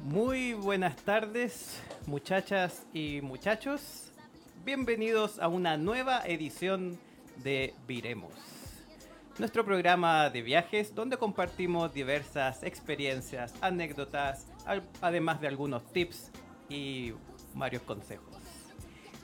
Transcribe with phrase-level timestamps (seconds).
[0.00, 4.12] Muy buenas tardes, muchachas y muchachos.
[4.64, 6.98] Bienvenidos a una nueva edición
[7.44, 8.32] de Viremos.
[9.38, 14.46] Nuestro programa de viajes donde compartimos diversas experiencias, anécdotas,
[15.02, 16.30] además de algunos tips
[16.70, 17.12] y
[17.52, 18.34] varios consejos.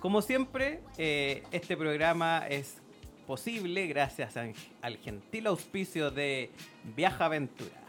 [0.03, 2.82] Como siempre, eh, este programa es
[3.27, 6.51] posible gracias al gentil auspicio de
[6.97, 7.83] Viaja Aventura.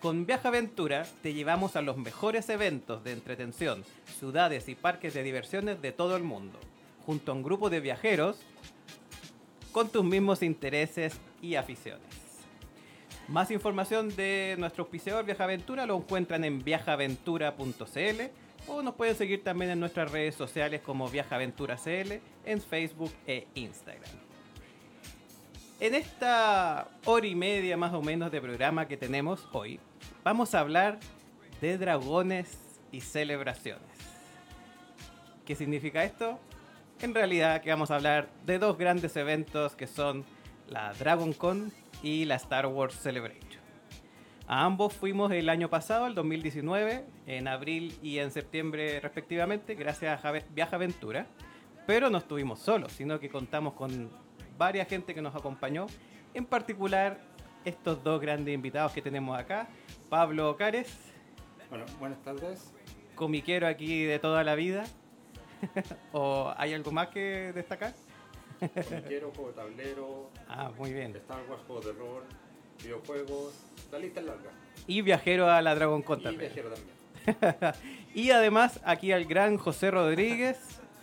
[0.00, 3.84] Con Viaja Aventura te llevamos a los mejores eventos de entretención,
[4.18, 6.58] ciudades y parques de diversiones de todo el mundo,
[7.06, 8.38] junto a un grupo de viajeros
[9.72, 12.02] con tus mismos intereses y aficiones.
[13.28, 18.20] Más información de nuestro auspiciador Viaja Aventura lo encuentran en viajaventura.cl
[18.66, 23.12] o nos pueden seguir también en nuestras redes sociales como Viaja Aventura CL en Facebook
[23.26, 24.23] e Instagram.
[25.80, 29.80] En esta hora y media más o menos de programa que tenemos hoy,
[30.22, 31.00] vamos a hablar
[31.60, 32.56] de dragones
[32.92, 33.82] y celebraciones.
[35.44, 36.38] ¿Qué significa esto?
[37.02, 40.24] En realidad que vamos a hablar de dos grandes eventos que son
[40.68, 41.72] la Dragon Con
[42.04, 43.60] y la Star Wars Celebration.
[44.46, 50.24] A ambos fuimos el año pasado, el 2019, en abril y en septiembre respectivamente, gracias
[50.24, 51.26] a Viaja Aventura.
[51.84, 54.10] Pero no estuvimos solos, sino que contamos con
[54.58, 55.86] varias gente que nos acompañó.
[56.34, 57.20] En particular,
[57.64, 59.68] estos dos grandes invitados que tenemos acá.
[60.08, 60.94] Pablo Cares,
[61.70, 62.72] Bueno, buenas tardes.
[63.14, 64.84] comiquero aquí de toda la vida.
[66.12, 67.94] ¿O hay algo más que destacar?
[68.60, 71.14] Comiquero, juego de tablero, Ah, muy bien.
[71.16, 72.22] Star Wars, juegos de rol,
[72.82, 73.54] videojuegos.
[73.90, 74.50] La lista es larga.
[74.86, 76.52] Y viajero a la Dragon Con Y también.
[76.52, 77.74] viajero también.
[78.14, 80.58] y además aquí al gran José Rodríguez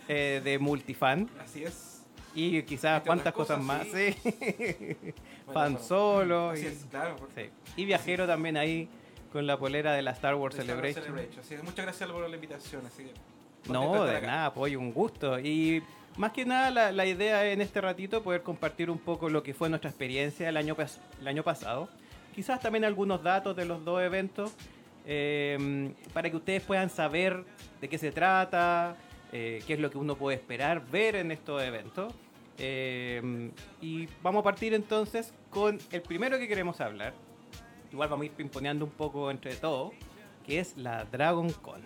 [0.08, 1.28] eh, de Multifan.
[1.40, 1.91] Así es.
[2.34, 3.86] Y quizás Entre cuántas otras cosas, cosas, más.
[3.86, 4.12] sí.
[4.22, 4.96] Sí.
[5.46, 6.50] Bueno, Fan solo.
[6.50, 7.16] Así Y, es, claro.
[7.16, 7.50] por- sí.
[7.76, 8.88] y viajero también ahí
[9.32, 11.40] con la polera de la Star Wars de Star Wars Celebration.
[11.40, 12.86] Así muchas gracias por la invitación.
[12.86, 13.12] Así que,
[13.66, 14.26] contento No, de acá.
[14.26, 15.38] nada, apoyo, un gusto.
[15.40, 15.82] Y
[16.16, 19.54] más que nada la, la idea en este ratito poder compartir un poco lo que
[19.54, 20.76] fue nuestra experiencia el año,
[21.20, 21.88] el año pasado.
[22.34, 24.52] Quizás también algunos datos de los dos eventos
[25.06, 27.44] eh, para que ustedes puedan saber
[27.80, 28.96] de qué se trata,
[29.32, 32.12] eh, qué es lo que uno puede esperar ver en estos eventos.
[32.58, 33.50] Eh,
[33.80, 37.14] y vamos a partir entonces con el primero que queremos hablar.
[37.90, 39.92] Igual vamos a ir pimponeando un poco entre todos,
[40.46, 41.82] que es la Dragon Con.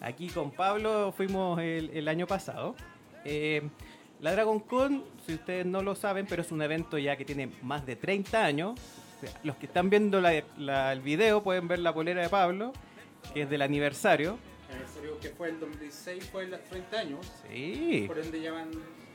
[0.00, 2.74] Aquí con Pablo fuimos el, año pasado.
[3.24, 3.62] Eh,
[4.20, 7.50] la Dragon Con, si ustedes no lo saben, pero es un evento ya que tiene
[7.62, 8.78] más de 30 años.
[9.22, 12.72] O los que están viendo la- el video pueden ver la polera de Pablo,
[13.32, 14.38] que es del aniversario.
[15.04, 17.32] Aniversario que fue el 2016 fue los 30 años.
[17.50, 18.04] Sí.
[18.06, 18.70] Por ende llevan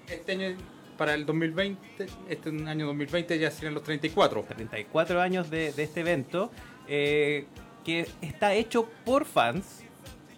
[0.08, 0.58] este año
[0.98, 4.44] para el 2020, este año 2020 ya serían los 34.
[4.44, 6.52] 34 años de, de este evento,
[6.88, 7.46] eh,
[7.86, 9.84] que está hecho por fans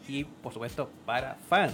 [0.07, 1.73] y por supuesto para fans.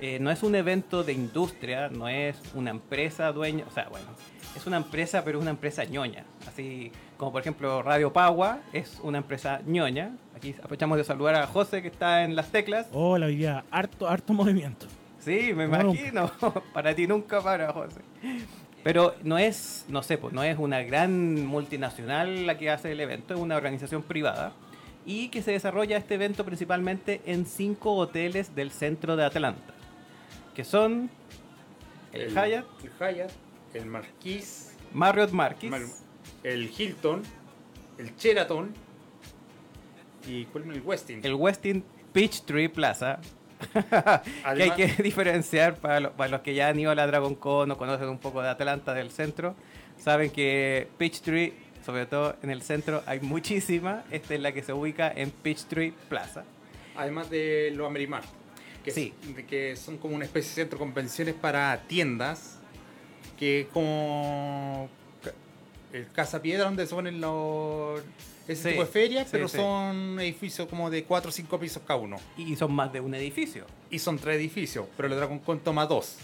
[0.00, 4.06] Eh, no es un evento de industria, no es una empresa dueña, o sea, bueno,
[4.54, 6.24] es una empresa, pero es una empresa ñoña.
[6.46, 10.16] Así como por ejemplo Radio Pagua es una empresa ñoña.
[10.38, 12.86] Aquí aprovechamos de saludar a José que está en las teclas.
[12.92, 14.86] Hola, hoy día harto, harto movimiento.
[15.18, 16.30] Sí, me imagino.
[16.72, 18.02] para ti nunca para, José.
[18.84, 23.00] Pero no es, no sé, pues no es una gran multinacional la que hace el
[23.00, 24.52] evento, es una organización privada
[25.04, 29.74] y que se desarrolla este evento principalmente en cinco hoteles del centro de Atlanta,
[30.54, 31.10] que son
[32.12, 33.32] el, Hyatt, El Hyatt,
[33.74, 35.82] el Marquis, Marriott Marquis, Mar-
[36.44, 37.24] el Hilton,
[37.98, 38.86] el Sheraton
[40.26, 41.20] y ¿cuál es el Westin.
[41.24, 43.20] el Westin Peachtree Plaza.
[44.56, 47.34] que hay que diferenciar para, lo- para los que ya han ido a la Dragon
[47.34, 49.54] Con o conocen un poco de Atlanta del centro,
[49.98, 54.04] saben que Peachtree, sobre todo en el centro, hay muchísima.
[54.10, 56.44] Esta es la que se ubica en Peachtree Plaza.
[56.96, 58.26] Además de los Amerimart,
[58.84, 59.12] que, Sí.
[59.36, 62.58] es- que son como una especie de centro de convenciones para tiendas,
[63.38, 64.88] que es como
[65.92, 68.02] el Casa Piedra donde se ponen los
[68.48, 69.56] ese Sí, tipo de ferias, sí, pero sí.
[69.58, 72.16] son edificios como de 4 o 5 pisos cada uno.
[72.36, 73.66] Y son más de un edificio.
[73.90, 76.16] Y son tres edificios, pero el Dragon Con toma dos.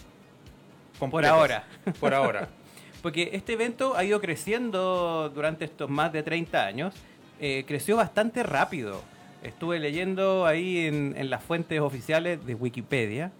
[0.98, 1.64] Por ahora.
[2.00, 2.48] Por ahora.
[3.02, 6.94] Porque este evento ha ido creciendo durante estos más de 30 años.
[7.40, 9.02] eh, creció bastante rápido.
[9.42, 13.32] Estuve leyendo ahí en, en las fuentes oficiales de Wikipedia,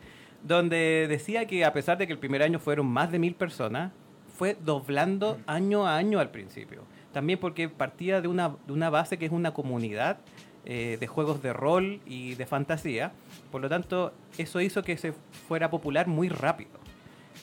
[0.43, 3.93] donde decía que a pesar de que el primer año fueron más de mil personas,
[4.37, 6.83] fue doblando año a año al principio.
[7.15, 10.19] También porque partía de una, de una base que es una comunidad
[10.67, 13.13] eh, de juegos de rol y de fantasía.
[13.51, 15.15] Por lo tanto, eso hizo que se
[15.49, 16.73] fuera popular muy rápido.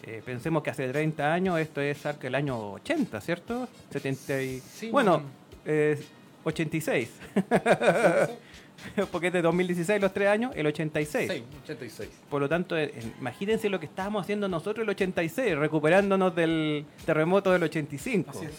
[0.04, 3.68] Eh, pensemos que hace 30 años, esto es del año 80, ¿cierto?
[3.92, 5.22] 70 y- Sí, bueno,
[5.66, 6.00] eh,
[6.44, 7.12] 86.
[9.12, 11.32] Porque es de 2016 los tres años, el 86.
[11.32, 12.10] Sí, 86.
[12.30, 17.52] Por lo tanto, eh, imagínense lo que estábamos haciendo nosotros el 86, recuperándonos del terremoto
[17.52, 18.32] del 85.
[18.32, 18.54] Así es.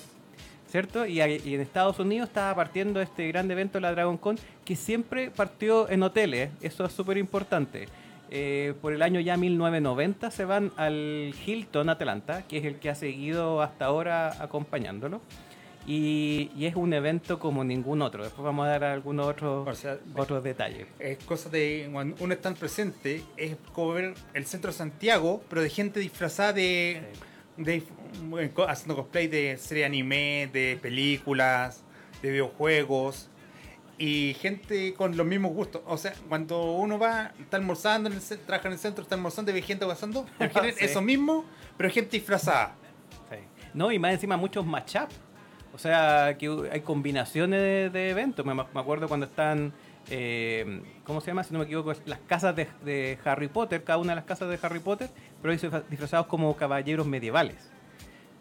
[0.73, 1.05] ¿Cierto?
[1.07, 5.31] Y, y en Estados Unidos estaba partiendo este gran evento, la Dragon Con, que siempre
[5.31, 6.49] partió en hoteles.
[6.63, 7.89] Eso es súper importante.
[8.31, 12.89] Eh, por el año ya 1990 se van al Hilton Atlanta, que es el que
[12.89, 15.21] ha seguido hasta ahora acompañándolo.
[15.87, 18.23] Y, y es un evento como ningún otro.
[18.25, 20.87] Después vamos a dar algunos otros, O sea, otros detalles.
[20.99, 25.61] es cosa de cuando uno está presente, es como ver el centro de Santiago, pero
[25.61, 27.03] de gente disfrazada de,
[27.59, 28.02] de- co-
[28.69, 31.83] haciendo cosplay de serie anime, de películas,
[32.23, 33.29] de videojuegos
[33.99, 35.83] y gente con los mismos gustos.
[35.87, 39.51] O sea, cuando uno va, está almorzando, en el, trabaja en el centro, está almorzando
[39.51, 40.85] y ve gente pasando, Sí.
[40.85, 41.45] eso mismo,
[41.77, 42.75] pero gente disfrazada.
[43.31, 43.37] Sí.
[43.75, 45.09] No, y más encima muchos matchup.
[45.75, 48.45] O sea, que hay combinaciones de, de eventos.
[48.45, 49.73] Me, me acuerdo cuando están,
[50.11, 51.45] eh, ¿cómo se llama?
[51.45, 54.51] Si no me equivoco, las casas de, de Harry Potter, cada una de las casas
[54.51, 55.09] de Harry Potter,
[55.41, 57.72] pero disfra- disfrazados como caballeros medievales.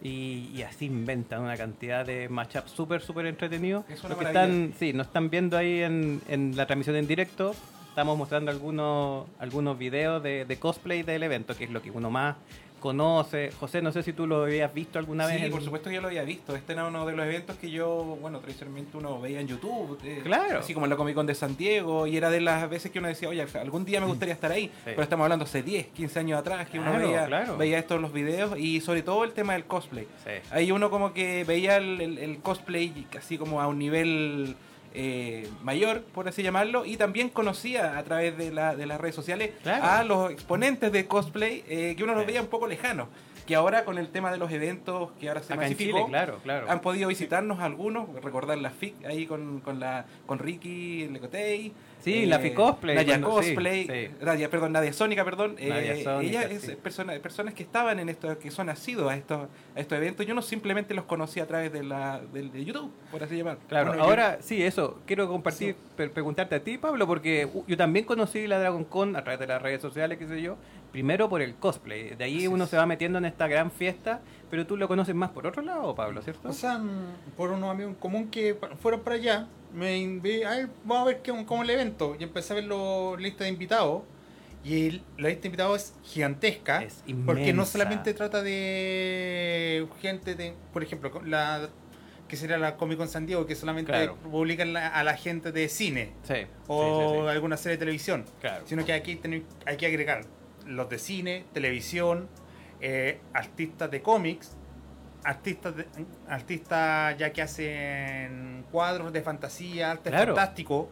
[0.03, 3.86] Y, y así inventan una cantidad de matchups súper, súper entretenidos.
[3.88, 7.53] Es Los que están, sí, nos están viendo ahí en, en la transmisión en directo.
[7.89, 12.09] Estamos mostrando algunos, algunos videos de, de cosplay del evento, que es lo que uno
[12.09, 12.36] más
[12.81, 13.51] conoce.
[13.57, 15.42] José, no sé si tú lo habías visto alguna vez.
[15.42, 16.54] Sí, por supuesto que yo lo había visto.
[16.56, 19.98] Este era uno de los eventos que yo, bueno, tradicionalmente uno veía en YouTube.
[20.04, 20.60] eh, Claro.
[20.60, 22.07] Así como en la Comic Con de Santiago.
[22.07, 24.69] Y era de las veces que uno decía, oye, algún día me gustaría estar ahí.
[24.83, 27.56] Pero estamos hablando hace 10, 15 años atrás que uno veía, claro.
[27.56, 28.57] veía estos los videos.
[28.60, 30.07] Y sobre todo el tema del cosplay.
[30.25, 30.31] Sí.
[30.51, 34.56] Ahí uno como que veía el, el- el cosplay casi como a un nivel
[34.94, 39.16] eh, mayor, por así llamarlo, y también conocía a través de, la- de las redes
[39.16, 39.84] sociales Claro.
[39.84, 43.08] a los exponentes de cosplay eh, que uno los veía un poco lejanos.
[43.46, 46.10] Que ahora con el tema de los eventos que ahora se Acá en masificó, Chile,
[46.10, 46.68] claro, claro.
[46.70, 51.74] han podido visitarnos algunos, recordar la FIC ahí con, con, la, con Ricky Lecotey.
[52.01, 54.15] Eh, Sí, la FIC Cosplay, Nadia cuando- Cosplay, sí.
[54.25, 55.56] Nadia, perdón, Nadia Sónica, perdón.
[55.56, 56.75] Nadia eh, Sónica, ella es sí.
[56.75, 60.25] persona- personas que estaban en esto, que son nacidos a estos, a estos eventos.
[60.25, 63.57] Yo no simplemente los conocí a través de, la, del- de YouTube, por así llamar.
[63.68, 65.00] Claro, Bueno, yo- ahora sí, eso.
[65.06, 69.24] Quiero compartir, pre- preguntarte a ti, Pablo, porque yo también conocí la Dragon Con a
[69.24, 70.57] través de las redes sociales, qué sé yo.
[70.92, 72.16] Primero por el cosplay.
[72.16, 72.70] De ahí Así uno es.
[72.70, 75.96] se va metiendo en esta gran fiesta, pero tú lo conoces más por otro lado,
[75.96, 76.50] Pablo, ¿cierto?
[76.50, 80.50] O sea, mm, por unos amigos en común que fueron para allá, me invi- a
[80.58, 82.16] ver, vamos a ver qué, cómo es el evento.
[82.20, 84.04] Y empecé a ver la lista de invitados.
[84.64, 86.84] Y el- la lista de invitados es gigantesca.
[86.84, 91.70] Es porque no solamente trata de gente de, por ejemplo, la
[92.28, 94.16] que sería la Comic Con San Diego, que solamente Claro.
[94.16, 96.36] publican la- a la gente de cine sí.
[96.68, 97.28] o sí, sí, sí.
[97.30, 98.26] alguna serie de televisión.
[98.40, 98.64] Claro.
[98.68, 100.24] Sino que aquí ten- hay que agregar
[100.66, 102.28] los de cine, televisión,
[102.80, 104.56] eh, artistas de cómics,
[105.24, 105.88] artistas de-
[106.28, 110.36] artistas ya que hacen cuadros de fantasía, arte Claro.
[110.36, 110.90] fantástico,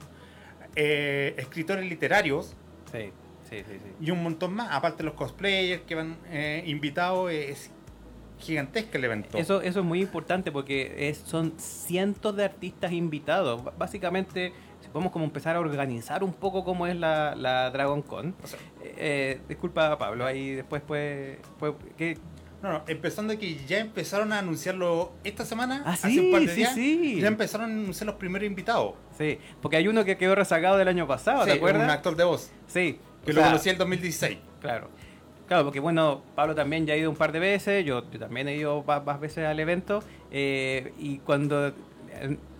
[0.75, 2.55] eh, escritores literarios
[2.91, 3.11] Sí,
[3.49, 4.69] sí, sí, y un montón más.
[4.71, 7.71] Aparte los cosplayers que van eh, invitados, es
[8.39, 9.37] gigantesco el evento.
[9.37, 13.63] Eso, eso es muy importante porque es, son cientos de artistas invitados.
[13.65, 18.01] B- Básicamente, si podemos como empezar a organizar un poco cómo es la, la Dragon
[18.01, 18.35] Con.
[18.43, 21.37] O sea, Eh, disculpa, Pablo, ahí después pues...
[21.57, 22.17] pues ¿qué?
[22.61, 26.41] No, no, empezando que ya empezaron a anunciarlo esta semana, Ah, hace sí, un par
[26.41, 27.21] de sí, días, sí.
[27.21, 28.95] ya empezaron a anunciar los primeros invitados.
[29.17, 31.83] Sí, porque hay uno que quedó rezagado del año pasado, ¿te acuerdas?
[31.85, 32.99] un actor de voz, Sí.
[33.23, 34.37] que o lo sea, conocí en el 2016.
[34.59, 34.89] Claro.
[35.47, 38.49] Claro, porque bueno, Pablo también ya ha ido un par de veces, yo, yo también
[38.49, 41.73] he ido más veces al evento, eh, y cuando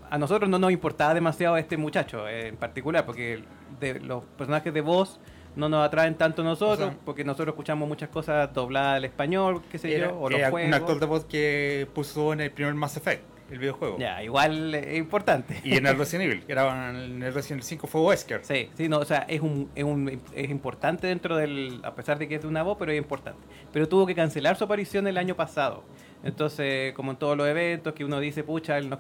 [0.10, 3.44] a nosotros no nos importaba demasiado este muchacho eh, en particular, porque
[3.80, 5.20] de, los personajes de voz
[5.56, 9.06] no nos atraen tanto a nosotros, O sea, porque nosotros escuchamos muchas cosas dobladas al
[9.06, 10.68] español, qué sé Era, yo, o los era juegos.
[10.68, 13.98] un actor de voz que puso en el primer Mass Effect, el videojuego.
[13.98, 15.60] Ya, igual es importante.
[15.64, 18.46] Y en el Resident Evil, que era en el Resident Evil 5 fue Wesker.
[18.46, 22.20] Sí, sí, no, o sea, es un, es un es importante dentro del, a pesar
[22.20, 23.42] de que es de una voz, pero es importante.
[23.74, 25.84] Pero tuvo que cancelar su aparición el año pasado.
[26.24, 29.00] Entonces, como en todos los eventos que uno dice, pucha, él no-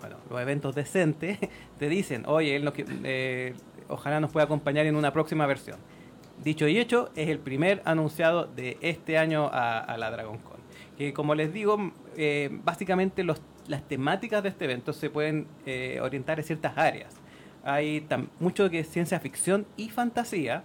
[0.00, 1.38] bueno, los eventos decentes,
[1.78, 2.72] te dicen, oye, él
[3.04, 3.54] eh,
[3.88, 5.76] ojalá nos pueda acompañar en una próxima versión.
[6.42, 10.56] Dicho y hecho, es el primer anunciado de este año a, a la Dragon Con.
[10.98, 15.98] Que como les digo, eh, básicamente los, las temáticas de este evento se pueden eh,
[16.02, 17.14] orientar en ciertas áreas.
[17.64, 18.06] Hay
[18.38, 20.62] mucho que es ciencia ficción y fantasía,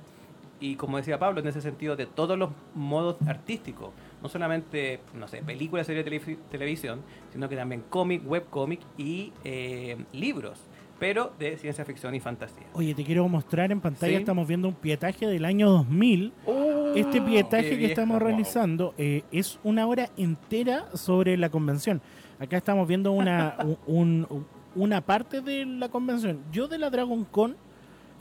[0.59, 3.89] y como decía Pablo, en ese sentido, de todos los modos artísticos.
[4.21, 7.01] No solamente, no sé, películas, serie de televi- televisión,
[7.31, 10.59] sino que también cómic, webcómic y eh, libros,
[10.99, 12.67] pero de ciencia ficción y fantasía.
[12.73, 14.19] Oye, te quiero mostrar en pantalla, Sí.
[14.19, 16.33] estamos viendo un pietaje del año 2000.
[16.45, 16.93] ¡Oh!
[16.95, 18.27] este pietaje que vieja, estamos wow.
[18.27, 22.01] realizando eh, es una hora entera sobre la convención.
[22.37, 23.55] Acá estamos viendo una,
[23.87, 26.39] un- un- una parte de la convención.
[26.51, 27.55] Yo de la Dragon Con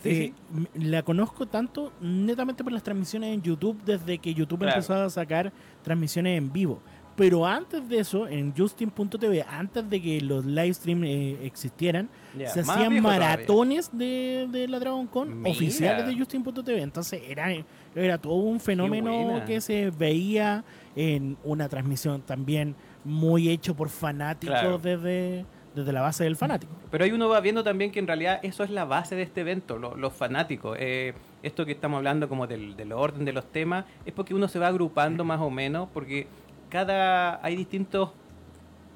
[0.02, 0.66] Sí, eh, sí.
[0.80, 4.76] la conozco tanto netamente por las transmisiones en YouTube desde que YouTube Claro.
[4.76, 6.80] empezó a sacar transmisiones en vivo.
[7.16, 12.08] Pero antes de eso, en Justin.tv, antes de que los live streams eh, existieran,
[12.46, 15.50] se hacían maratones de, de la Dragon Con Mira.
[15.50, 16.80] oficiales de Justin.tv.
[16.80, 17.48] Entonces era,
[17.94, 20.64] era todo un fenómeno que se veía
[20.96, 24.78] en una transmisión también muy hecho por fanáticos Claro.
[24.78, 26.72] desde, desde la base del fanático.
[26.90, 29.42] Pero ahí uno va viendo también que en realidad eso es la base de este
[29.42, 30.76] evento, lo- los fanáticos.
[30.80, 34.48] Eh, esto que estamos hablando como del, del orden de los temas, es porque uno
[34.48, 36.26] se va agrupando más o menos, porque
[36.68, 38.10] cada hay distintos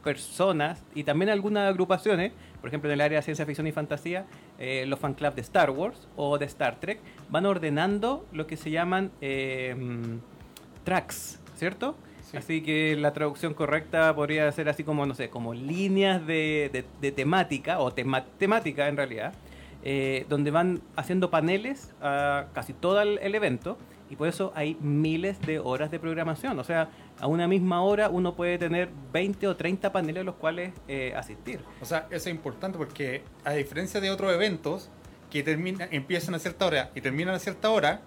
[0.03, 4.27] personas y también algunas agrupaciones, por ejemplo en el área de ciencia ficción y fantasía,
[4.59, 7.01] eh, los fan club de Star Wars o de Star Trek
[7.31, 9.75] van ordenando lo que se llaman eh,
[10.85, 11.97] tracks, ¿cierto?
[12.35, 12.39] Sí.
[12.39, 16.85] Así que la traducción correcta podría ser así como, no sé, como líneas de, de-
[17.01, 19.33] de temática, o tema- temática en realidad,
[19.83, 23.77] eh, donde van haciendo paneles a casi todo el, el evento,
[24.11, 26.59] y por eso hay miles de horas de programación.
[26.59, 30.35] O sea, a una misma hora uno puede tener 20 o 30 paneles a los
[30.35, 31.61] cuales eh, asistir.
[31.81, 34.91] O sea, eso es importante porque a diferencia de otros eventos
[35.31, 38.03] que termina, empiezan a cierta hora y terminan a cierta hora,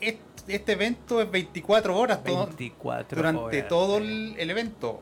[0.00, 5.00] est- este evento es 24 horas todo- 24 durante horas, todo el, el evento.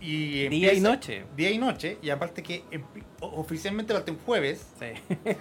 [0.00, 1.24] Y Día y noche.
[1.36, 2.64] Día y noche, y aparte que
[3.20, 4.86] oficialmente parte un jueves Sí.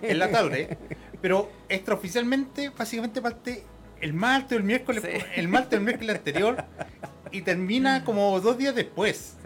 [0.02, 0.78] en la tarde,
[1.22, 3.64] pero extraoficialmente básicamente parte
[4.02, 5.24] el martes o el miércoles, Sí.
[5.36, 6.64] el martes o el miércoles anterior
[7.32, 9.38] y termina como dos días después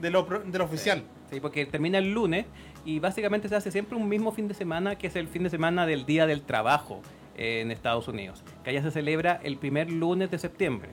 [0.00, 1.04] de lo, de lo oficial.
[1.30, 2.46] Sí, porque termina el lunes
[2.84, 5.50] y básicamente se hace siempre un mismo fin de semana que es el fin de
[5.50, 7.00] semana del Día del Trabajo
[7.36, 10.90] en Estados Unidos, que allá se celebra el primer lunes de septiembre.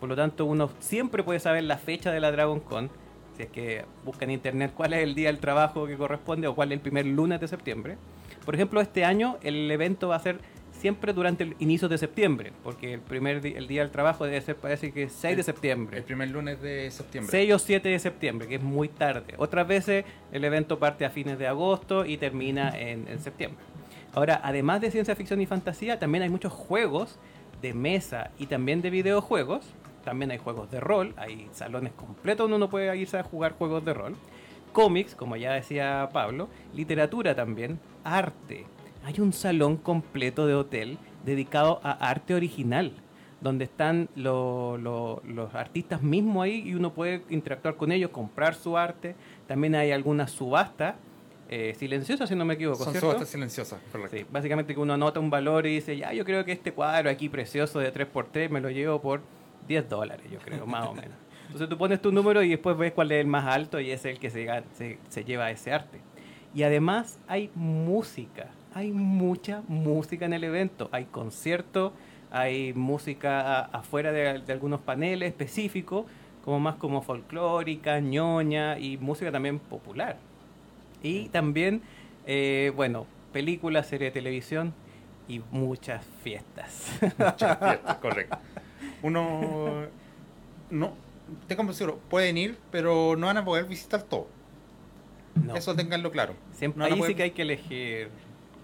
[0.00, 2.90] Por lo tanto, uno siempre puede saber la fecha de la Dragon Con,
[3.36, 6.54] si es que busca en internet cuál es el día del trabajo que corresponde o
[6.54, 7.96] cuál es el primer lunes de septiembre.
[8.44, 10.38] Por ejemplo, este año el evento va a ser
[10.72, 14.56] siempre durante el inicio de septiembre, porque el primer el día del trabajo debe ser,
[14.56, 15.98] parece que 6 de septiembre.
[15.98, 17.30] El primer lunes de septiembre.
[17.30, 19.34] 6 o 7 de septiembre, que es muy tarde.
[19.36, 23.62] Otras veces el evento parte a fines de agosto y termina en, en septiembre.
[24.14, 27.18] Ahora, además de ciencia ficción y fantasía, también hay muchos juegos
[27.62, 29.64] de mesa y también de videojuegos.
[30.04, 33.84] También hay juegos de rol, hay salones completos donde uno puede irse a jugar juegos
[33.84, 34.16] de rol.
[34.72, 38.66] Cómics, como ya decía Pablo, literatura también, arte.
[39.04, 42.92] Hay un salón completo de hotel dedicado a arte original,
[43.40, 48.54] donde están lo- lo- los artistas mismos ahí y uno puede interactuar con ellos, comprar
[48.54, 49.14] su arte.
[49.46, 50.96] También hay algunas subastas
[51.54, 54.16] eh, silenciosas, si no me equivoco, Son subastas silenciosas, correcto.
[54.16, 57.10] Sí, básicamente que uno anota un valor y dice, ya, yo creo que este cuadro
[57.10, 59.20] aquí precioso de 3x3 me lo llevo por
[59.68, 61.12] 10 dólares, yo creo, más o menos.
[61.44, 64.02] Entonces tú pones tu número y después ves cuál es el más alto y es
[64.06, 66.00] el que se, se, se lleva ese arte.
[66.54, 71.92] Y además hay música, hay mucha música en el evento, hay conciertos,
[72.30, 76.06] hay música afuera de, de algunos paneles específicos,
[76.46, 80.16] como más como folclórica, ñoña y música también popular.
[81.02, 81.82] Y también,
[82.26, 84.72] eh, bueno, películas, serie de televisión
[85.28, 86.92] y muchas fiestas.
[87.18, 88.38] Muchas fiestas, correcto.
[89.02, 89.86] Uno
[90.70, 90.94] no
[91.48, 94.26] te como seguro, pueden ir, pero no van a poder visitar todo.
[95.34, 95.56] No.
[95.56, 96.34] Eso tenganlo claro.
[96.52, 98.10] Siempre, no ahí poder- sí que hay que elegir.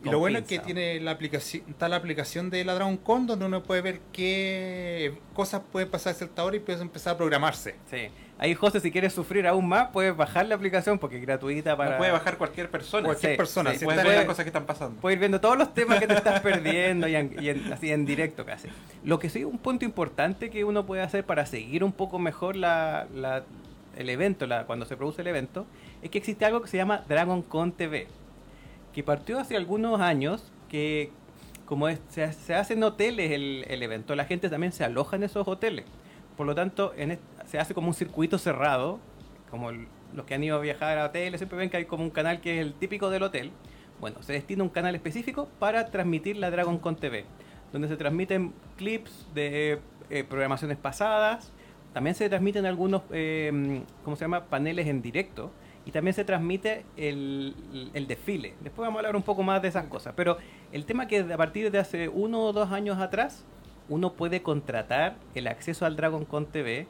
[0.04, 3.26] Y lo bueno es que tiene la aplicación, está la aplicación de la Dragon Con
[3.26, 7.16] donde uno puede ver qué cosas pueden pasar a cierta hora y puedes empezar a
[7.16, 7.74] programarse.
[7.90, 8.08] Sí.
[8.40, 11.98] Ahí, José, si quieres sufrir aún más, puedes bajar la aplicación porque es gratuita para.
[11.98, 13.04] Puede bajar cualquier persona.
[13.06, 13.72] Cualquier Sí, persona.
[13.72, 15.00] sí, si Puedes ver las la- cosas que están pasando.
[15.00, 17.90] Puedes ir viendo todos los temas que te estás perdiendo y, en- y en- así
[17.90, 18.68] en directo casi.
[19.02, 22.54] Lo que sí, un punto importante que uno puede hacer para seguir un poco mejor
[22.54, 23.42] la, la-
[23.96, 25.66] el evento, la, cuando se produce el evento,
[26.02, 28.06] es que existe algo que se llama Dragon Con TV,
[28.98, 31.12] que partió hace algunos años, que
[31.66, 35.22] como se, se hace en hoteles el, el evento, la gente también se aloja en
[35.22, 35.84] esos hoteles.
[36.36, 36.92] Por lo tanto,
[37.46, 38.98] se hace como un circuito cerrado,
[39.52, 42.10] como los que han ido a viajar a hoteles siempre ven que hay como un
[42.10, 43.52] canal que es el típico del hotel.
[44.00, 47.24] Bueno, se destina un canal específico para transmitir la Dragon Con TV,
[47.72, 49.78] donde se transmiten clips de
[50.10, 51.52] eh, programaciones pasadas,
[51.94, 55.52] también se transmiten algunos, eh, ¿cómo se llama?, paneles en directo,
[55.88, 58.52] y también se transmite el, el desfile.
[58.60, 60.36] Después vamos a hablar un poco más de esas cosas, pero
[60.70, 63.46] el tema que a partir de hace uno o dos años atrás,
[63.88, 66.86] uno puede contratar el acceso al Dragon Con TV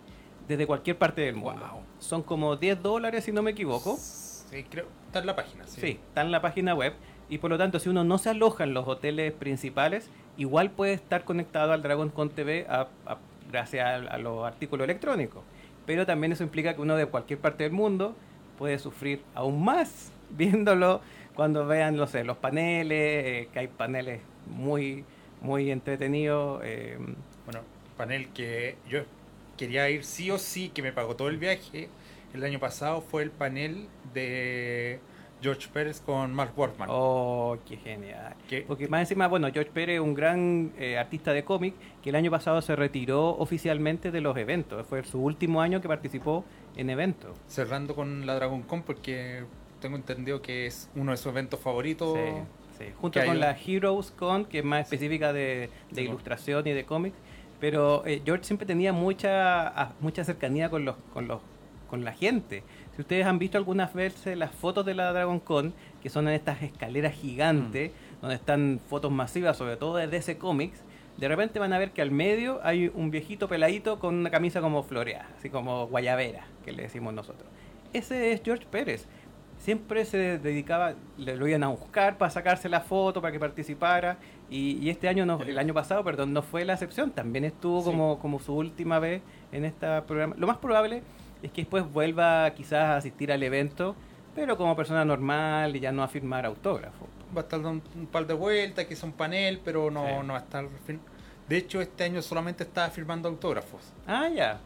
[0.49, 1.61] desde cualquier parte del mundo.
[1.73, 1.83] Wow.
[2.01, 3.97] Son como 10 dólares, si no me equivoco.
[4.01, 4.87] Sí, creo.
[5.07, 5.65] Está en la página.
[5.69, 5.81] Sí.
[5.81, 6.95] Sí, está en la página web.
[7.31, 10.95] Y por lo tanto, si uno no se aloja en los hoteles principales, igual puede
[10.95, 15.45] estar conectado al Dragon Con TV a- a- gracias a, a los artículos electrónicos.
[15.87, 18.17] Pero también eso implica que uno de cualquier parte del mundo
[18.59, 21.01] puede sufrir aún más viéndolo
[21.35, 25.05] cuando vean, no sé, los paneles, eh, que hay paneles muy,
[25.41, 26.61] muy entretenidos.
[26.65, 26.99] eh,
[27.45, 27.61] Bueno,
[27.97, 29.01] panel que yo
[29.57, 31.89] quería ir sí o sí, que me pagó todo el viaje.
[32.35, 34.99] El año pasado fue el panel de
[35.41, 36.89] George Pérez con Mark Workman.
[36.91, 38.35] Oh, qué genial.
[38.49, 42.11] Que- Porque más encima, bueno, George Pérez es un gran eh, artista de cómic que
[42.11, 44.85] el año pasado se retiró oficialmente de los eventos.
[44.87, 46.45] Fue su último año que participó
[46.79, 47.37] en eventos.
[47.47, 49.45] Cerrando con la Dragon Con porque
[49.81, 52.17] tengo entendido que es uno de sus eventos favoritos.
[52.17, 52.85] Sí, sí.
[53.01, 56.73] Junto con hay- la Heroes Con, que es más específica de, de Sí, ilustración y
[56.73, 57.13] de cómic.
[57.61, 61.41] Pero eh, George siempre tenía mucha a- mucha cercanía con los con los
[61.91, 62.63] con la gente.
[62.95, 66.35] Si ustedes han visto algunas veces las fotos de la Dragon Con, que son en
[66.35, 68.21] estas escaleras gigantes, Mm.
[68.21, 70.83] donde están fotos masivas, sobre todo de DC Comics,
[71.19, 74.61] de repente van a ver que al medio hay un viejito peladito con una camisa
[74.61, 77.49] como floreada, así como guayabera, que le decimos nosotros.
[77.93, 79.07] Ese es George Pérez.
[79.59, 84.17] Siempre se dedicaba, le lo iban a buscar para sacarse la foto, para que participara.
[84.49, 87.11] Y, y este año, no, el año pasado, perdón, no fue la excepción.
[87.11, 87.87] También estuvo Sí.
[87.87, 89.21] como, como su última vez
[89.51, 90.37] en este programa.
[90.39, 91.03] Lo más probable
[91.43, 93.97] es que después vuelva quizás a asistir al evento,
[94.37, 97.09] pero como persona normal y ya no a firmar autógrafo.
[97.37, 100.13] Va a estar dando un, par de vueltas, que es un panel, pero no, Sí.
[100.27, 100.67] no va a estar.
[101.49, 103.81] De hecho, este año solamente estaba firmando autógrafos.
[104.07, 104.61] Ah, ya.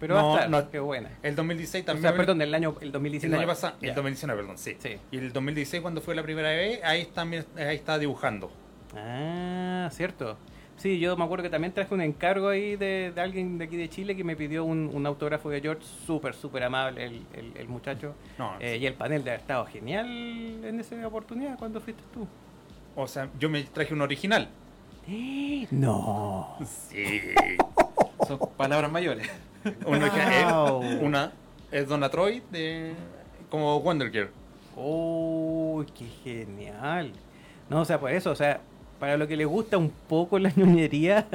[0.00, 0.70] Pero No, va a estar, no.
[0.70, 1.10] qué buena.
[1.22, 2.02] El 2016 O también.
[2.02, 3.38] sea, perdón, el año el El 2019.
[3.38, 4.76] año pasado, el 2019, perdón, sí.
[4.80, 4.96] Sí.
[5.12, 8.50] Y el 2016 cuando fue la primera vez, ahí también ahí estaba dibujando.
[8.96, 10.36] Ah, cierto.
[10.76, 13.76] Sí, yo me acuerdo que también traje un encargo ahí de, de alguien de aquí
[13.76, 17.56] de Chile que me pidió un, un autógrafo de George, súper, súper amable el, el-
[17.56, 18.14] el muchacho.
[18.38, 20.06] No, Eh, y el panel de haber estado genial
[20.64, 22.26] en esa oportunidad cuando fuiste tú.
[22.96, 24.48] o sea, yo me traje un original.
[25.70, 26.56] No.
[26.64, 27.20] Sí.
[28.26, 29.28] Son palabras mayores.
[29.84, 30.82] Wow.
[30.82, 31.32] eh, una
[31.70, 32.92] es Donatroid de
[33.50, 34.30] como Wonder Girl.
[34.76, 37.12] ¡Oh, qué genial!
[37.68, 38.60] No, o sea, por eso, o sea,
[39.02, 41.26] para lo que le gusta un poco la ñoñería,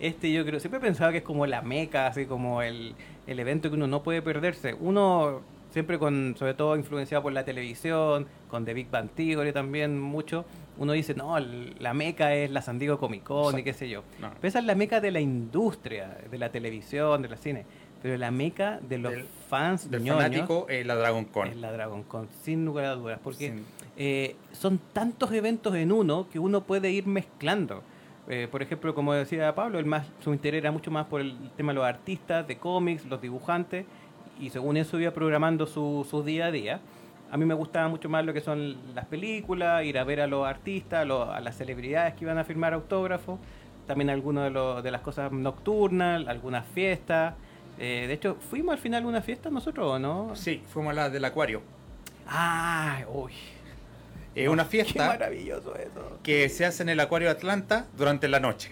[0.00, 2.96] este yo creo, siempre he pensado que es como la meca, así como el,
[3.28, 4.74] el evento que uno no puede perderse.
[4.74, 10.00] Uno siempre con, sobre todo influenciado por la televisión, con The Big Bang Theory también
[10.00, 10.44] mucho,
[10.78, 14.02] uno dice, no, la meca es la San Diego Comic Con y qué sé yo.
[14.20, 14.30] No.
[14.34, 17.64] Pero esa es la meca de la industria, de la televisión, de la cine.
[18.02, 21.46] Pero la meca de los Del- fans Del ñoños fanático, eh, la Dragon Con.
[21.48, 23.64] es la Dragon Con, sin lugar a dudas, porque Sin-
[23.96, 27.82] eh, son tantos eventos en uno que uno puede ir mezclando.
[28.28, 31.36] Eh, por ejemplo, como decía Pablo, el más, su interés era mucho más por el
[31.56, 33.84] tema de los artistas, de cómics, los dibujantes,
[34.40, 36.80] y según eso iba programando su, su día a día.
[37.30, 40.26] A mí me gustaba mucho más lo que son las películas, ir a ver a
[40.26, 43.38] los artistas, a, los- a las celebridades que iban a firmar autógrafos,
[43.86, 47.34] también algunas de, de las cosas nocturnas, algunas fiestas.
[47.84, 50.36] Eh, de hecho, fuimos al final a una fiesta nosotros, ¿o no?
[50.36, 51.62] Sí, fuimos a la del acuario.
[52.28, 53.32] Ah, uy.
[54.34, 56.18] Es una Qué fiesta maravilloso eso.
[56.22, 58.70] que se hace en el acuario de Atlanta durante la noche.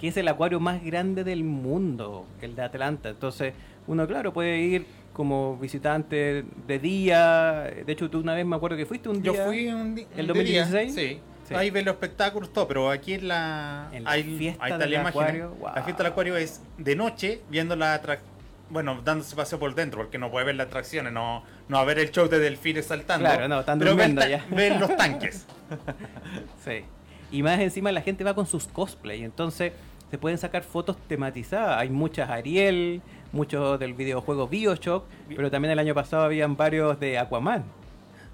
[0.00, 3.10] Que es el acuario más grande del mundo, el de Atlanta.
[3.10, 3.54] Entonces,
[3.86, 7.70] uno, claro, puede ir como visitante de día.
[7.86, 9.32] De hecho, tú una vez me acuerdo que fuiste un día.
[9.32, 10.94] Yo fui un di- ¿El un de día, 2016?
[10.94, 11.20] Sí.
[11.48, 11.54] Sí.
[11.54, 15.50] Ahí ven los espectáculos, todo, pero aquí en la, En la hay- fiesta del acuario,
[15.58, 15.70] wow.
[15.74, 18.29] La fiesta del acuario es de noche, viendo la atracción.
[18.70, 21.84] Bueno, dándose paseo por dentro, porque no puede ver las atracciones, no, no va a
[21.84, 23.26] ver el show de delfines saltando.
[23.28, 24.44] Claro, no, están pero ven, durmiendo ta- ya.
[24.56, 25.46] ven los tanques.
[26.64, 26.84] Sí.
[27.32, 29.72] Y más encima la gente va con sus cosplay, entonces
[30.10, 31.78] se pueden sacar fotos tematizadas.
[31.78, 33.02] Hay muchas Ariel,
[33.32, 35.04] muchos del videojuego Bioshock,
[35.36, 37.64] pero también el año pasado habían varios de Aquaman.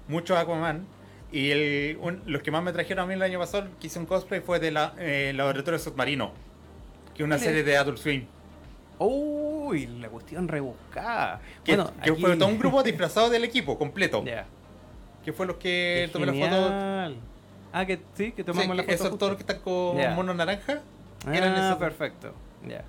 [0.07, 0.85] Muchos Aquaman.
[1.31, 3.99] Y el, un- los que más me trajeron a mí el año pasado, que hice
[3.99, 6.31] un cosplay, fue de la eh, Laboratorio Submarino,
[7.13, 8.25] que es una ¿Cuál serie de Adult Swim.
[8.99, 11.39] Uy, la cuestión rebuscada.
[11.63, 14.23] Que, bueno, que aquí- fue todo un grupo disfrazado del equipo completo.
[14.25, 14.45] Ya.
[15.23, 16.45] Que fue los que tomé la foto.
[16.45, 17.17] genial.
[17.73, 18.93] Ah, que sí, que tomamos Sí, la foto.
[18.95, 20.79] esos todos los que están con mono naranja.
[21.25, 22.33] Ah, eran esos- perfecto.
[22.67, 22.83] Ya.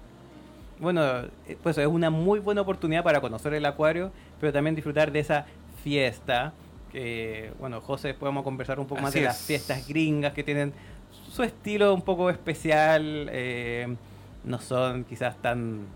[0.78, 1.02] Bueno,
[1.46, 5.18] eh, pues es una muy buena oportunidad para conocer el acuario, pero también disfrutar de
[5.20, 5.46] esa
[5.82, 6.52] fiesta.
[6.92, 9.24] Que, bueno, José, después vamos a conversar un poco más de es.
[9.26, 10.72] las fiestas gringas que tienen
[11.30, 13.28] su estilo un poco especial.
[13.32, 13.96] eh,
[14.48, 15.86] no son quizás tan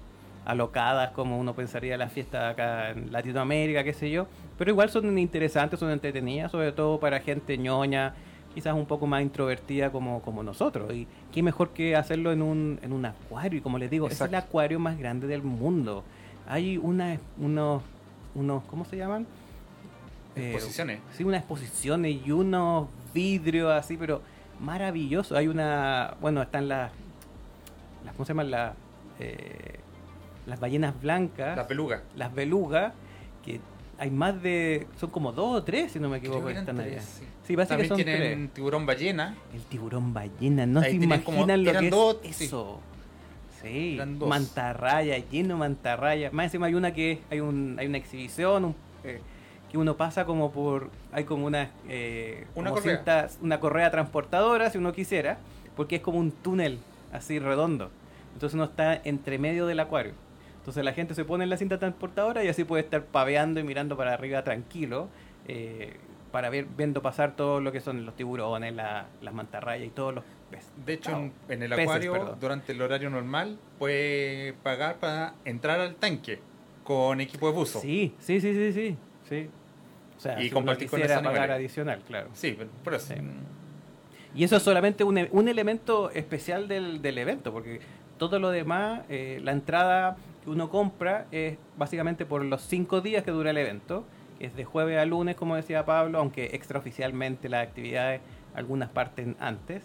[0.45, 4.27] alocadas como uno pensaría las fiestas acá en Latinoamérica, qué sé yo.
[4.59, 8.15] Pero igual son interesantes, son entretenidas, sobre todo para gente ñoña,
[8.55, 10.93] quizás un poco más introvertida como, como nosotros.
[10.93, 13.59] Y qué mejor que hacerlo en un, en un acuario.
[13.59, 16.05] Y como les digo, es el acuario más grande del mundo.
[16.47, 17.83] Hay una, unos,
[18.35, 19.27] unos, ¿cómo se llaman?
[20.35, 21.01] Eh, Exposiciones.
[21.13, 24.23] sí, unas exposiciones y unos vidrios así, pero
[24.61, 25.37] maravilloso.
[25.37, 26.91] Hay una, bueno, están las,
[28.05, 28.51] las ¿cómo se llaman?
[28.51, 28.75] Las,
[29.21, 29.79] eh,
[30.47, 32.03] las ballenas blancas, La peluga.
[32.17, 32.93] las belugas,
[33.45, 33.61] que
[33.99, 36.93] hay más de, son como dos o tres, si no me equivoco, que están tres,
[36.93, 37.01] allá.
[37.03, 37.25] sí.
[37.47, 39.37] Sí, parece que También son tienen tiburón ballena.
[39.51, 39.63] tres.
[39.63, 42.45] El tiburón ballena, no Ahí se tenían como- imaginan lo que dos, es sí.
[42.47, 42.81] eso.
[43.61, 46.31] Sí, mantarraya, lleno de mantarraya.
[46.33, 49.21] Más encima hay una que hay un hay una exhibición un- eh,
[49.71, 53.29] que uno pasa como por hay como una eh, Una como correa.
[53.41, 55.39] una correa transportadora si uno quisiera,
[55.77, 56.79] porque es como un túnel
[57.13, 57.91] así redondo.
[58.35, 60.13] Entonces uno está entre medio del acuario.
[60.59, 63.65] Entonces la gente se pone en la cinta transportadora y así puede estar paveando y
[63.65, 65.09] mirando para arriba tranquilo
[65.49, 65.97] eh,
[66.31, 70.15] para ver viendo pasar todo lo que son los tiburones, la- las mantarrayas y todos
[70.15, 70.71] los peces.
[70.87, 72.39] De hecho, en, en el Peces, acuario, perdón.
[72.41, 76.39] durante el horario normal, puede pagar para entrar al tanque
[76.85, 77.81] con equipo de buzo.
[77.81, 78.97] Sí, sí, sí, sí, sí.
[79.29, 79.51] sí.
[80.17, 81.57] O sea, Y si uno compartir con quisiera esos pagar animales.
[81.67, 82.29] adicional, claro.
[82.35, 83.09] Sí, pero por eso.
[83.15, 83.21] Sí.
[84.35, 87.81] Y eso es solamente un, e- un elemento especial del, del evento, porque
[88.19, 93.25] todo lo demás, eh, la entrada que uno compra es básicamente por los cinco días
[93.25, 94.05] que dura el evento,
[94.39, 98.21] que es de jueves a lunes, como decía Pablo, aunque extraoficialmente las actividades
[98.55, 99.83] algunas parten antes.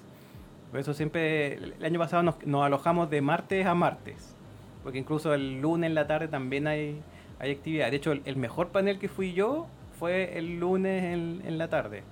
[0.72, 4.36] Por eso siempre, el año pasado nos, alojamos de martes a martes,
[4.84, 7.02] porque incluso el lunes en la tarde también hay,
[7.40, 7.90] hay actividad.
[7.92, 9.68] De hecho, el, el mejor panel que fui yo
[10.00, 12.04] fue el lunes en, en la tarde,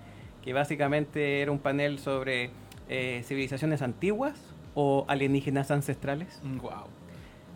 [0.46, 2.52] que básicamente era un panel sobre
[2.88, 4.36] eh, civilizaciones antiguas
[4.76, 6.40] o alienígenas ancestrales.
[6.62, 6.86] Wow.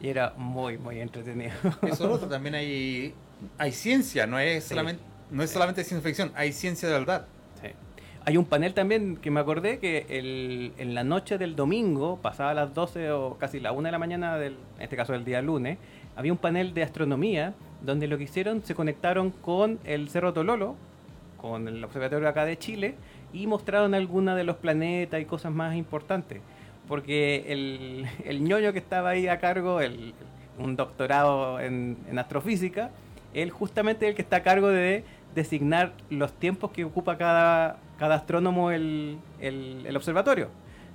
[0.01, 1.51] Y era muy, muy entretenido.
[1.83, 3.13] Eso es otro, también hay,
[3.57, 4.69] hay ciencia, no es, Sí.
[4.69, 7.25] solamente, no es solamente ciencia ficción, hay ciencia de verdad.
[7.61, 7.69] Sí.
[8.25, 12.53] Hay un panel también que me acordé que el, en la noche del domingo, pasada
[12.53, 15.41] las 12 o casi la 1 de la mañana, del, en este caso del día
[15.41, 15.77] lunes,
[16.15, 20.75] había un panel de astronomía donde lo que hicieron se conectaron con el Cerro Tololo,
[21.41, 22.95] con el observatorio acá de Chile,
[23.33, 26.41] y mostraron algunos de los planetas y cosas más importantes.
[26.87, 30.13] Porque el, el ñoño que estaba ahí a cargo, el,
[30.57, 32.89] un doctorado en, en astrofísica,
[33.33, 35.03] él justamente es el que está a cargo de
[35.35, 40.47] designar los tiempos que ocupa cada, cada astrónomo el, el- el observatorio.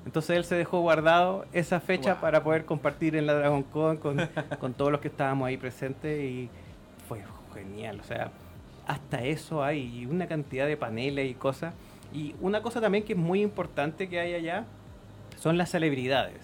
[0.05, 2.21] Entonces él se dejó guardado esa fecha Wow.
[2.21, 4.19] para poder compartir en la DragonCon con,
[4.59, 6.51] con todos los que estábamos ahí presentes y
[7.09, 7.23] fue
[7.55, 8.01] genial.
[8.01, 8.31] O sea,
[8.87, 11.75] hasta eso hay y una cantidad de paneles y cosas.
[12.13, 14.65] Y una cosa también que es muy importante que hay allá
[15.37, 16.43] son las celebridades.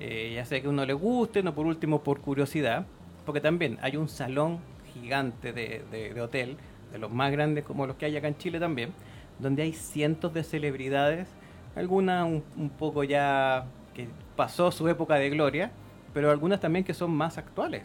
[0.00, 2.86] Eh, ya sea que a uno le guste, no por último por curiosidad,
[3.24, 4.58] porque también hay un salón
[4.92, 6.56] gigante de, de- de hotel,
[6.92, 8.92] de los más grandes como los que hay acá en Chile también,
[9.38, 11.28] donde hay cientos de celebridades,
[11.76, 15.70] algunas un, un poco ya que pasó su época de gloria,
[16.12, 17.82] pero algunas también que son más actuales.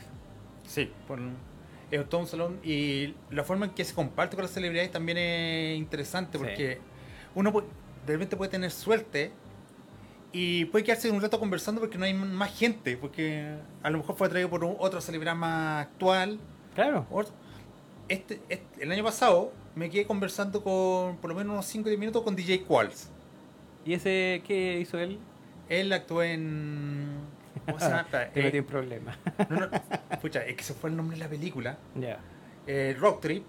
[0.66, 1.20] Sí, por-
[1.92, 5.18] es todo un salón y la forma en que se comparte con las celebridades también
[5.18, 6.44] es interesante Sí.
[6.44, 6.80] porque
[7.36, 7.68] uno puede-
[8.06, 9.32] de repente puede tener suerte
[10.32, 14.16] y puede quedarse un rato conversando porque no hay más gente, porque a lo mejor
[14.16, 16.40] fue atraído por otra celebridad más actual.
[16.76, 17.06] Claro.
[18.08, 21.90] Este, este- el año pasado me quedé conversando con por lo menos unos 5 o
[21.90, 23.10] 10 minutos con DJ Qualls.
[23.86, 25.20] ¿Y ese qué hizo él?
[25.70, 27.08] Él actuó en...
[27.72, 28.06] ¿Cómo se llama?
[28.34, 29.18] Te metí en problemas.
[29.50, 29.70] no, no,
[30.22, 31.78] pucha, es que se fue el nombre de la película.
[31.96, 32.20] ya.
[32.68, 33.44] Eh, Rock Trip.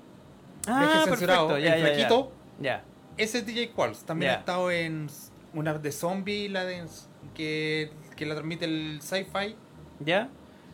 [0.66, 1.94] Ah, censurado, perfecto, ya, el ya, ya.
[1.94, 2.32] flaquito.
[2.60, 2.84] Ya.
[3.16, 4.04] Ese es DJ Qualls.
[4.04, 5.08] También ha estado en
[5.52, 6.86] una de zombie, la de
[7.34, 9.56] que, que la transmite el sci-fi.
[10.00, 10.28] ¿Ya?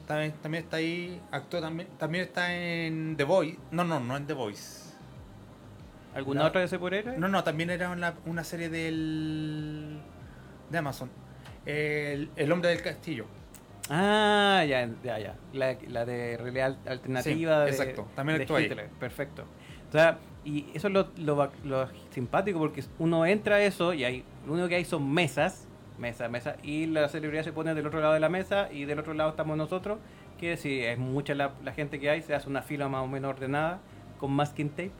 [0.06, 1.20] También, también está ahí.
[1.32, 1.88] Actuó también.
[1.98, 3.58] También está en The Voice.
[3.72, 4.92] No, no, no en The Voice.
[6.14, 6.46] ¿Alguna No.
[6.46, 7.16] otra de ese por héroe?
[7.18, 10.00] No, no, también era una, una serie del
[10.70, 11.10] de Amazon.
[11.66, 13.26] El, el hombre del castillo.
[13.90, 15.34] Ah, ya, ya, ya.
[15.52, 18.08] La, la de realidad alternativa Sí, de, exacto.
[18.16, 18.44] También de.
[18.44, 18.88] Hitler.
[18.98, 19.44] Perfecto.
[19.88, 24.04] O sea, y eso es lo, lo, lo simpático porque uno entra a eso y
[24.04, 27.86] hay, lo único que hay son mesas, mesa, mesa, y la celebridad se pone del
[27.86, 29.98] otro lado de la mesa y del otro lado estamos nosotros,
[30.38, 33.08] que si es mucha la, la gente que hay, se hace una fila más o
[33.08, 33.80] menos ordenada
[34.18, 34.92] con masking tape,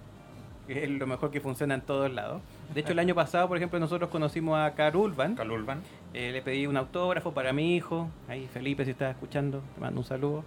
[0.67, 2.43] que es lo mejor que funciona en todos lados.
[2.75, 5.81] De hecho, el año pasado, por ejemplo, nosotros conocimos a Carl Urban, Carl Urban.
[6.13, 8.09] eh, le pedí un autógrafo para mi hijo.
[8.29, 10.45] Ahí, Felipe, si estás escuchando, te mando un saludo.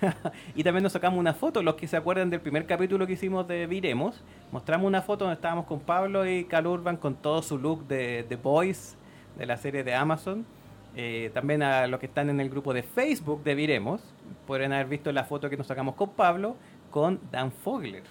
[0.54, 1.62] y también nos sacamos una foto.
[1.62, 5.36] Los que se acuerdan del primer capítulo que hicimos de Viremos, mostramos una foto donde
[5.36, 8.96] estábamos con Pablo y Cal Urban con todo su look de The Boys,
[9.36, 10.46] de la serie de Amazon.
[10.96, 14.02] Eh, también a los que están en el grupo de Facebook de Viremos,
[14.46, 16.56] pueden haber visto la foto que nos sacamos con Pablo
[16.90, 18.02] con Dan Fogler,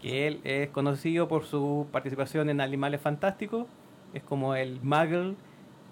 [0.00, 3.66] que él es conocido por su participación en Animales Fantásticos.
[4.14, 5.34] Es como el Muggle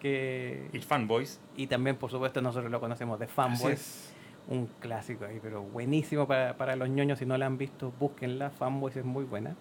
[0.00, 1.40] que Y Fanboys.
[1.56, 4.12] y también por supuesto nosotros lo conocemos de Fanboys
[4.48, 8.50] un clásico ahí pero buenísimo para, para los ñoños si no la han visto búsquenla
[8.50, 9.54] Fanboys es muy buena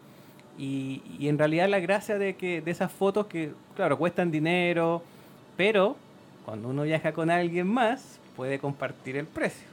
[0.57, 5.01] Y, y en realidad la gracia de que de esas fotos que, claro, cuestan dinero,
[5.57, 5.95] pero
[6.45, 9.67] cuando uno viaja con alguien más, puede compartir el precio.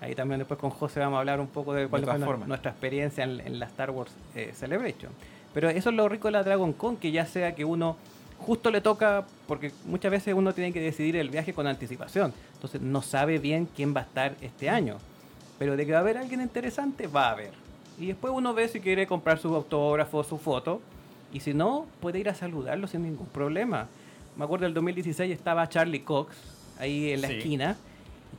[0.00, 2.48] Ahí también después con José vamos a hablar un poco de cuál fue formas.
[2.48, 5.10] nuestra experiencia en, en la Star Wars eh, Celebration.
[5.54, 7.96] Pero eso es lo rico de la Dragon Con, que ya sea que uno
[8.38, 12.34] justo le toca, porque muchas veces uno tiene que decidir el viaje con anticipación.
[12.54, 14.98] Entonces no sabe bien quién va a estar este año.
[15.58, 17.52] Pero de que va a haber alguien interesante, va a haber.
[17.98, 20.82] Y después uno ve si quiere comprar su autógrafo, su foto.
[21.32, 23.86] Y si no, puede ir a saludarlo sin ningún problema.
[24.36, 26.36] Me acuerdo del 2016 estaba Charlie Cox
[26.78, 27.34] ahí en la Sí.
[27.38, 27.76] esquina.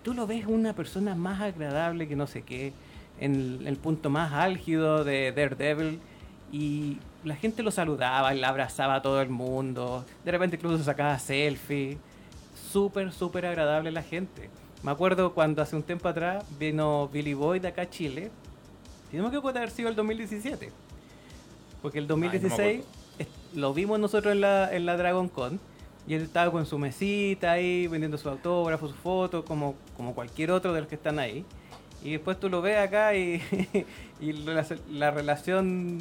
[0.03, 2.73] Tú lo ves una persona más agradable que no sé qué,
[3.19, 5.99] en el punto más álgido de Daredevil.
[6.51, 10.05] Y la gente lo saludaba, le abrazaba a todo el mundo.
[10.23, 11.97] De repente incluso sacaba selfie.
[12.71, 14.49] Súper, súper agradable la gente.
[14.83, 18.31] Me acuerdo cuando hace un tiempo atrás vino Billy Boy de acá a Chile.
[19.11, 20.71] Si no me equivoco, haber sido el 2017.
[21.81, 22.85] Porque el 2016
[23.19, 25.59] es- lo vimos nosotros en la, en la Dragon Con.
[26.07, 30.51] Y él estaba con su mesita ahí, vendiendo su autógrafo, su foto, como, como cualquier
[30.51, 31.43] otro de los que están ahí.
[32.03, 33.41] Y después tú lo ves acá y,
[34.21, 35.99] y la, la relación...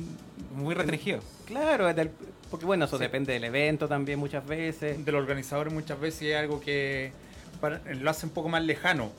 [0.54, 1.20] Muy restringido.
[1.46, 2.10] Claro, del-
[2.50, 3.02] porque bueno, eso Sí.
[3.02, 5.04] depende del evento también muchas veces.
[5.04, 7.12] de los organizadores muchas veces es algo que
[7.60, 9.10] para- lo hace un poco más lejano.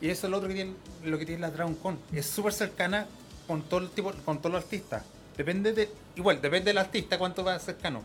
[0.00, 0.72] Y eso es lo otro que tiene,
[1.04, 1.98] lo que tiene la Dragon Con.
[2.12, 3.06] Es súper cercana
[3.46, 5.04] con todo el tipo, con todos los artistas.
[5.36, 8.02] Depende de, igual, depende del artista cuánto va cercano.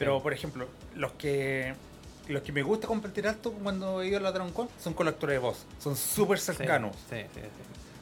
[0.00, 1.74] Pero por ejemplo, los que
[2.26, 5.06] los que me gusta compartir alto cuando he ido a la Dragon Con son con
[5.06, 5.64] los actores de voz.
[5.78, 6.96] Son súper cercanos.
[7.08, 7.40] Sí, sí,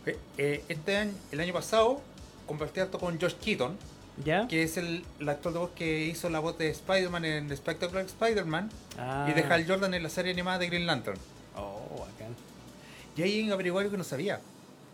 [0.07, 0.13] sí.
[0.39, 2.01] Eh, este año, el año pasado,
[2.47, 3.77] compartí alto con Josh Keaton,
[4.25, 4.47] ¿Ya?
[4.49, 7.57] que es el, el actor de voz que hizo la voz de Spider-Man en The
[7.57, 9.27] Spectacular Spider-Man Ah.
[9.31, 11.19] y de Hal Jordan en la serie animada de Green Lantern.
[11.57, 12.35] Oh, bacán.
[13.17, 14.41] Y ahí averigué algo que no sabía.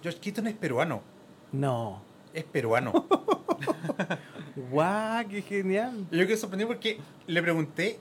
[0.03, 1.03] Josh Keaton es peruano.
[1.53, 2.01] No.
[2.33, 3.07] Es peruano.
[4.71, 5.27] ¡Guau!
[5.29, 6.07] ¡Qué genial!
[6.11, 7.99] Yo quedé sorprendido porque le pregunté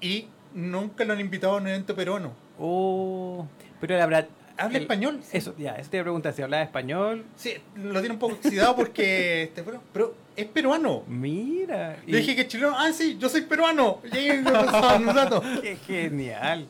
[0.00, 2.32] y nunca lo han invitado a un evento peruano.
[2.58, 3.46] Oh,
[3.80, 4.28] pero la verdad.
[4.60, 5.20] Habla el- español.
[5.22, 5.36] sí.
[5.36, 7.24] Eso, ya, eso te iba a preguntar si hablaba español.
[7.36, 11.04] Sí, lo tiene un poco oxidado porque este, pero, pero es peruano.
[11.06, 11.96] Mira.
[12.06, 12.74] y- Le dije que es chileno.
[12.76, 14.00] Ah, sí, yo soy peruano.
[14.12, 15.40] Y ahí me un rato.
[15.62, 16.66] ¡Qué genial!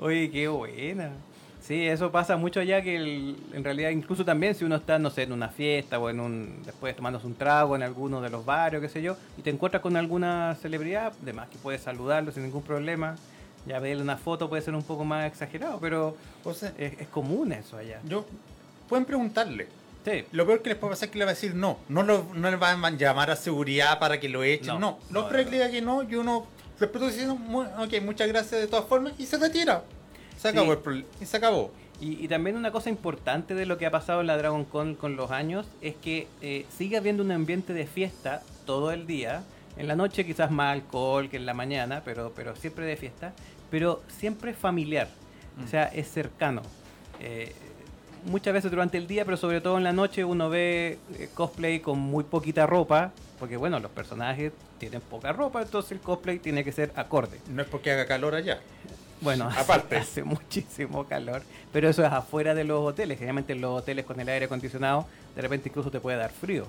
[0.00, 1.12] Oye, qué buena.
[1.62, 5.10] Sí, eso pasa mucho allá que el- en realidad incluso también si uno está, no
[5.10, 8.44] sé, en una fiesta o en un después tomándose un trago en alguno de los
[8.44, 12.44] barrios, qué sé yo, y te encuentras con alguna celebridad, además que puedes saludarlo sin
[12.44, 13.16] ningún problema.
[13.66, 17.08] Ya verle una foto puede ser un poco más exagerado, pero O sea, es, es
[17.08, 18.00] común eso allá.
[18.08, 18.24] yo,
[18.88, 19.68] pueden preguntarle.
[20.02, 20.24] Sí.
[20.32, 21.78] Lo peor que les puede pasar es que le va a decir no.
[21.90, 24.68] No, lo, no le van a llamar a seguridad para que lo echen.
[24.68, 26.46] No, No, no, es no, que le diga que no y uno
[27.06, 29.84] diciendo, "Mu- ok, muchas gracias de todas formas y se retira.
[30.40, 30.72] Se acabó Sí.
[30.72, 31.08] el problema.
[31.20, 31.70] Y se acabó.
[32.00, 34.94] Y, y también una cosa importante de lo que ha pasado en la Dragon Con
[34.94, 39.42] con los años es que eh, sigue habiendo un ambiente de fiesta todo el día.
[39.76, 43.32] En la noche quizás más alcohol que en la mañana, pero, pero siempre de fiesta.
[43.70, 45.08] Pero siempre familiar.
[45.64, 46.62] O sea, es cercano.
[47.20, 47.52] Eh,
[48.24, 51.80] muchas veces durante el día, pero sobre todo en la noche uno ve eh, cosplay
[51.80, 53.12] con muy poquita ropa.
[53.38, 57.38] Porque bueno, los personajes tienen poca ropa, entonces el cosplay tiene que ser acorde.
[57.50, 58.60] No es porque haga calor allá.
[59.20, 59.96] Bueno, Aparte.
[59.98, 63.18] hace muchísimo calor, pero eso es afuera de los hoteles.
[63.18, 65.06] Generalmente en los hoteles con el aire acondicionado,
[65.36, 66.66] de repente incluso te puede dar frío.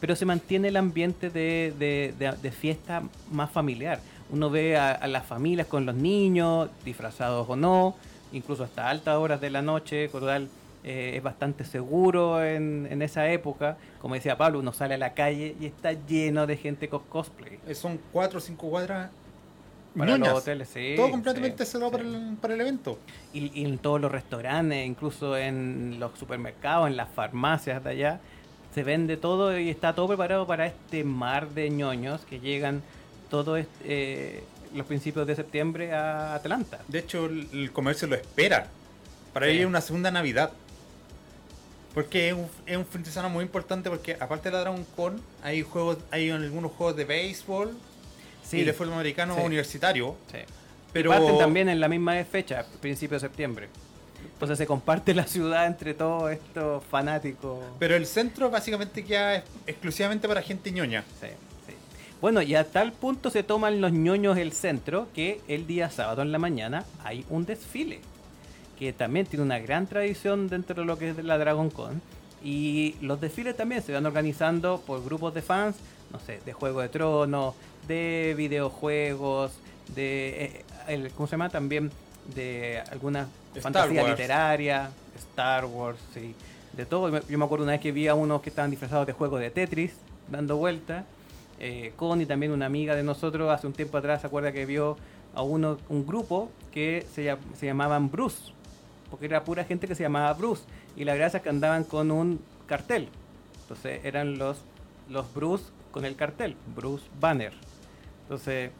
[0.00, 4.00] Pero se mantiene el ambiente de, de- de- de fiesta más familiar.
[4.30, 7.94] Uno ve a, a las familias con los niños, disfrazados o no,
[8.32, 10.48] incluso hasta altas horas de la noche, cual,
[10.84, 13.76] eh, es bastante seguro en, en esa época.
[14.00, 17.60] Como decía Pablo, uno sale a la calle y está lleno de gente con cosplay.
[17.68, 19.10] Eh, Son cuatro o cinco cuadras.
[19.96, 20.94] Para los hoteles, sí.
[20.96, 21.96] Todo completamente sí, cerrado sí.
[21.98, 22.98] para, el, para el evento.
[23.32, 28.20] Y, y en todos los restaurantes, incluso en los supermercados, en las farmacias de allá,
[28.74, 32.82] se vende todo y está todo preparado para este mar de ñoños que llegan
[33.30, 34.42] todos eh,
[34.74, 36.80] los principios de septiembre a Atlanta.
[36.88, 38.68] De hecho, el, el comercio lo espera.
[39.34, 39.52] Para Sí.
[39.52, 40.52] ir una segunda Navidad.
[41.94, 44.84] Porque es un, es un fin de semana muy importante porque aparte de la Dragon
[44.96, 47.72] Con, hay juegos, hay algunos juegos de béisbol
[48.58, 49.42] y de fútbol americano Sí.
[49.44, 50.16] universitario.
[50.30, 50.38] Sí.
[50.92, 53.68] Pero Parten también en la misma fecha, principio de septiembre.
[54.34, 57.58] Entonces se comparte la ciudad entre todos estos fanáticos.
[57.78, 61.04] Pero el centro básicamente queda ex- exclusivamente para gente ñoña.
[61.20, 61.28] Sí,
[61.66, 61.74] sí.
[62.20, 66.22] Bueno, y a tal punto se toman los ñoños el centro que el día sábado
[66.22, 68.00] en la mañana hay un desfile
[68.78, 72.02] que también tiene una gran tradición dentro de lo que es la Dragon Con.
[72.44, 75.76] Y los desfiles también se van organizando por grupos de fans,
[76.12, 77.54] no sé, de Juego de Tronos,
[77.88, 79.52] de videojuegos,
[79.94, 81.48] de, eh, el, ¿cómo se llama?
[81.50, 81.90] También
[82.34, 84.10] de alguna Star fantasía Wars.
[84.12, 86.34] literaria, Star Wars, sí,
[86.72, 87.08] de todo.
[87.28, 89.50] Yo me- acuerdo una vez que vi a unos que estaban disfrazados de juegos de
[89.50, 89.92] Tetris,
[90.30, 91.04] dando vuelta.
[91.58, 94.96] Eh, Connie, también una amiga de nosotros, hace un tiempo atrás, se acuerda que vio
[95.34, 98.52] a uno, un grupo que se, se llamaban Bruce,
[99.10, 100.64] porque era pura gente que se llamaba Bruce.
[100.96, 103.08] Y la gracia es que andaban con un cartel.
[103.62, 104.58] Entonces eran los,
[105.08, 107.52] los Bruce con el cartel, Bruce Banner.
[108.32, 108.70] Entonces,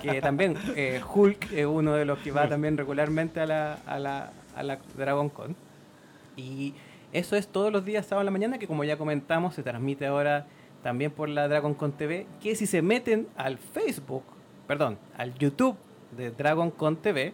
[0.00, 3.98] que también eh, Hulk es uno de los que va también regularmente a la, a
[3.98, 5.56] la, a la Dragon Con.
[6.36, 6.72] Y
[7.12, 10.06] eso es todos los días sábado en la mañana, que como ya comentamos, se transmite
[10.06, 10.46] ahora
[10.84, 14.22] también por la Dragon Con TV, que si se meten al Facebook,
[14.68, 15.76] perdón, al YouTube
[16.16, 17.32] de Dragon Con TV,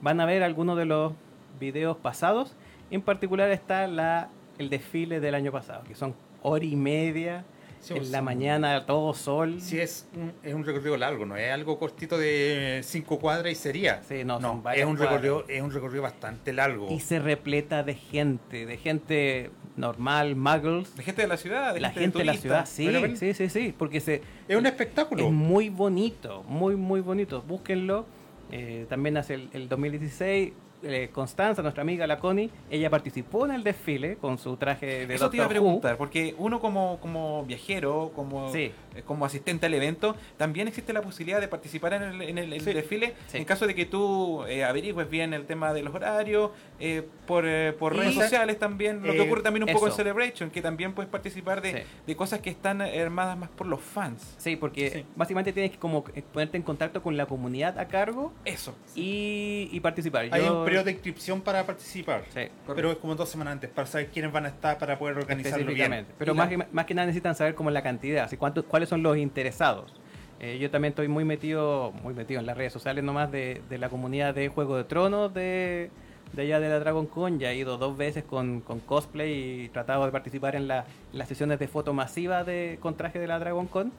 [0.00, 1.12] van a ver algunos de los
[1.60, 2.56] videos pasados.
[2.90, 7.44] En particular está la, el desfile del año pasado, que son hora y media
[7.86, 9.60] Sí, en pues, la mañana, todo sol.
[9.60, 13.54] Sí, es un, es un recorrido largo, no es algo cortito de cinco cuadras y
[13.54, 14.02] sería.
[14.02, 14.98] Sí, no, son es un cuadras.
[14.98, 16.90] recorrido, es un recorrido bastante largo.
[16.90, 21.80] Y se repleta de gente, de gente normal, muggles, De gente de la ciudad, de
[21.80, 22.66] la gente, gente de la ciudad.
[22.66, 25.24] Sí, sí, sí, sí, porque se, Es un espectáculo.
[25.24, 27.40] es muy bonito, muy, muy bonito.
[27.42, 28.04] Búsquenlo.
[28.50, 30.52] Eh, también hace el, el 2016.
[30.82, 35.14] Eh, Constanza, nuestra amiga la Connie, ella participó en el desfile con su traje de
[35.14, 35.66] Eso te iba a Doctor Who.
[35.68, 38.72] preguntar, porque uno como, como viajero, como, Sí.
[38.96, 42.52] Eh, como asistente al evento, también existe la posibilidad de participar en el, en el-
[42.52, 42.72] el Sí.
[42.72, 43.38] desfile Sí.
[43.38, 47.44] en caso de que tú eh, averigües bien el tema de los horarios, eh, por,
[47.46, 49.92] eh, por Y- redes sociales también, lo que ocurre también un poco en.
[49.92, 51.78] Celebration, que también puedes participar de, Sí.
[52.06, 54.34] de cosas que están armadas más por los fans.
[54.38, 55.04] Sí, porque Sí.
[55.16, 58.74] básicamente tienes que como ponerte en contacto con la comunidad a cargo Eso.
[58.94, 60.28] y, y participar.
[60.30, 62.24] Hay Yo- un periodo de inscripción para participar.
[62.34, 62.42] Sí.
[62.74, 65.72] Pero es como dos semanas antes, para saber quiénes van a estar, para poder organizarlo
[65.72, 66.06] bien.
[66.18, 68.64] Pero más, la- que, más que nada necesitan saber cómo es la cantidad, así cuántos,
[68.86, 69.92] cuáles son los interesados.
[70.38, 73.78] Eh, yo también estoy muy metido, muy metido en las redes sociales nomás de, de
[73.78, 75.90] la comunidad de Juego de Tronos de,
[76.34, 77.38] de allá de la Dragon Con.
[77.38, 81.18] Ya he ido dos veces con, con cosplay y tratado de participar en, la- en
[81.18, 83.92] las sesiones de foto masiva de, con traje de la Dragon Con.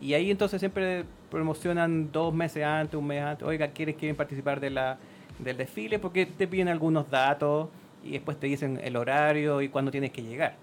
[0.00, 3.46] Y ahí entonces siempre promocionan dos meses antes, un mes antes.
[3.46, 4.98] Oiga, ¿quieres quieren participar de la,
[5.38, 5.98] del desfile?
[6.00, 7.68] Porque te piden algunos datos
[8.02, 10.54] y después te dicen el horario y cuándo tienes que llegar.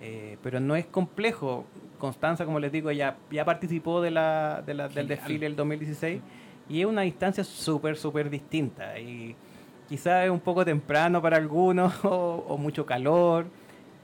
[0.00, 1.64] Eh, pero no es complejo.
[1.98, 6.20] Constanza, como les digo, ya, ya participó de la, de la- del desfile el 2016
[6.68, 8.98] y es una instancia súper, súper distinta.
[8.98, 9.34] Y
[9.88, 13.46] quizás es un poco temprano para algunos o, o mucho calor,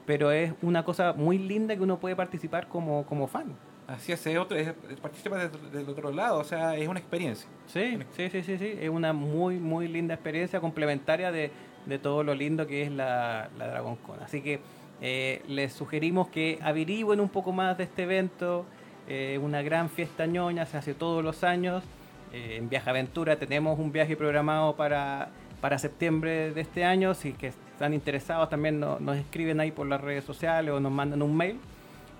[0.07, 3.53] pero es una cosa muy linda que uno puede participar como, como fan.
[3.85, 7.47] Así es, es otro, es, participa del, del otro lado, o sea, es una experiencia.
[7.67, 8.73] Sí, sí, sí, sí, sí.
[8.79, 11.51] Es una muy, muy linda experiencia complementaria de,
[11.85, 14.23] de todo lo lindo que es la, la Dragon Con.
[14.23, 14.61] Así que
[15.05, 18.65] eh, les sugerimos que averigüen un poco más de este evento.
[19.09, 21.83] Eh, una gran fiesta ñoña, se hace todos los años.
[22.31, 27.13] Eh, en Viaje Aventura tenemos un viaje programado para, para septiembre de este año.
[27.13, 30.91] Si que están interesados también no- nos escriben ahí por las redes sociales o nos
[30.91, 31.59] mandan un mail.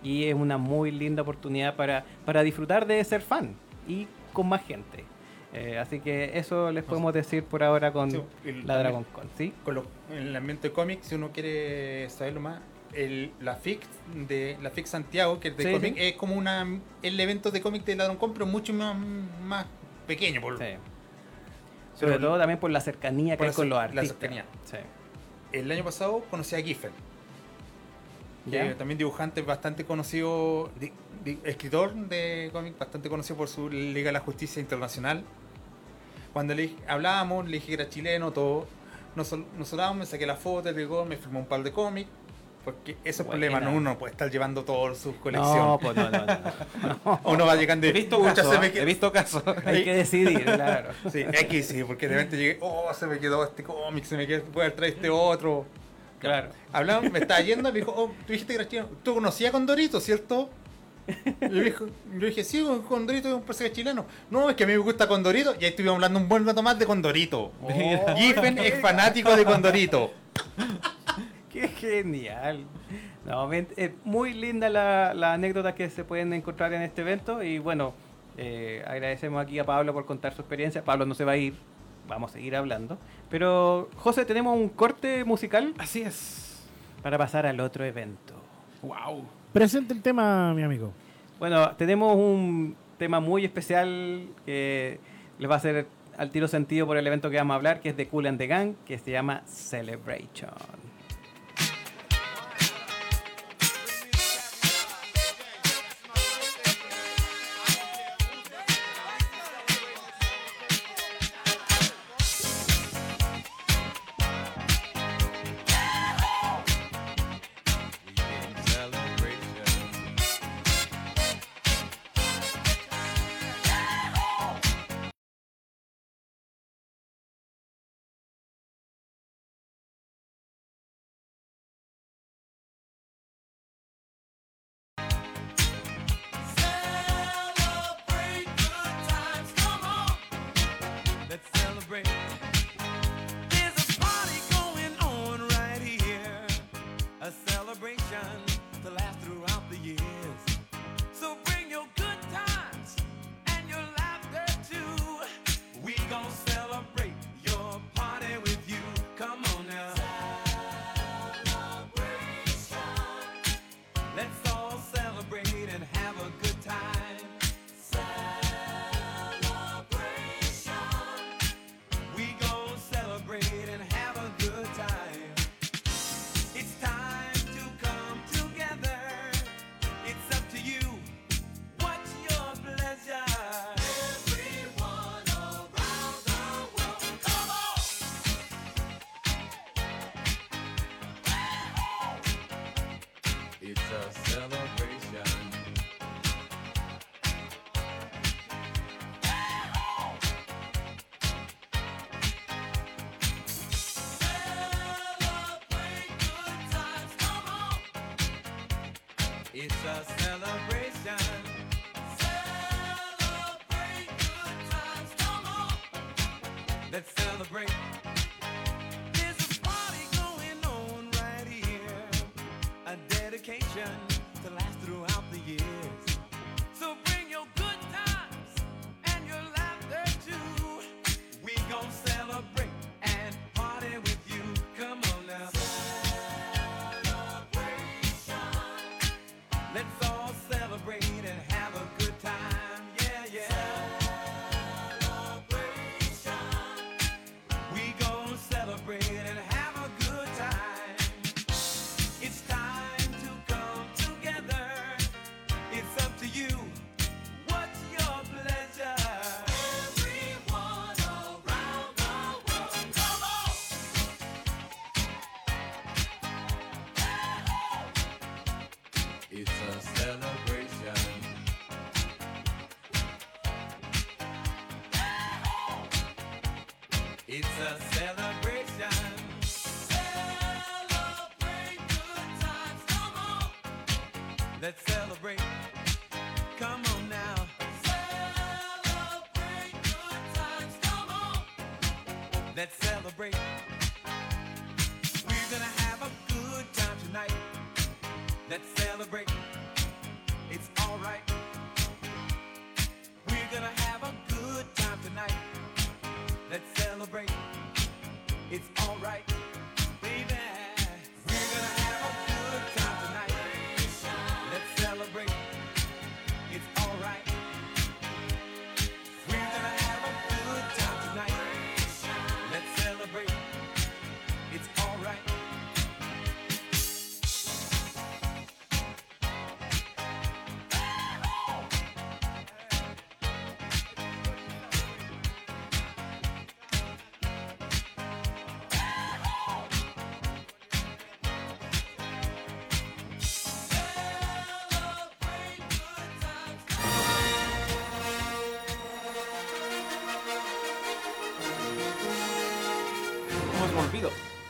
[0.04, 3.56] Y es una muy linda oportunidad para, para disfrutar de ser fan
[3.88, 5.06] y con más gente.
[5.54, 9.30] Eh, así que eso les podemos decir por ahora con Sí, el- la Dragon Con,
[9.38, 9.54] ¿sí?
[9.64, 12.60] Con lo- en el ambiente de cómics, si uno quiere saberlo más,
[12.96, 13.82] el, la FIC
[14.28, 16.02] de la FIC Santiago, que es de Sí, cómic, sí.
[16.04, 16.66] es como una
[17.02, 18.96] el evento de cómic de Ladrón Con, pero mucho más,
[19.44, 19.66] más
[20.08, 20.42] pequeño.
[20.42, 20.64] Por, Sí.
[22.00, 24.18] pero Sobre todo también por la cercanía que hay con los cer- la artistas.
[24.20, 24.46] cercanía.
[25.52, 26.92] El año pasado conocí a Giffen,
[28.78, 30.92] también dibujante bastante conocido, di-
[31.24, 35.24] di- escritor de cómic, bastante conocido por su Liga de la Justicia Internacional.
[36.34, 38.66] Cuando le hablábamos, le dije que era chileno, todo.
[39.16, 40.74] Nos, nos hablábamos, me saqué la foto,
[41.06, 42.10] me firmó un par de cómics.
[42.64, 43.72] Porque ese es el problema, ¿no?
[43.72, 45.58] uno puede estar llevando todas sus colecciones.
[45.58, 47.00] No, pues no, no, no.
[47.06, 47.22] no.
[47.26, 48.72] Uno va llegando y He visto "Pucha, casos, se me ¿eh?
[48.72, 48.82] quedó-".
[48.82, 49.44] he visto casos.
[49.66, 50.92] Hay que decidir, claro.
[51.12, 54.26] Sí, X sí, porque de repente llegué, oh, se me quedó este cómic, se me
[54.26, 55.66] quedó, voy a traer este otro.
[56.20, 56.50] Claro.
[56.72, 58.88] Hablamos, me estaba yendo, me dijo, oh, tú dijiste que eras chileno.
[59.04, 60.50] ¿Tú conocías a Condorito, cierto?
[61.42, 64.06] Y yo dije, sí, Condorito es un personaje chileno.
[64.30, 65.54] No, es que a mí me gusta Condorito.
[65.60, 67.52] Y ahí estuvimos hablando un buen rato más de Condorito.
[67.62, 68.16] Oh.
[68.16, 70.14] Giffen es fanático de Condorito.
[71.54, 72.66] Qué genial.
[73.28, 77.60] No, es muy linda la, la anécdota que se pueden encontrar en este evento y
[77.60, 77.94] bueno,
[78.38, 80.84] eh, agradecemos aquí a Pablo por contar su experiencia.
[80.84, 81.54] Pablo no se va a ir,
[82.08, 82.98] vamos a seguir hablando.
[83.30, 86.64] Pero José, tenemos un corte musical Así es.
[87.04, 88.34] para pasar al otro evento.
[88.82, 89.24] Wow.
[89.54, 90.92] Presente el tema, mi amigo.
[91.38, 95.00] Bueno, tenemos un tema muy especial que
[95.38, 95.86] les va a hacer
[96.18, 98.38] al tiro sentido por el evento que vamos a hablar, que es de Cool and
[98.40, 100.52] the Gang, que se llama celebration.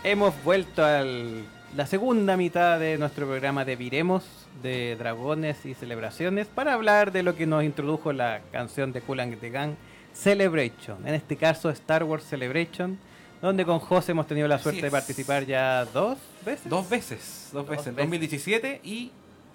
[0.06, 4.26] Hemos vuelto a la segunda mitad de nuestro programa de Viremos,
[4.62, 9.40] de Dragones y Celebraciones, para hablar de lo que nos introdujo la canción de and
[9.40, 9.76] the Gang,
[10.12, 11.08] Celebration.
[11.08, 13.00] En este caso, Star Wars Celebration,
[13.42, 16.70] donde con José hemos tenido la suerte de participar ya dos veces.
[16.70, 18.04] Dos veces, dos Dos veces, veces.
[18.04, 19.10] 2017 y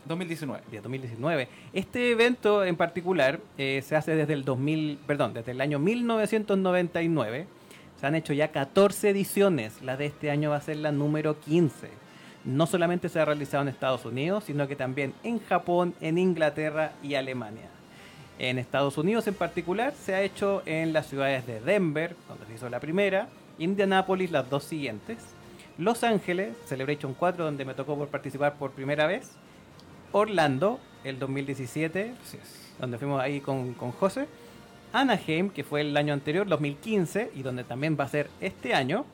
[0.07, 0.63] 2019.
[0.71, 1.49] de 2019.
[1.75, 7.58] Este evento en particular eh, se hace desde el 2000, perdón, desde el año 1999.
[8.01, 9.83] Se han hecho ya 14 ediciones.
[9.83, 11.89] La de este año va a ser la número 15.
[12.45, 16.93] No solamente se ha realizado en Estados Unidos, sino que también en Japón, en Inglaterra
[17.03, 17.69] y Alemania.
[18.39, 22.55] En Estados Unidos en particular se ha hecho en las ciudades de Denver, donde se
[22.55, 23.29] hizo la primera,
[23.59, 25.19] Indianápolis las dos siguientes,
[25.77, 29.33] Los Ángeles, Celebration 4, donde me tocó por participar por primera vez,
[30.13, 32.75] Orlando, el 2017, Así es.
[32.79, 34.29] donde fuimos ahí con, con José.
[34.93, 39.05] Anaheim, que fue el año anterior, 2015, y donde también va a ser este año.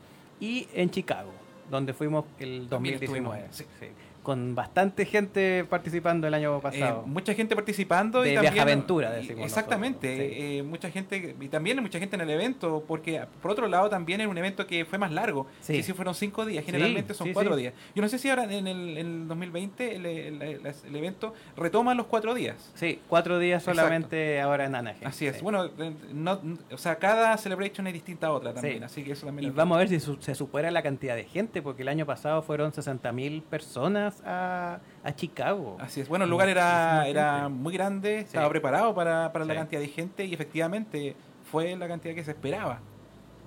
[0.41, 1.31] Y en Chicago,
[1.71, 3.47] donde fuimos el También 2019.
[3.47, 3.65] estuvimos, sí.
[3.81, 3.87] Sí.
[4.25, 7.03] Con bastante gente participando el año pasado.
[7.05, 10.43] Eh, mucha gente participando De y también viajaventura, y- decimos exactamente nosotros, sí.
[10.59, 14.21] eh, mucha gente y también mucha gente en el evento porque por otro lado también
[14.23, 15.75] era un evento que fue más largo Sí.
[15.75, 17.61] que si fueron cinco días generalmente son sí, cuatro sí.
[17.61, 21.35] días yo no sé si ahora en el, en el 2020 el, el- el- evento
[21.57, 23.81] retoma los cuatro días Sí, cuatro días Exacto.
[23.83, 25.07] solamente ahora en Anaheim.
[25.07, 25.43] así es Sí.
[25.43, 26.41] bueno eh, no-
[26.73, 28.85] o sea cada celebration es distinta a otra también Sí.
[28.85, 31.15] así que eso también Y es- vamos a ver si su- se supera la cantidad
[31.15, 35.77] de gente, porque el año pasado fueron 60.000 personas a, a Chicago.
[35.81, 36.09] Así es.
[36.09, 40.25] Bueno, el lugar era, era muy grande, estaba preparado para, para la cantidad de gente
[40.25, 41.17] y efectivamente
[41.51, 42.81] fue la cantidad que se esperaba.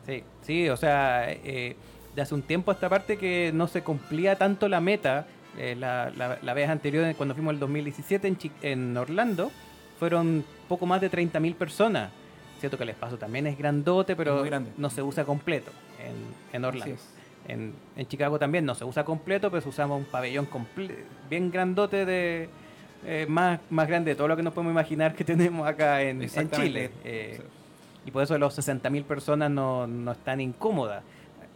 [0.05, 1.75] Sí, sí, o sea, eh,
[2.15, 5.25] de hace un tiempo a esta parte que no se cumplía tanto la meta.
[5.57, 9.51] eh, la, la- la vez anterior, cuando fuimos el 2017 en, Chi- en Orlando,
[9.99, 12.11] fueron poco más de 30.000 personas.
[12.59, 14.71] Cierto que el espacio también es grandote, pero grande.
[14.77, 16.95] no se usa completo en, en Orlando.
[17.47, 20.47] En, en Chicago también no se usa completo, pero se usamos un pabellón
[21.29, 22.49] bien grandote de
[23.05, 26.27] eh, más, más grande de todo lo que nos podemos imaginar que tenemos acá en.
[26.51, 26.91] Chile.
[27.03, 27.39] Eh,
[28.05, 31.03] y por eso los 60.000 personas no, no están incómodas.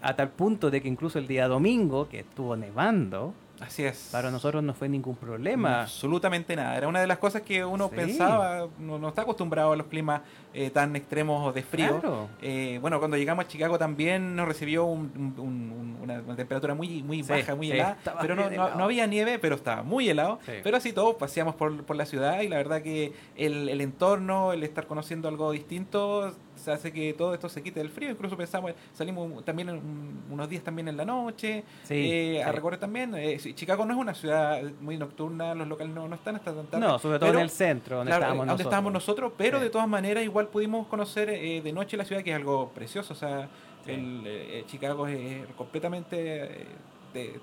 [0.01, 4.09] A tal punto de que incluso el día domingo, que estuvo nevando, Así es.
[4.11, 5.81] Para nosotros no fue ningún problema.
[5.83, 6.75] Absolutamente nada.
[6.75, 7.95] Era una de las cosas que uno Sí.
[7.95, 10.21] pensaba, no, no está acostumbrado a los climas
[10.53, 11.99] eh, tan extremos de frío.
[12.01, 12.27] Claro.
[12.41, 17.03] Eh, bueno, cuando llegamos a Chicago también nos recibió un- un- un- una, temperatura muy,
[17.03, 17.97] muy Sí, baja, muy sí, helada.
[18.19, 20.39] Pero no, había nieve, pero estaba muy helado.
[20.63, 24.51] Pero así todos paseamos por, por la ciudad y la verdad que el, el entorno,
[24.53, 28.09] el estar conociendo algo distinto, se hace que todo esto se quite del frío.
[28.11, 32.51] Incluso pensamos, salimos también en un- unos días también en la noche, Sí, eh, a
[32.51, 33.13] recorrer también.
[33.15, 36.65] Eh, Chicago no es una ciudad muy nocturna, los locales no, no están hasta tan
[36.67, 36.85] tarde.
[36.87, 38.67] No, sobre todo pero- en el centro, donde Claro, estábamos eh, donde nosotros.
[38.71, 39.63] estábamos nosotros, pero Sí.
[39.65, 43.13] de todas maneras igual pudimos conocer eh, de noche la ciudad, que es algo precioso.
[43.13, 43.49] O sea,
[43.87, 46.65] el, eh, Chicago es completamente, de,
[47.13, 47.39] de-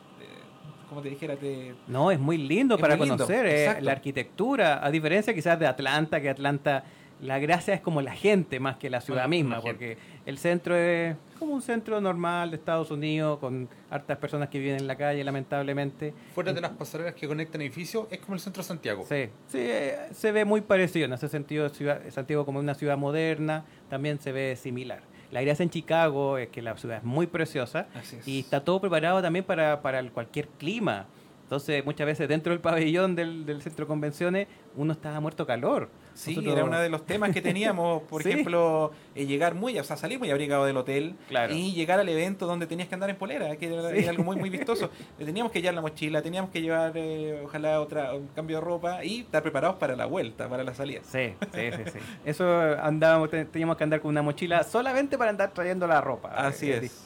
[0.88, 3.92] como te dijera, de, No, es muy lindo Es para muy lindo, conocer eh, la
[3.92, 6.82] arquitectura, a diferencia quizás de Atlanta, que Atlanta,
[7.20, 9.70] la gracia es como la gente más que la ciudad Bueno, misma, gente.
[9.70, 14.58] porque el centro es como un centro normal de Estados Unidos, con hartas personas que
[14.58, 16.12] viven en la calle, lamentablemente.
[16.34, 19.04] Fuera de las pasarelas que conectan edificios, es como el centro de Santiago.
[19.08, 21.68] Sí, sí, eh, se ve muy parecido en ese sentido.
[21.70, 25.00] Ciudad, Santiago como una ciudad moderna, también se ve similar.
[25.30, 28.26] La gracia en Chicago es que la ciudad es muy preciosa es.
[28.26, 31.06] y está todo preparado también para, para cualquier clima.
[31.42, 35.88] Entonces, muchas veces dentro del pabellón del, del centro de convenciones, uno estaba muerto calor.
[36.18, 38.30] Sí, Nosotros- era uno de los temas que teníamos, por Sí.
[38.30, 41.54] ejemplo, eh, llegar muy, o sea, salir muy abrigado del hotel Claro.
[41.54, 43.98] y llegar al evento donde tenías que andar en polera, que era, Sí.
[43.98, 44.90] era algo muy muy vistoso.
[45.18, 49.04] Teníamos que llevar la mochila, teníamos que llevar, eh, ojalá, otra un cambio de ropa
[49.04, 51.02] y estar preparados para la vuelta, para la salida.
[51.04, 51.98] Sí, sí, sí, sí.
[52.24, 56.30] Eso andábamos, te- teníamos que andar con una mochila solamente para andar trayendo la ropa.
[56.30, 57.04] Así Eh, es.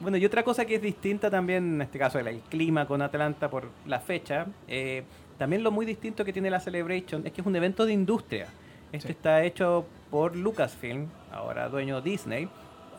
[0.00, 3.00] Bueno, y otra cosa que es distinta también, en este caso el, el clima con
[3.02, 5.04] Atlanta por la fecha, eh,
[5.38, 8.46] también lo muy distinto que tiene la Celebration es que es un evento de industria.
[8.92, 9.12] Este Sí.
[9.12, 12.48] está hecho por Lucasfilm, ahora dueño Disney,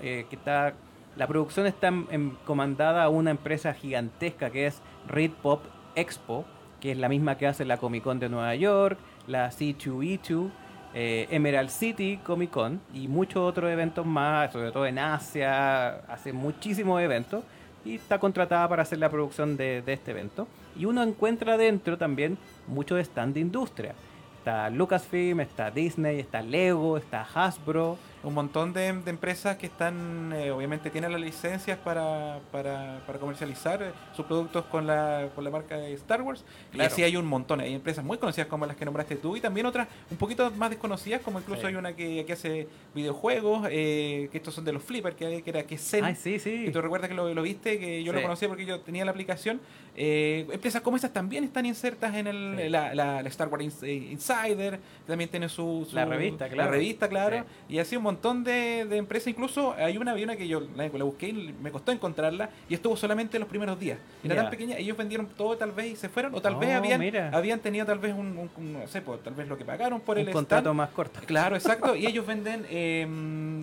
[0.01, 0.73] eh, que está,
[1.15, 5.63] la producción está en- en- comandada a una empresa gigantesca que es Red Pop
[5.95, 6.45] Expo,
[6.81, 10.49] que es la misma que hace la Comic Con de Nueva York, la C2E2,
[10.93, 16.33] eh, Emerald City Comic Con y muchos otros eventos más, sobre todo en Asia, hace
[16.33, 17.43] muchísimos eventos
[17.85, 20.47] y está contratada para hacer la producción de, de este evento.
[20.77, 23.93] Y uno encuentra dentro también muchos stand de industria.
[24.39, 27.97] Está Lucasfilm, está Disney, está Lego, está Hasbro.
[28.23, 33.19] Un montón de, de empresas que están, eh, obviamente tienen las licencias para, para, para
[33.19, 36.43] comercializar eh, sus productos con la, con la marca de Star Wars.
[36.71, 36.91] Y Claro.
[36.91, 37.59] así hay un montón.
[37.61, 40.69] Hay empresas muy conocidas como las que nombraste tú y también otras un poquito más
[40.71, 41.67] desconocidas, como incluso Sí.
[41.67, 45.63] hay una que, que hace videojuegos, eh, que estos son de los flippers, que, era
[45.63, 46.03] que Zen.
[46.03, 46.65] Ay, sí, sí.
[46.65, 48.23] Que tú recuerdas que lo, lo viste, que yo lo Sí.
[48.23, 49.61] conocía porque yo tenía la aplicación.
[49.99, 52.69] Eh, empresas como esas también están insertas en el, Sí.
[52.69, 56.69] la, la- la Star Wars eh, Insider, también tiene su, su- La revista, claro.
[56.69, 57.37] La revista, claro.
[57.67, 57.75] Sí.
[57.75, 61.03] Y así un montón de, de empresas, incluso hay una, una que yo la, la
[61.03, 63.97] busqué y me costó encontrarla y estuvo solamente los primeros días.
[64.23, 66.77] Era tan pequeña, ellos vendieron todo tal vez y se fueron, o tal vez Oh,
[66.77, 67.31] habían, mira.
[67.33, 69.99] habían tenido tal vez un, un- un- no sé, pues, tal vez lo que pagaron
[70.01, 70.77] por un el contrato stand.
[70.77, 71.19] más corto.
[71.25, 71.95] Claro, exacto.
[71.95, 73.07] Y ellos venden eh,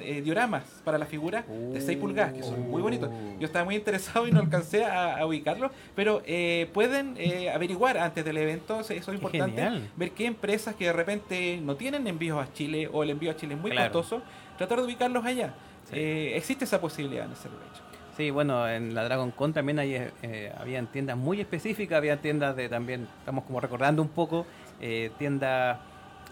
[0.02, 3.08] eh, dioramas para la figura de 6 pulgadas, que son muy bonitos.
[3.38, 7.98] Yo estaba muy interesado y no alcancé a, a ubicarlos, pero eh, pueden eh, averiguar
[7.98, 9.90] antes del evento, eso es importante, genial.
[9.96, 13.36] ver qué empresas que de repente no tienen envíos a Chile o el envío a
[13.36, 13.92] Chile es muy Claro.
[13.92, 14.22] costoso,
[14.58, 15.54] tratar de ubicarlos allá.
[15.90, 15.96] Sí.
[15.98, 17.84] Eh, existe esa posibilidad en el Celebration.
[18.16, 22.54] Sí, bueno, en la Dragon Con también hay, eh, habían tiendas muy específicas, había tiendas
[22.56, 24.46] de también, estamos como recordando un poco,
[25.18, 25.78] tiendas,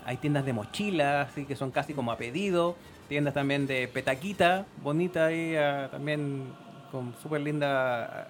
[0.04, 2.76] hay tiendas de mochilas, así que son casi como a pedido,
[3.08, 6.44] tiendas también de petaquita, bonita ahí, ah, también
[6.90, 8.28] con súper linda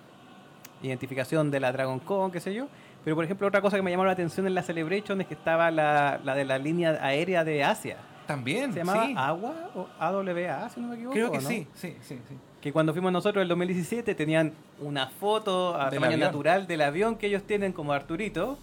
[0.82, 2.68] identificación de la Dragon Con, qué sé yo.
[3.04, 5.34] Pero por ejemplo, otra cosa que me llamó la atención en la Celebration es que
[5.34, 7.96] estaba la, la de la línea aérea de Asia.
[8.26, 9.14] También, ¿Se llamaba sí.
[9.16, 11.14] Agua o AWA, si no me equivoco?
[11.14, 11.48] Creo que ¿no?
[11.48, 12.36] sí, sí, sí, sí.
[12.60, 16.28] que cuando fuimos nosotros en el 2017 tenían una foto a Del tamaño avión.
[16.28, 18.58] natural del avión que ellos tienen como Arturito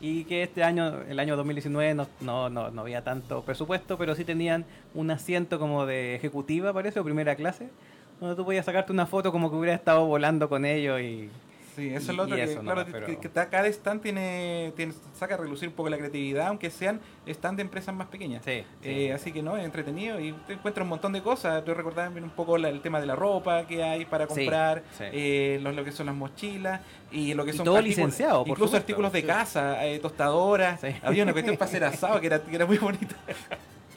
[0.00, 4.16] y que este año, el año 2019, no, no, no, no había tanto presupuesto, pero
[4.16, 4.64] sí tenían
[4.94, 7.68] un asiento como de ejecutiva, parece, o primera clase,
[8.20, 11.30] donde tú podías sacarte una foto como que hubieras estado volando con ellos y...
[11.74, 14.72] Sí, eso Y- es lo otro que, claro, que- pero- que ta- cada stand tiene,
[14.76, 18.44] tiene, saca a relucir un poco la creatividad, aunque sean stand de empresas más pequeñas.
[18.44, 18.88] Sí, sí.
[18.88, 21.64] Eh, así que no, es entretenido y te encuentras un montón de cosas.
[21.64, 24.82] Tú recordabas también un poco la- el tema de la ropa que hay para comprar,
[24.96, 25.04] sí.
[25.12, 28.38] eh, lo, lo que son las mochilas y lo que Y son todo artículos- licenciado,
[28.44, 28.76] por incluso supuesto.
[28.76, 29.26] artículos de Sí.
[29.26, 30.80] casa, eh, tostadoras.
[30.80, 30.88] Sí.
[31.02, 33.16] Había una cuestión para hacer asado que era, que era muy bonita.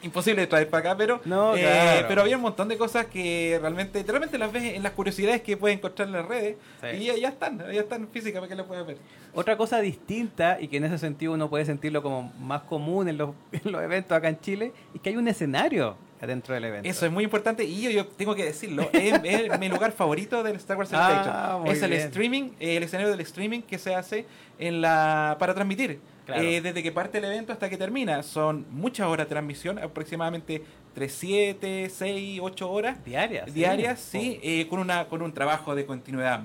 [0.02, 2.06] Imposible de traer para acá, pero, No, eh, claro.
[2.08, 5.56] pero había un montón de cosas que realmente, realmente las ves en las curiosidades que
[5.56, 6.86] puedes encontrar en las redes Sí.
[7.02, 8.98] y ya, ya están, ya están físicas para que las puedas ver.
[9.34, 13.18] Otra cosa distinta y que en ese sentido uno puede sentirlo como más común en
[13.18, 16.88] los, en los eventos acá en Chile es que hay un escenario dentro del evento.
[16.88, 20.42] Eso es muy importante y yo, yo tengo que decirlo, es, es mi lugar favorito
[20.42, 21.66] del Star Wars Ah, Celebration.
[21.76, 24.26] es el streaming, eh, el escenario del streaming que se hace
[24.58, 26.00] en la para transmitir.
[26.28, 26.42] Claro.
[26.42, 28.22] Eh, desde que parte el evento hasta que termina.
[28.22, 30.62] Son muchas horas de transmisión, aproximadamente
[30.92, 33.54] 3, 7, 6, 8 horas Diarias.
[33.54, 36.42] diarias, sí, eh, con una con un trabajo de continuidad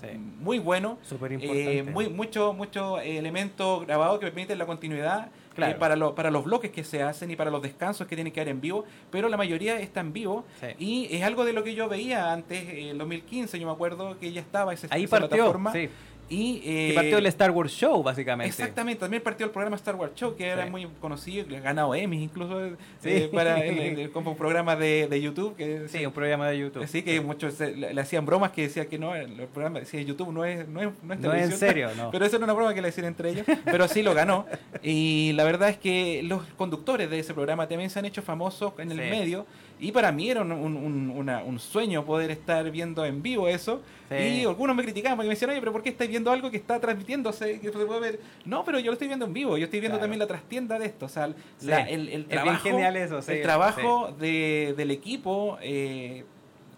[0.00, 0.08] Sí.
[0.40, 0.98] muy bueno.
[1.02, 1.82] Súper Eh, importante.
[1.92, 5.72] muy, mucho, mucho eh, elemento grabado que permite la continuidad Claro.
[5.72, 8.32] eh, para, lo- para los bloques que se hacen y para los descansos que tienen
[8.32, 10.66] que haber en vivo, pero la mayoría está en vivo Sí.
[10.78, 14.32] y es algo de lo que yo veía antes, en 2015, yo me acuerdo que
[14.32, 15.28] ya estaba esa, Ahí esa partió.
[15.36, 15.90] plataforma Sí.
[16.30, 18.48] Y, eh, partió el Star Wars Show, básicamente.
[18.48, 20.70] Exactamente, también partió el programa Star Wars Show, que era Sí.
[20.70, 23.28] muy conocido, que ha ganado Emmys incluso eh, Sí.
[23.32, 25.56] para el- el- como un programa de, de YouTube.
[25.56, 26.82] Que, Sí, un programa de YouTube.
[26.84, 30.00] Así que muchos se- le, le hacían bromas que decían que no, el programa decía
[30.02, 32.10] YouTube no es, no es, no es No es en serio, no.
[32.10, 33.46] Pero eso era una broma que le decían entre ellos.
[33.64, 34.46] Pero sí lo ganó.
[34.82, 38.72] Y la verdad es que los conductores de ese programa también se han hecho famosos
[38.78, 39.46] en el medio.
[39.80, 43.48] Y para mí era un, un- un- una- un sueño poder estar viendo en vivo
[43.48, 43.80] eso.
[44.10, 44.14] Sí.
[44.16, 46.56] Y algunos me criticaban porque me decían, oye, pero ¿por qué estáis viendo algo que
[46.58, 47.58] está transmitiéndose?
[47.60, 48.20] Que se puede ver?
[48.44, 49.56] No, pero yo lo estoy viendo en vivo.
[49.56, 50.02] Yo estoy viendo Claro.
[50.04, 51.06] también la trastienda de esto.
[51.06, 51.66] O sea, Sí.
[51.66, 52.62] la- el, el Es bien trabajo.
[52.62, 55.58] genial eso, sí, el trabajo de- del equipo.
[55.62, 56.24] eh,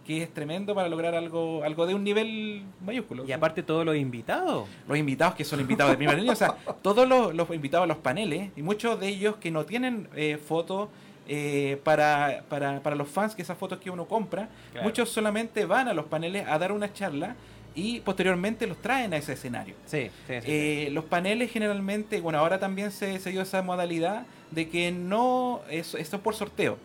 [0.07, 3.25] que es tremendo para lograr algo algo de un nivel mayúsculo.
[3.25, 4.69] Y aparte todos los invitados.
[4.89, 7.87] los invitados que son invitados de primera línea, o sea, todos los, los invitados a
[7.87, 10.89] los paneles, y muchos de ellos que no tienen eh, fotos
[11.29, 14.87] eh, para, para, para los fans, que esas fotos que uno compra, Claro.
[14.87, 17.37] muchos solamente van a los paneles a dar una charla
[17.75, 19.75] y posteriormente los traen a ese escenario.
[19.87, 20.47] Sí, sí, sí.
[20.47, 25.63] Eh, los paneles generalmente, bueno, ahora también se, se dio esa modalidad de que no,
[25.71, 26.77] eso, esto es por sorteo.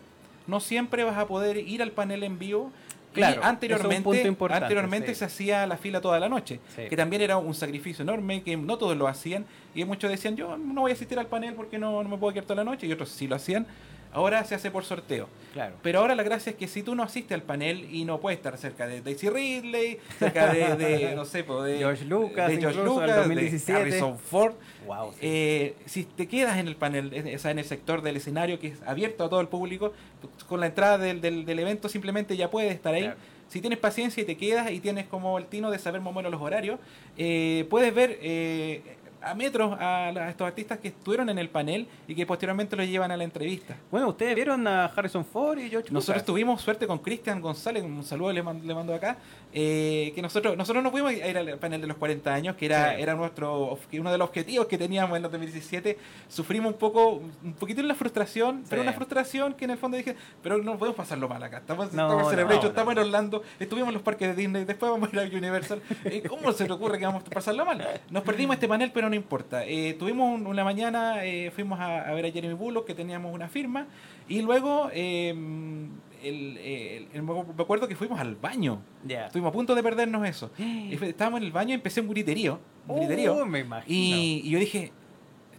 [0.46, 2.72] No siempre vas a poder ir al panel en vivo.
[3.12, 8.02] Claro, anteriormente, anteriormente se hacía la fila toda la noche, que también era un sacrificio
[8.02, 11.26] enorme, que no todos lo hacían, y muchos decían, yo no voy a asistir al
[11.26, 13.66] panel porque no, no me puedo quedar toda la noche, y otros sí lo hacían.
[14.12, 15.28] Ahora se hace por sorteo.
[15.52, 15.74] claro.
[15.82, 18.38] Pero ahora la gracia es que si tú no asistes al panel y no puedes
[18.38, 22.82] estar cerca de Daisy Ridley, cerca de, de, no sé, de George Lucas, de George
[22.82, 23.72] Lucas, 2017.
[23.72, 24.54] de Harrison Ford,
[24.86, 25.18] Wow, sí.
[25.22, 28.68] eh, si te quedas en el panel, o sea, en el sector del escenario que
[28.68, 29.92] es abierto a todo el público,
[30.48, 33.02] con la entrada del, del- del evento simplemente ya puedes estar ahí.
[33.02, 33.18] Claro.
[33.48, 36.16] Si tienes paciencia y te quedas y tienes como el tino de saber más o
[36.16, 36.78] menos los horarios,
[37.16, 38.82] eh, puedes ver eh,
[39.20, 42.86] a metros a, a estos artistas que estuvieron en el panel y que posteriormente los
[42.86, 43.76] llevan a la entrevista.
[43.90, 46.26] Bueno, ustedes vieron a Harrison Ford y George Nosotros Lucas?
[46.26, 49.16] tuvimos suerte con Cristian González, un saludo le, man- le mando acá,
[49.52, 52.94] eh, que nosotros nosotros no pudimos ir al panel de los 40 años, que era,
[52.96, 53.02] Sí.
[53.02, 55.98] era nuestro uno de los objetivos que teníamos en los 2017.
[56.28, 58.88] Sufrimos un poco, un poquito en la frustración, pero Sí.
[58.88, 61.58] una frustración que en el fondo dije, pero no podemos pasarlo mal acá.
[61.58, 62.68] Estamos, No, estamos no, no.
[62.68, 65.82] estamos en Orlando, estuvimos en los parques de Disney, después vamos a ir a Universal.
[66.04, 67.84] Eh, ¿Cómo se te ocurre que vamos a pasarlo mal?
[68.10, 69.64] Nos perdimos este panel, pero no importa.
[69.66, 73.34] Eh, tuvimos un- una mañana, eh, fuimos a, a ver a Jeremy Bullock, que teníamos
[73.34, 73.86] una firma,
[74.28, 75.30] y luego eh,
[76.22, 77.32] el- el- el- me
[77.62, 78.80] acuerdo que fuimos al baño.
[79.04, 79.26] Ya.
[79.26, 80.50] Estuvimos a punto de perdernos eso.
[80.58, 82.60] Estábamos en el baño y empecé un griterío.
[82.86, 83.36] Un griterío.
[83.36, 83.86] Oh, me imagino.
[83.94, 84.92] Y, y yo dije,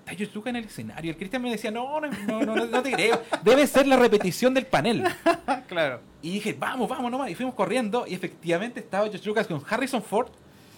[0.06, 1.12] está Lucas en el escenario.
[1.12, 3.22] El Cristian me decía, no, no, no, no, no te creo.
[3.44, 5.04] Debe ser la repetición del panel.
[5.68, 6.02] claro.
[6.22, 7.30] Y dije, vamos, vamos nomás.
[7.30, 10.30] Y fuimos corriendo y efectivamente estaba Lucas con Harrison Ford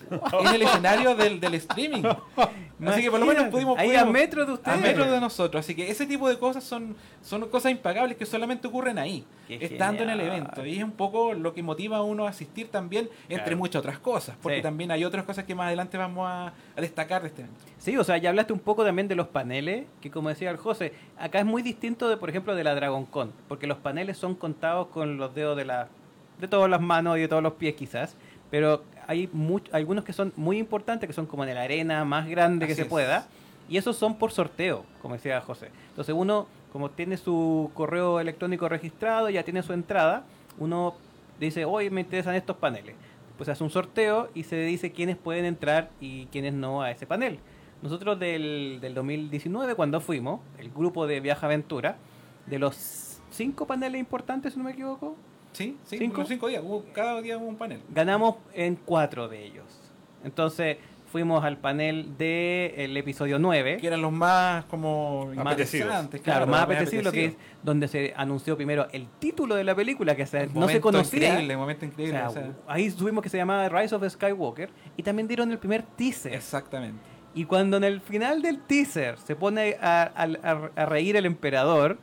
[0.09, 2.03] en el escenario del, del streaming.
[2.83, 3.77] Así que por lo menos Imagínate, pudimos...
[3.77, 4.81] ahí pudimos- a metros de a ustedes.
[4.81, 5.63] metros de nosotros.
[5.63, 9.59] Así que ese tipo de cosas son, son cosas impagables que solamente ocurren ahí, Qué
[9.61, 10.65] estando en el evento.
[10.65, 13.57] Y es un poco lo que motiva a uno a asistir también, entre Claro.
[13.57, 14.35] muchas otras cosas.
[14.41, 14.63] Porque Sí.
[14.63, 17.59] también hay otras cosas que más adelante vamos a, a destacar de este evento.
[17.77, 20.57] Sí, o sea, ya hablaste un poco también de los paneles, que como decía el
[20.57, 24.17] José, acá es muy distinto de, por ejemplo, de la Dragon Con, porque los paneles
[24.17, 25.87] son contados con los dedos de la
[26.39, 28.15] de todas las manos y de todos los pies quizás,
[28.49, 32.27] pero hay much- algunos que son muy importantes, que son como de la arena más
[32.27, 32.87] grande que Así se es.
[32.87, 33.27] pueda,
[33.69, 35.69] y esos son por sorteo, como decía José.
[35.89, 40.23] Entonces uno, como tiene su correo electrónico registrado, ya tiene su entrada,
[40.57, 40.95] uno
[41.39, 42.95] dice, hoy me interesan estos paneles.
[43.37, 47.05] Pues hace un sorteo y se dice quiénes pueden entrar y quiénes no a ese
[47.07, 47.39] panel.
[47.81, 51.97] Nosotros del, del 2019, cuando fuimos, el grupo de Viaja Aventura,
[52.45, 55.15] de los cinco paneles importantes, si no me equivoco,
[55.53, 56.23] Sí, sí, ¿Cinco?
[56.25, 56.61] cinco días.
[56.65, 57.81] hubo- cada día hubo un panel.
[57.89, 59.65] ganamos en cuatro de ellos.
[60.23, 60.77] Entonces
[61.11, 63.77] fuimos al panel del episodio 9.
[63.81, 67.59] Que eran los más como Más interesantes, Claro, más los apetecible, lo que es apetecidos.
[67.65, 71.27] donde se anunció primero el título de la película, que se- no se conocía.
[71.29, 72.17] Increíble, un momento O increíble.
[72.17, 75.57] sea, o sea, ahí supimos que se llamaba Rise of Skywalker y también dieron el
[75.59, 76.33] primer teaser.
[76.33, 77.01] exactamente.
[77.33, 81.25] Y cuando en el final del teaser se pone a, a- a- a reír el
[81.25, 81.97] emperador,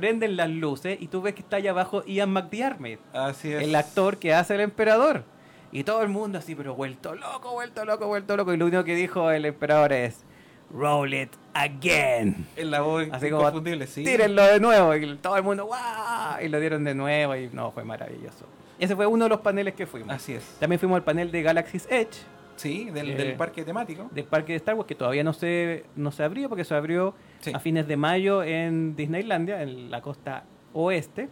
[0.00, 3.62] prenden las luces y tú ves que está allá abajo Ian McDiarmid, Así es.
[3.62, 5.24] el actor que hace el emperador.
[5.72, 8.54] Y todo el mundo así, pero vuelto loco, vuelto loco, vuelto loco.
[8.54, 10.24] Y lo único que dijo el emperador es,
[10.72, 12.46] roll it again.
[12.56, 13.50] En la voz Así como,
[13.86, 14.02] sí.
[14.04, 14.94] tírenlo de nuevo.
[14.96, 16.42] Y todo el mundo, ¡guau!
[16.42, 18.46] Y lo dieron de nuevo y no, fue maravilloso.
[18.78, 20.10] Ese fue uno de los paneles que fuimos.
[20.14, 20.42] Así es.
[20.58, 22.16] También fuimos al panel de Galaxy's Edge,
[22.56, 24.08] Sí, del, Eh, del parque temático.
[24.10, 27.14] del parque de Star Wars, que todavía no se, no se abrió porque se abrió
[27.40, 27.52] Sí.
[27.54, 31.28] a fines de mayo en Disneylandia, en la costa oeste.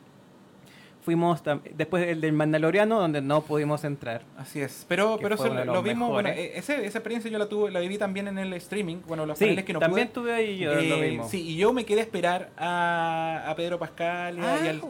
[1.05, 1.43] Fuimos
[1.75, 4.23] después el del Mandaloriano, donde no pudimos entrar.
[4.37, 4.85] Así es.
[4.89, 7.97] Pero, pero eso lo, vimos, bueno, eh, ese- esa experiencia yo la tuve, la viví
[7.97, 10.15] también en el streaming, bueno, los Sí, paneles que no también pude.
[10.15, 13.79] tuve ahí yo lo Eh, sí, y yo me quedé a esperar a, a Pedro
[13.79, 14.81] Pascal Ah, y al,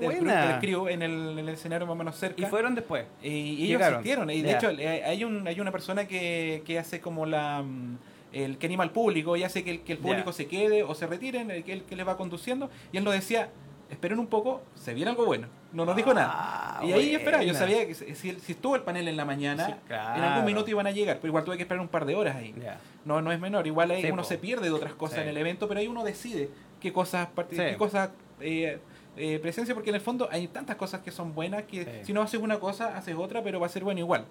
[0.60, 2.42] crew en el, en el escenario más o menos cerca.
[2.42, 3.04] Y fueron después.
[3.22, 4.28] Y, y ellos asistieron.
[4.30, 7.62] Y de hecho, hay, un, hay una persona que, que hace como la.
[7.62, 7.96] mm,
[8.32, 10.94] El que anima al público y hace que el, que el público se quede o
[10.94, 12.68] se retiren, el que, el que les va conduciendo.
[12.92, 13.48] Y él nos decía:
[13.90, 15.46] Esperen un poco, se viene algo bueno.
[15.72, 16.30] No nos dijo nada.
[16.34, 19.66] Ah, Y ahí esperaba, yo sabía que si, si- estuvo el panel en la mañana,
[19.66, 22.14] Sí, en algún minuto iban a llegar, pero igual tuve que esperar un par de
[22.14, 22.54] horas ahí.
[23.06, 24.28] No, no es menor, igual ahí Sí, uno po.
[24.28, 25.22] se pierde de otras cosas Sí.
[25.22, 26.50] en el evento, pero ahí uno decide
[26.80, 28.10] qué cosas, qué cosas
[28.40, 28.78] eh,
[29.16, 32.20] eh, presencia, porque en el fondo hay tantas cosas que son buenas que si no
[32.22, 34.24] haces una cosa, haces otra, pero va a ser bueno igual.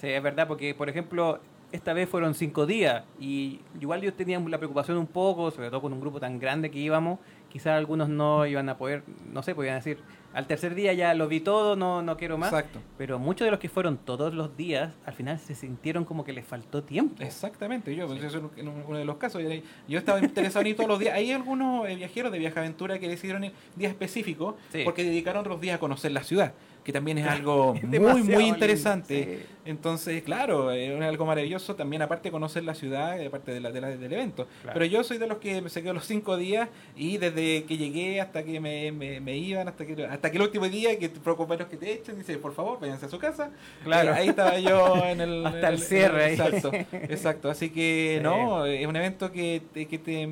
[0.00, 1.38] Sí, es verdad, porque por ejemplo,
[1.72, 5.80] esta vez fueron cinco días y igual yo tenía la preocupación un poco, sobre todo
[5.82, 7.18] con un grupo tan grande que íbamos,
[7.50, 9.02] quizás algunos no iban a poder,
[9.32, 9.98] no sé, podían decir,
[10.32, 12.52] al tercer día ya lo vi todo, no, no quiero más.
[12.52, 12.80] Exacto.
[12.98, 16.32] Pero muchos de los que fueron todos los días, al final se sintieron como que
[16.34, 17.22] les faltó tiempo.
[17.22, 19.42] Exactamente, yo, pues, eso es uno de los casos.
[19.88, 21.14] Yo- estaba interesado en ir todos los días.
[21.14, 24.82] Hay algunos eh, viajeros de Viaje Aventura que decidieron ir días específicos Sí.
[24.84, 26.52] porque dedicaron otros días a conocer la ciudad,
[26.86, 29.24] que también es algo muy, muy lindo, interesante.
[29.40, 29.46] sí.
[29.64, 33.72] Entonces, claro, es algo maravilloso también, aparte de conocer la ciudad, eh, aparte de la,
[33.72, 34.46] de la- del evento.
[34.62, 34.74] Claro.
[34.78, 37.76] Pero yo soy de los que me se quedó los cinco días y desde que
[37.76, 41.08] llegué hasta que me, me- me iban, hasta que hasta que el último día que
[41.08, 43.50] te preocuparos que te echen, dice, por favor, váyanse a su casa.
[43.82, 44.12] Claro.
[44.12, 45.44] Eh, ahí estaba yo en el...
[45.44, 46.30] Hasta en el cierre.
[46.34, 47.50] Exacto, exacto.
[47.50, 48.22] Así que Sí.
[48.22, 50.28] no, es un evento que te, que te,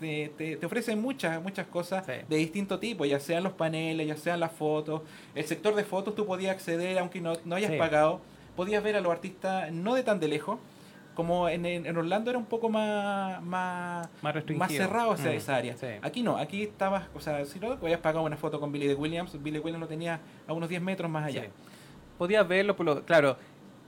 [0.00, 2.12] te, te- te ofrece muchas, muchas cosas Sí.
[2.28, 5.02] de distinto tipo, ya sean los paneles, ya sean las fotos.
[5.34, 7.78] El sector de fotos tú podías acceder aunque no, no hayas Sí.
[7.78, 8.20] pagado.
[8.56, 10.58] Podías ver a los artistas no de tan de lejos.
[11.14, 14.08] Como en, en- Orlando era un poco más, más,
[14.56, 15.76] Más cerrado hacia Mm, esa área.
[15.76, 15.86] sí.
[16.02, 18.94] Aquí no, aquí estabas, o sea, si no habías pagado una foto con Billy de
[18.94, 21.48] Williams, Billy Williams lo tenía a unos 10 metros más allá.
[22.16, 23.36] Podías verlo, por lo, claro,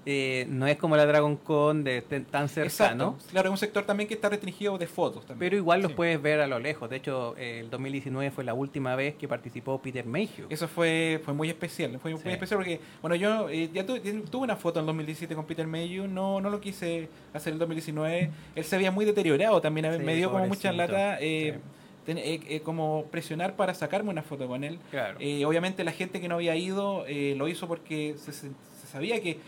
[0.04, 3.04] eh, no es como la Dragon Con de ten- tan cercano.
[3.10, 3.30] Exacto.
[3.30, 5.38] Claro, es un sector también que está restringido de fotos también.
[5.38, 5.96] Pero igual los Sí.
[5.96, 6.90] puedes ver a lo lejos.
[6.90, 10.46] De hecho, eh, el 2019 fue la última vez que participó Peter Mayhew.
[10.50, 12.18] Eso fue, fue muy especial, fue Sí.
[12.24, 15.66] muy especial porque, bueno, yo eh, ya tuve, tuve una foto en 2017 con Peter
[15.66, 19.92] Mayhew, no, no lo quise hacer en el 2019, él se veía muy deteriorado también,
[19.96, 21.58] Sí, me dio como mucha lata eh,
[22.04, 24.78] ten- eh, eh, como presionar para sacarme una foto con él.
[24.90, 25.16] Claro.
[25.20, 28.48] Eh, obviamente la gente que no había ido eh, lo hizo porque se- se
[28.90, 29.38] sabía que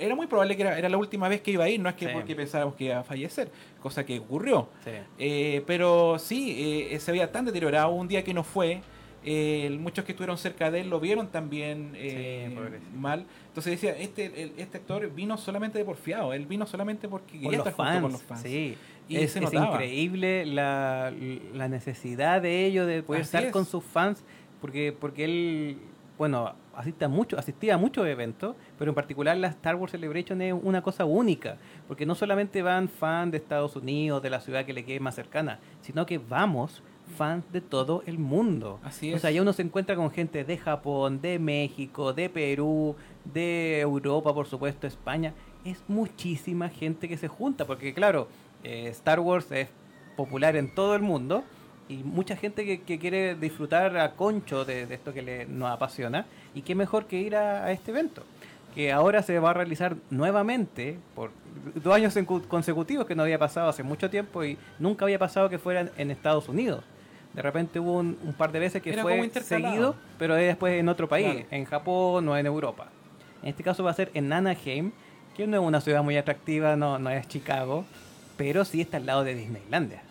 [0.00, 1.94] era muy probable que era, era la última vez que iba a ir, no es
[1.94, 2.12] que Sí.
[2.14, 4.68] porque pensábamos que iba a fallecer, cosa que ocurrió.
[4.84, 4.90] Sí.
[5.18, 8.80] Eh, pero sí, eh, se veía tan deteriorado un día que no fue.
[9.24, 13.26] eh, muchos que estuvieron cerca de él lo vieron también eh, Sí, mal.
[13.48, 17.58] Entonces decía, este, el- este actor vino solamente de porfiado, él vino solamente porque quería
[17.58, 18.42] estar junto con los fans.
[18.42, 18.76] Sí.
[19.08, 19.72] Y es, se es notaba.
[19.74, 21.12] increíble la,
[21.52, 23.52] la necesidad de ellos de poder Así estar es.
[23.52, 24.22] con sus fans,
[24.60, 25.78] porque, porque él,
[26.18, 30.42] bueno, asiste a mucho, asistía a muchos eventos, pero en particular la Star Wars Celebration
[30.42, 31.56] es una cosa única,
[31.86, 35.14] porque no solamente van fans de Estados Unidos, de la ciudad que le quede más
[35.14, 36.82] cercana, sino que vamos
[37.16, 38.78] fans de todo el mundo.
[38.82, 39.22] Así O es.
[39.22, 44.34] sea, ya uno se encuentra con gente de Japón, de México, de Perú, de Europa,
[44.34, 45.32] por supuesto, España.
[45.64, 48.28] Es muchísima gente que se junta, porque claro,
[48.64, 49.68] eh, Star Wars es
[50.16, 51.44] popular en todo el mundo
[51.88, 55.70] y mucha gente que, que quiere disfrutar a concho de, de esto que le, nos
[55.70, 56.26] apasiona.
[56.54, 58.22] Y qué mejor que ir a, a este evento,
[58.74, 61.30] que ahora se va a realizar nuevamente por
[61.74, 62.14] dos años
[62.48, 66.10] consecutivos que no había pasado hace mucho tiempo y nunca había pasado que fueran en
[66.10, 66.84] Estados Unidos.
[67.34, 70.78] De repente hubo un, un par de veces que Era fue seguido, pero es después
[70.78, 71.46] en otro país, Claro.
[71.50, 72.88] en Japón o en Europa.
[73.42, 74.92] En este caso va a ser en Anaheim,
[75.36, 77.84] que no es una ciudad muy atractiva, no, no es Chicago,
[78.36, 80.02] pero sí está al lado de Disneylandia.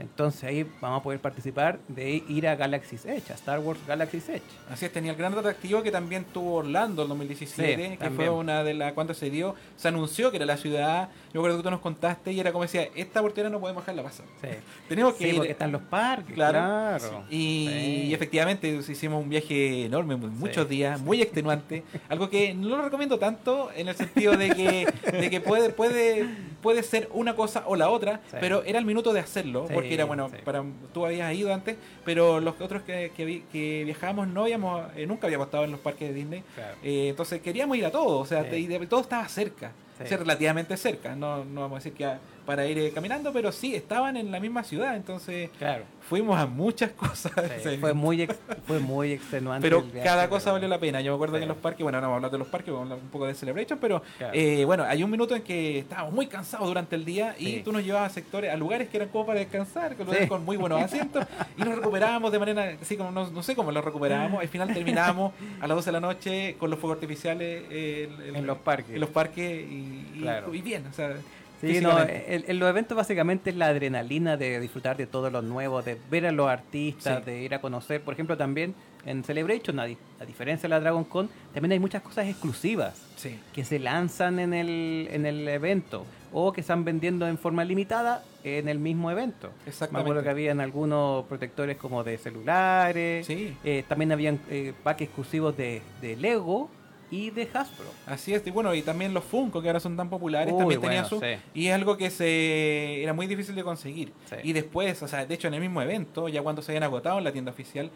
[0.00, 4.28] Entonces ahí vamos a poder participar de ir a Galaxy's Edge, a Star Wars Galaxy's
[4.28, 4.42] Edge.
[4.70, 8.16] Así es, tenía el gran atractivo que también tuvo Orlando en 2017, Sí, que también.
[8.16, 11.10] fue una de las cuando se dio, se anunció que era la ciudad.
[11.34, 14.02] Yo recuerdo que tú nos contaste y era como decía, esta oportunidad no podemos dejarla
[14.02, 14.26] pasar.
[14.40, 14.48] Sí,
[14.88, 15.36] Tenemos que Sí, ir.
[15.36, 16.58] porque están los parques, Claro.
[16.98, 17.24] claro.
[17.30, 23.18] Y, efectivamente hicimos un viaje enorme, muchos días, muy extenuante, algo que no lo recomiendo
[23.18, 26.26] tanto en el sentido de que, de que puede, puede,
[26.62, 28.36] puede ser una cosa o la otra, Sí.
[28.40, 30.36] pero era el minuto de hacerlo, Sí, porque era bueno, sí.
[30.44, 35.06] para tú habías ido antes, pero los otros que, que, que viajábamos no habíamos, eh,
[35.06, 36.76] nunca habíamos estado en los parques de Disney, Claro.
[36.82, 40.16] eh, entonces queríamos ir a todo, o sea, y de- todo estaba cerca, o sea,
[40.16, 43.74] relativamente cerca, no, no vamos a decir que a- para ir eh, caminando, pero sí,
[43.74, 45.84] estaban en la misma ciudad, entonces Claro.
[46.08, 47.32] fuimos a muchas cosas.
[47.62, 49.66] Sí, fue, muy ex- fue muy extenuante.
[49.66, 51.00] Pero viaje, cada pero- cosa valió la pena.
[51.00, 51.40] Yo me acuerdo Sí.
[51.40, 53.04] que en los parques, bueno, ahora vamos a hablar de los parques, vamos a hablar
[53.04, 54.32] un poco de Celebration, pero Claro.
[54.34, 57.62] eh, bueno, hay un minuto en que estábamos muy cansados durante el día y Sí.
[57.64, 59.96] tú nos llevabas a sectores, a lugares que eran como para descansar,
[60.28, 61.24] con, muy buenos asientos
[61.56, 64.40] y nos recuperábamos de manera, así como no, no sé cómo lo recuperábamos.
[64.40, 68.24] Al final terminábamos a las 12 de la noche con los fuegos artificiales eh, el-
[68.30, 68.94] el- En los parques.
[68.94, 70.54] en los parques y, y- Claro.
[70.54, 71.14] y bien, o sea,
[71.60, 75.42] Sí, no, el- en los eventos básicamente es la adrenalina de disfrutar de todo lo
[75.42, 77.30] nuevo, de ver a los artistas, Sí.
[77.30, 78.00] de ir a conocer.
[78.02, 78.74] Por ejemplo, también
[79.06, 83.00] en Celebration, a, di- a diferencia de la Dragon Con, también hay muchas cosas exclusivas
[83.16, 83.38] sí.
[83.52, 88.22] que se lanzan en el, en el evento o que están vendiendo en forma limitada
[88.44, 89.50] en el mismo evento.
[89.64, 90.02] Me Exactamente.
[90.02, 93.56] acuerdo que habían algunos protectores como de celulares, Sí.
[93.64, 96.70] eh, también habían eh, packs exclusivos de, de Lego
[97.10, 97.86] y de Hasbro.
[98.06, 100.80] Así es, y bueno, y también los Funko que ahora son tan populares, Uy, también
[100.80, 101.20] tenían bueno, su...
[101.20, 101.40] sí.
[101.54, 104.12] Y es algo que se era muy difícil de conseguir.
[104.26, 104.36] Sí.
[104.44, 107.18] Y después, o sea, de hecho en el mismo evento, ya cuando se habían agotado
[107.18, 107.90] en la tienda oficial,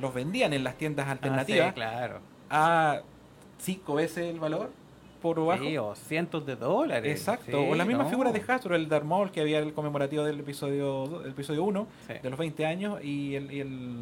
[0.00, 2.20] los vendían en las tiendas alternativas Ah, sí, claro.
[2.50, 3.00] a
[3.58, 4.70] cinco veces el valor
[5.22, 5.62] por bajo.
[5.64, 7.10] Sí, o cientos de dólares.
[7.18, 8.08] Exacto, Sí, o la misma no.
[8.10, 11.86] figura de Hasbro, el Darth Maul que había el conmemorativo del episodio el episodio 1
[12.06, 12.14] Sí.
[12.22, 13.98] de los 20 años y el, y el,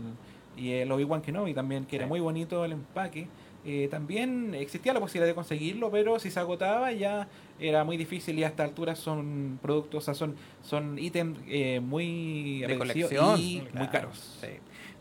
[0.57, 3.27] y el Obi-Wan Kenobi también, que era muy bonito el empaque.
[3.65, 7.29] Eh, también existía la posibilidad de conseguirlo, pero si se agotaba ya
[7.59, 11.81] era muy difícil y a esta altura son productos, o sea, son, son ítems eh,
[11.81, 13.39] muy de colección.
[13.39, 14.39] y muy caros.
[14.41, 14.49] sí.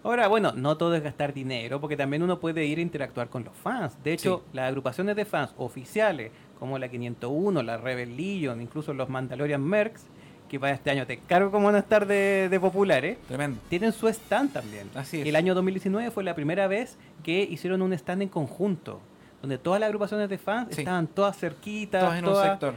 [0.03, 3.43] Ahora, bueno, no todo es gastar dinero, porque también uno puede ir a interactuar con
[3.43, 3.97] los fans.
[4.03, 4.51] De hecho, Sí.
[4.53, 10.05] las agrupaciones de fans oficiales, como la 501, la Rebel Legion, incluso los Mandalorian Mercs,
[10.50, 13.60] que para este año te cargo como a estar de, de populares, Tremendo.
[13.70, 14.89] tienen su stand también.
[14.95, 15.28] Así es.
[15.28, 19.00] El año 2019 fue la primera vez que hicieron un stand en conjunto,
[19.41, 20.82] donde todas las agrupaciones de fans Sí.
[20.82, 22.74] estaban todas cerquitas, Todos en un todas- sector.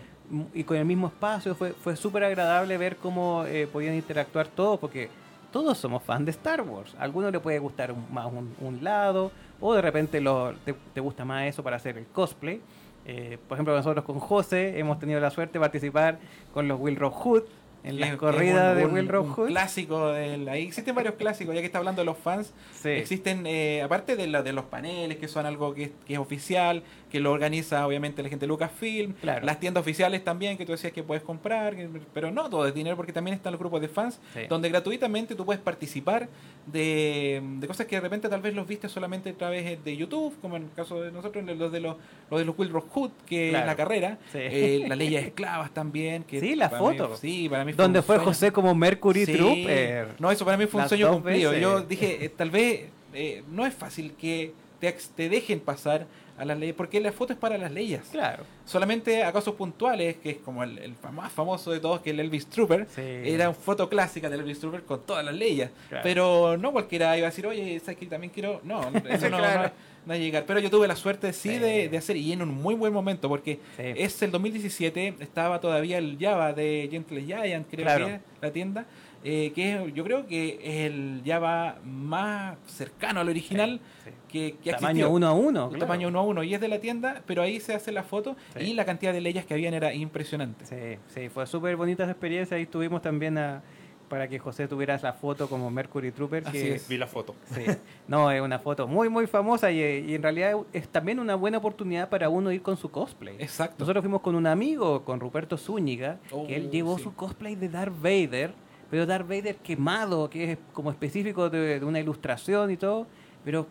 [0.54, 1.54] y con el mismo espacio.
[1.54, 5.08] Fue, fue súper agradable ver cómo eh, podían interactuar todos, porque
[5.52, 6.94] todos somos fans de Star Wars.
[6.98, 10.74] A algunos le puede gustar un- más un, un lado, o de repente lo, te,
[10.94, 12.60] te gusta más eso para hacer el cosplay.
[13.06, 16.18] Eh, por ejemplo, nosotros con José hemos tenido la suerte de participar
[16.54, 17.42] con los Will Rock Hood
[17.82, 19.46] en las corridas de un- Will Hood.
[19.48, 22.52] clásico del, ahí existen varios clásicos ya que está hablando de los fans
[22.82, 22.90] Sí.
[22.90, 26.82] existen eh, aparte de, la- de los paneles que son algo que, que es oficial
[27.10, 29.44] que lo organiza obviamente la gente de Lucasfilm Claro.
[29.44, 32.72] las tiendas oficiales también que tú decías que puedes comprar que- pero no todo es
[32.74, 34.40] dinero porque también están los grupos de fans Sí.
[34.48, 36.28] donde gratuitamente tú puedes participar
[36.66, 40.34] de, de cosas que de repente tal vez los viste solamente a través de YouTube
[40.40, 41.96] como en el caso de nosotros los de los,
[42.30, 43.64] los de los Will Rock Hood que Claro.
[43.64, 44.38] es la carrera Sí.
[44.40, 47.16] eh, la ley de esclavas también que Sí, la mí- foto.
[47.16, 48.28] sí para mí donde fue sueño.
[48.30, 49.32] José como Mercury Sí.
[49.34, 50.08] Trooper.
[50.18, 51.50] No, eso para mí fue un Las sueño cumplido.
[51.50, 51.62] veces.
[51.62, 56.06] Yo dije, eh, tal vez eh, no es fácil que te, te dejen pasar
[56.40, 58.00] a las leyes, porque la foto es para las leyes.
[58.10, 58.44] Claro.
[58.64, 62.20] Solamente a casos puntuales, que es como el, más famoso de todos, que es el
[62.20, 62.86] Elvis Trooper.
[62.94, 63.02] Sí.
[63.02, 65.70] Era una foto clásica del Elvis Trooper con todas las leyes.
[65.88, 66.02] Claro.
[66.02, 68.60] Pero no cualquiera iba a decir, oye, ¿sabes que también quiero?
[68.64, 69.62] No, eso no, Claro.
[69.62, 69.72] no, no
[70.08, 70.44] va a llegar.
[70.46, 71.58] Pero yo tuve la suerte, sí, Sí.
[71.58, 73.82] De, de hacer, y en un muy buen momento, porque Sí.
[73.96, 78.06] es el 2017, estaba todavía el Java de Gentle Giant, creo Claro.
[78.06, 78.86] que la tienda,
[79.22, 84.10] eh, que yo creo que es el Java más cercano al original Sí.
[84.30, 85.10] Que, que Tamaño existido.
[85.10, 85.64] uno a uno.
[85.64, 85.86] Un claro.
[85.86, 88.36] tamaño uno a uno y es de la tienda, pero ahí se hace la foto
[88.56, 88.60] Sí.
[88.70, 90.64] y la cantidad de leyes que habían era impresionante.
[90.66, 92.56] Sí, sí, fue súper bonita esa experiencia.
[92.56, 93.62] Ahí estuvimos también a-
[94.08, 96.42] para que José tuviera la foto como Mercury Trooper.
[96.48, 96.88] Así que, es.
[96.88, 97.36] Vi la foto.
[97.54, 97.62] Sí.
[98.08, 101.58] No, es una foto muy, muy famosa y, y en realidad es también una buena
[101.58, 103.36] oportunidad para uno ir con su cosplay.
[103.38, 103.76] Exacto.
[103.78, 107.04] Nosotros fuimos con un amigo, con Ruperto Zúñiga, Oh, que él llevó sí.
[107.04, 108.52] su cosplay de Darth Vader,
[108.90, 113.06] pero Darth Vader quemado, que es como específico de, de una ilustración y todo,
[113.44, 113.68] pero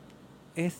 [0.65, 0.77] es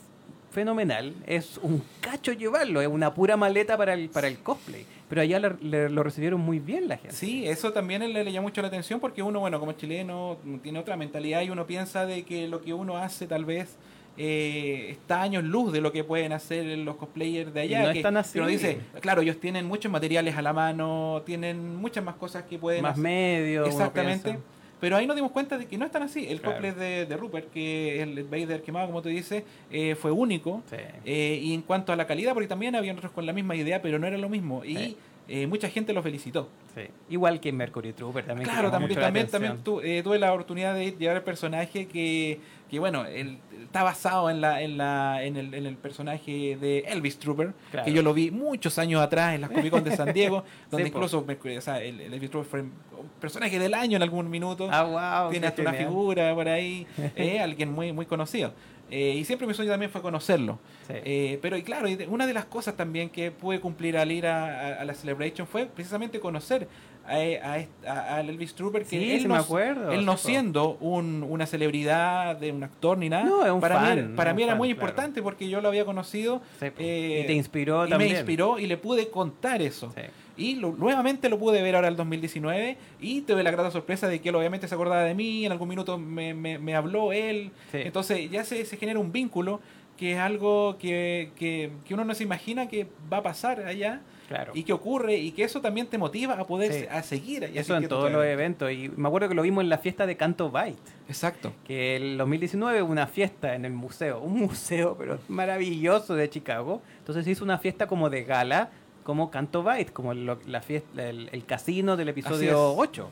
[0.52, 5.22] fenomenal, es un cacho llevarlo, es una pura maleta para el, para el cosplay, pero
[5.22, 7.16] allá le- le- lo recibieron muy bien la gente.
[7.16, 10.80] Sí, eso también le, le llama mucho la atención porque uno, bueno, como chileno, tiene
[10.80, 13.76] otra mentalidad y uno piensa de que lo que uno hace tal vez
[14.18, 17.84] eh, está a años luz de lo que pueden hacer los cosplayers de allá.
[17.84, 18.40] Y no que, tan así.
[18.40, 22.58] uno dice, claro, ellos tienen muchos materiales a la mano, tienen muchas más cosas que
[22.58, 23.04] pueden Más hacer.
[23.04, 23.62] medio.
[23.62, 24.40] uno Exactamente.
[24.80, 26.26] Pero ahí nos dimos cuenta de que no es tan así.
[26.28, 26.56] El Claro.
[26.62, 30.64] cosplay de, de Rupert, que el Vader quemado, como tú dices, eh, fue único.
[30.70, 30.78] Sí.
[31.06, 33.82] Eh, y en cuanto a la calidad, porque también había otros con la misma idea,
[33.82, 34.64] pero no era lo mismo.
[34.64, 34.96] Y
[35.28, 36.48] eh, mucha gente lo felicitó.
[36.74, 36.82] Sí.
[37.10, 38.50] Igual que Mercury Trooper también.
[38.50, 42.40] Claro, también, también, también tu- eh, tuve la oportunidad de llevar el personaje que,
[42.70, 46.80] que bueno, él, está basado en la, en la, en el, en el personaje de
[46.88, 47.86] Elvis Trooper, Claro.
[47.86, 50.86] que yo lo vi muchos años atrás en las Comic Con de San Diego, donde
[50.86, 52.72] Sí, incluso o sea, el, el Elvis Trooper fue un
[53.20, 54.68] personaje del año en algún minuto.
[54.72, 55.32] Ah, wow.
[55.32, 58.54] Tiene hasta una figura por ahí, eh, alguien muy, muy conocido.
[58.92, 60.58] Eh, y siempre mi sueño también fue conocerlo.
[60.88, 60.94] Sí.
[61.06, 64.46] Eh, pero y claro, una de las cosas también que pude cumplir al ir a,
[64.46, 66.68] a- a la Celebration fue precisamente conocer
[67.10, 72.36] a, Elvis Trooper que Sí, él, no, me acuerdo, él no siendo un- una celebridad
[72.36, 74.52] de un actor ni nada, No, es un para, mí, fan, era- para mí era
[74.54, 74.80] fan, muy claro.
[74.82, 78.12] importante porque yo lo había conocido Sí, eh, y te inspiró y también.
[78.12, 79.92] me inspiró y le pude contar eso.
[79.96, 80.02] Sí.
[80.38, 84.22] Y lo- nuevamente lo pude ver ahora el 2019 y tuve la grata sorpresa de
[84.22, 87.52] que él obviamente se acordaba de mí, en algún minuto me, me- me habló él.
[87.74, 89.60] Entonces ya se, se genera un vínculo
[89.98, 94.00] que es algo que, que, que uno no se imagina que va a pasar allá
[94.30, 94.52] Claro.
[94.56, 96.86] y que ocurre y que eso también te motiva a poder Sí.
[96.90, 97.50] a seguir.
[97.54, 98.72] y Eso en todos todo los eventos.
[98.72, 100.78] Y me acuerdo que lo vimos en la fiesta de Canto Byte.
[101.08, 101.52] Exacto.
[101.66, 104.20] Que el 2019 hubo una fiesta en el museo.
[104.22, 106.82] Un museo, pero maravilloso de Chicago.
[107.00, 108.70] Entonces se hizo una fiesta como de gala,
[109.04, 112.76] como Canto Byte, como lo- la fiesta, el, el casino del episodio es.
[112.78, 113.10] 8.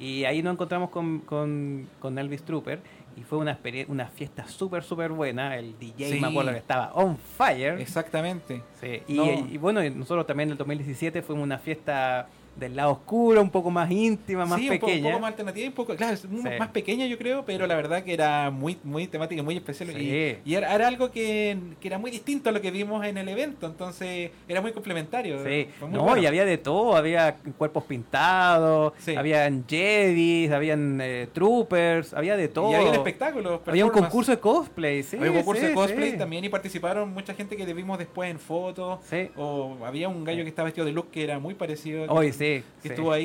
[0.00, 2.80] Y ahí nos encontramos con, con, con Elvis Trooper.
[3.16, 3.58] Y fue una,
[3.88, 5.56] una fiesta súper, súper buena.
[5.56, 6.20] El DJ, Sí.
[6.20, 7.80] me acuerdo que estaba on fire.
[7.80, 8.62] Exactamente.
[8.80, 9.24] Sí, Y, No.
[9.24, 12.28] y bueno, nosotros también en el 2017 fuimos una fiesta
[12.58, 15.06] del lado oscuro, un poco más íntima, más sí, un poco, pequeña.
[15.06, 16.26] un poco más alternativa un poco, claro, Sí.
[16.58, 20.38] más pequeña yo creo, pero la verdad que era muy muy temática, muy especial Sí.
[20.44, 23.18] y, y era, era algo que, que era muy distinto a lo que vimos en
[23.18, 25.44] el evento, entonces era muy complementario.
[25.44, 26.22] Sí, muy no, bueno.
[26.22, 29.14] y había de todo, había cuerpos pintados, Sí.
[29.14, 32.70] habían Jedis, habían eh, troopers, había de todo.
[32.72, 33.62] Y había un espectáculo.
[33.66, 35.16] Había un concurso de cosplay, sí.
[35.16, 36.16] había un concurso sí, de cosplay sí.
[36.18, 39.00] también y participaron mucha gente que vimos después en fotos.
[39.08, 39.28] Sí.
[39.36, 42.06] O había un gallo que estaba vestido de look que era muy parecido.
[42.08, 42.64] Hoy que, sí.
[42.82, 42.88] que sí.
[42.88, 43.24] estuvo ahí.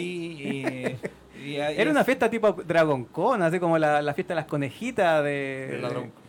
[1.39, 4.45] y- y- Era una fiesta tipo Dragon Con, así como la, la fiesta de las
[4.45, 5.82] conejitas de...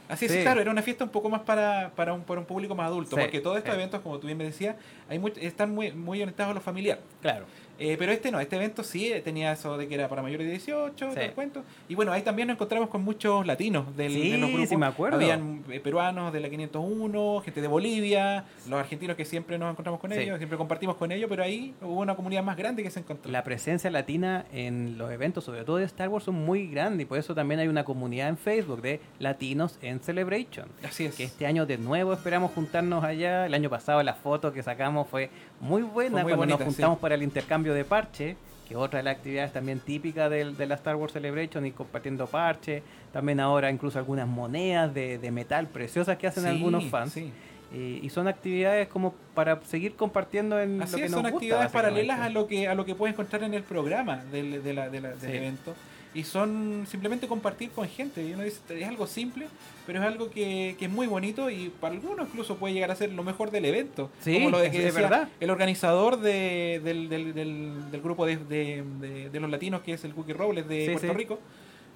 [0.08, 0.42] Así es, Sí.
[0.42, 3.16] claro, era una fiesta un poco más para, para, un, para un público más adulto,
[3.16, 3.78] Sí, porque todos estos sí.
[3.78, 4.76] eventos, como tú bien me decías,
[5.08, 6.98] hay much- están muy, muy orientados a lo familiar.
[7.22, 7.46] Claro.
[7.84, 10.46] Eh, pero este no, este evento sí eh, tenía eso de que era para mayores
[10.46, 11.20] de 18, todo Sí.
[11.20, 11.64] el cuento.
[11.88, 14.68] Y bueno, ahí también nos encontramos con muchos latinos del, Sí, de los grupos.
[14.68, 15.16] sí me acuerdo.
[15.16, 20.00] Habían eh, peruanos de la 501, gente de Bolivia, los argentinos que siempre nos encontramos
[20.00, 23.00] con ellos, siempre compartimos con ellos, pero ahí hubo una comunidad más grande que se
[23.00, 23.30] encontró.
[23.32, 27.06] La presencia latina en los eventos, sobre todo de Star Wars, son muy grande y
[27.06, 30.68] por eso también hay una comunidad en Facebook de latinos en Celebration.
[30.84, 31.16] Así es.
[31.16, 33.46] Que este año de nuevo esperamos juntarnos allá.
[33.46, 35.30] El año pasado la foto que sacamos fue
[35.62, 37.02] muy buena muy cuando nos juntamos sí.
[37.02, 38.36] para el intercambio de parche,
[38.68, 41.70] que es otra de las actividades también típicas del- de, la Star Wars Celebration y
[41.72, 42.82] compartiendo parche.
[43.12, 47.12] También ahora incluso algunas monedas de, de metal preciosas que hacen Sí, algunos fans.
[47.12, 47.32] sí.
[47.74, 51.22] Y, y son actividades como para seguir compartiendo en lo Así que es, nos son
[51.22, 54.62] gusta, actividades paralelas a lo que a lo que puedes encontrar en el programa del,
[54.62, 55.74] de la- de la- del evento.
[56.14, 58.22] Y son simplemente compartir con gente.
[58.22, 59.46] Y uno dice, es algo simple,
[59.86, 62.96] pero es algo que, que es muy bonito y para algunos incluso puede llegar a
[62.96, 64.10] ser lo mejor del evento.
[64.20, 65.28] Sí, Como lo de es- que es decía verdad.
[65.40, 70.12] el organizador de- del, del- del- del grupo de, de- los latinos, que es el
[70.12, 71.14] Cookie Robles de Sí, Puerto sí.
[71.14, 71.38] Rico,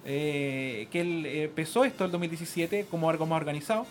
[0.05, 3.85] eh, que él eh, empezó esto el 2017 como algo más organizado.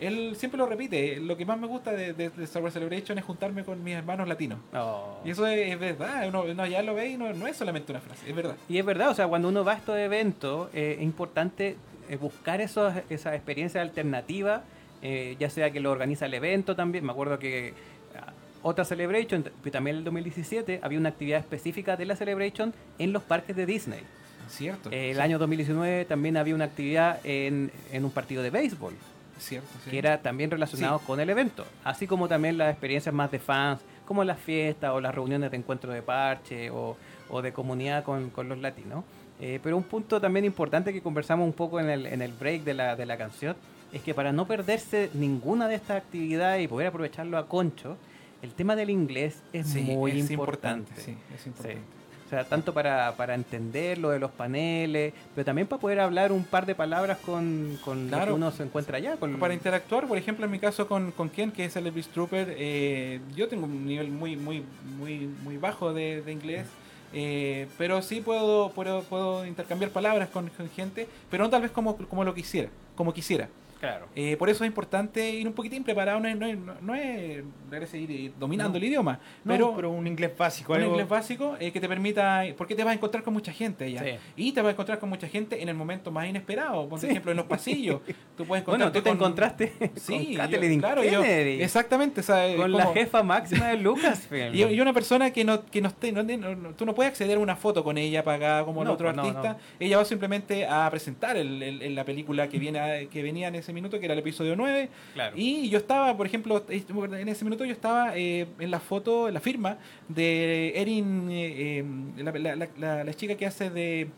[0.00, 3.18] Él siempre lo repite, lo que más me gusta de, de, de Star Wars Celebration
[3.18, 4.60] es juntarme con mis hermanos latinos.
[4.72, 5.18] Oh.
[5.24, 7.92] Y eso es, es verdad, uno, uno ya lo ve y no, no es solamente
[7.92, 8.56] una frase, es verdad.
[8.68, 11.76] Y es verdad, o sea, cuando uno va a estos eventos, eh, es importante
[12.08, 14.62] eh, buscar esos, esa experiencia alternativa,
[15.02, 17.04] eh, ya sea que lo organiza el evento también.
[17.04, 17.74] Me acuerdo que
[18.16, 18.32] ah,
[18.62, 23.22] otra Celebration, también en el 2017, había una actividad específica de la Celebration en los
[23.22, 24.00] parques de Disney.
[24.48, 24.90] Cierto.
[24.90, 28.94] El sí, año 2019 también había una actividad en, en un partido de béisbol,
[29.38, 29.90] Cierto, sí.
[29.90, 31.04] que era también relacionado Sí.
[31.06, 35.00] con el evento, así como también las experiencias más de fans, como las fiestas o
[35.00, 36.96] las reuniones de encuentro de parche o,
[37.30, 39.04] o de comunidad con, con los latinos.
[39.40, 42.64] Eh, pero un punto también importante que conversamos un poco en el, en el break
[42.64, 43.54] de la, de la canción
[43.92, 47.96] es que para no perderse ninguna de estas actividades y poder aprovecharlo a concho,
[48.42, 50.92] el tema del inglés es Sí, muy es importante.
[50.96, 51.78] Sí, es importante.
[51.78, 51.97] Sí.
[52.28, 56.30] O sea, tanto para, para entender lo de los paneles, pero también para poder hablar
[56.30, 58.26] un par de palabras con, con lo Claro.
[58.26, 59.16] que uno se encuentra allá.
[59.16, 62.08] Con, Para interactuar, por ejemplo, en mi caso con, con Ken, que es el Elvis
[62.08, 64.62] Trooper, eh, yo tengo un nivel muy muy
[64.98, 66.66] muy muy bajo de, de inglés,
[67.14, 71.70] eh, pero sí puedo, puedo puedo intercambiar palabras con, con gente, pero no tal vez
[71.70, 73.48] como, como lo quisiera, como quisiera.
[73.80, 74.06] Claro.
[74.16, 77.88] Eh, por eso es importante ir un poquitín preparado, no es, no es, no es
[77.90, 78.76] seguir eh, dominando No.
[78.78, 80.72] el idioma, No, pero, pero, un inglés básico.
[80.72, 83.52] un algo- inglés básico eh, que te permita, porque te vas a encontrar con mucha
[83.52, 84.02] gente allá.
[84.02, 84.10] Sí.
[84.36, 86.88] Y te vas a encontrar con mucha gente en el momento más inesperado.
[86.88, 87.06] Por Sí.
[87.06, 88.00] ejemplo, en los pasillos.
[88.36, 92.20] Tú puedes Bueno, tú te con- encontraste Sí, con yo- Kathleen claro, yo- exactamente.
[92.20, 94.54] o sea, con la jefa máxima de Lucasfilm.
[94.54, 97.10] y, y una persona que no que no esté, no, no- no- tú no puedes
[97.10, 99.52] acceder a una foto con ella pagada como el No, otro pues no, artista.
[99.54, 99.58] no.
[99.80, 103.48] Ella va simplemente a presentar el- el- el- la película que viene a- que venía
[103.48, 104.88] en ese minuto, que era el episodio 9.
[105.14, 105.36] Claro.
[105.36, 109.34] Y yo estaba, por ejemplo, en ese minuto yo estaba eh, en la foto, en
[109.34, 114.08] la firma de Erin, eh, eh, la- la- la- la chica que hace de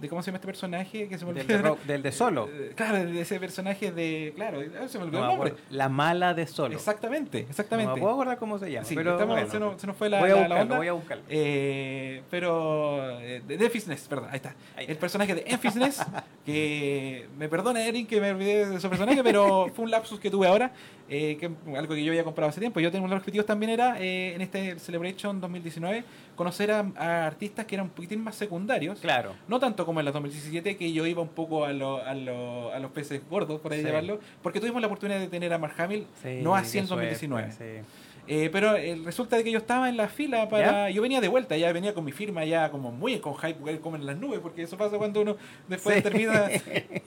[0.00, 1.56] de cómo se llama este personaje que se me Del olvidó.
[1.58, 2.48] de, Ro- del de Solo.
[2.52, 4.32] Eh, Claro, de ese personaje de.
[4.36, 5.54] Claro, ah, se me olvidó No el nombre.
[5.70, 6.74] La mala de Solo.
[6.74, 7.94] Exactamente, No exactamente.
[7.94, 8.84] me puedo acordar cómo se llama.
[8.86, 9.50] Sí, pero estamos- bueno.
[9.50, 10.76] se, nos, se nos fue la, voy a la- la buscarlo, onda.
[10.78, 11.24] voy a buscarlo.
[11.28, 14.50] Eh, pero eh, de Memphis Ness, perdón, ahí está.
[14.76, 15.00] Ahí El está.
[15.00, 16.02] personaje de Memphis Ness,
[16.44, 20.30] que me perdona Erin que me olvidé de su personaje, pero fue un lapsus que
[20.30, 20.72] tuve ahora,
[21.08, 22.80] eh, que algo que yo había comprado hace tiempo.
[22.80, 26.04] Yo tengo uno de los objetivos también era eh, en este Celebration 2019
[26.34, 28.98] conocer a, a artistas que eran un poquitín más secundarios.
[29.00, 29.34] Claro.
[29.48, 32.72] No tanto como en la 2017, que yo iba un poco a, lo- a, lo-
[32.72, 33.86] a los peces gordos, por ahí Sí.
[33.86, 37.52] llevarlo, porque tuvimos la oportunidad de tener a Mark Hamill, Sí, no así en 2019.
[37.52, 37.86] suerte, sí.
[38.28, 40.90] Eh, pero eh, resulta de que yo estaba en la fila para...
[40.90, 43.78] Yo venía de vuelta, ya venía con mi firma, ya como muy con hype, porque
[43.80, 45.36] como en las nubes, porque eso pasa cuando uno
[45.68, 46.02] después Sí.
[46.02, 46.48] termina...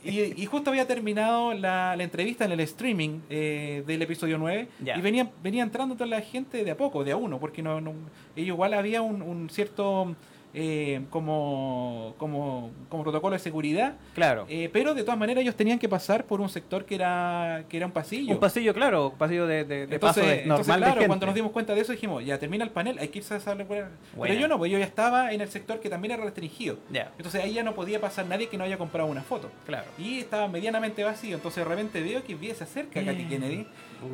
[0.03, 4.67] Y, y justo había terminado la, la entrevista en el streaming eh, del episodio 9
[4.83, 4.97] Ya.
[4.97, 7.79] y venía, venía entrando toda la gente de a poco, de a uno, porque no,
[7.81, 7.91] no
[8.35, 10.15] ellos igual había un, un cierto...
[10.53, 14.45] eh, como, como, como protocolo de seguridad, Claro.
[14.49, 17.77] eh, pero de todas maneras ellos tenían que pasar por un sector que era, que
[17.77, 18.33] era un pasillo.
[18.33, 20.99] Un pasillo, claro, un pasillo de, de, de Entonces, paso de, entonces, normal claro, de
[21.01, 21.07] gente.
[21.07, 23.37] cuando nos dimos cuenta de eso dijimos, ya termina el panel, hay que irse a
[23.37, 24.35] esa Pero Buena.
[24.35, 26.77] yo no, pues yo ya estaba en el sector que también era restringido.
[26.91, 29.51] Ya, Entonces ahí ya no podía pasar nadie que no haya comprado una foto.
[29.65, 29.85] claro.
[29.97, 33.29] Y estaba medianamente vacío, entonces de repente veo que se acerca Katy Mm.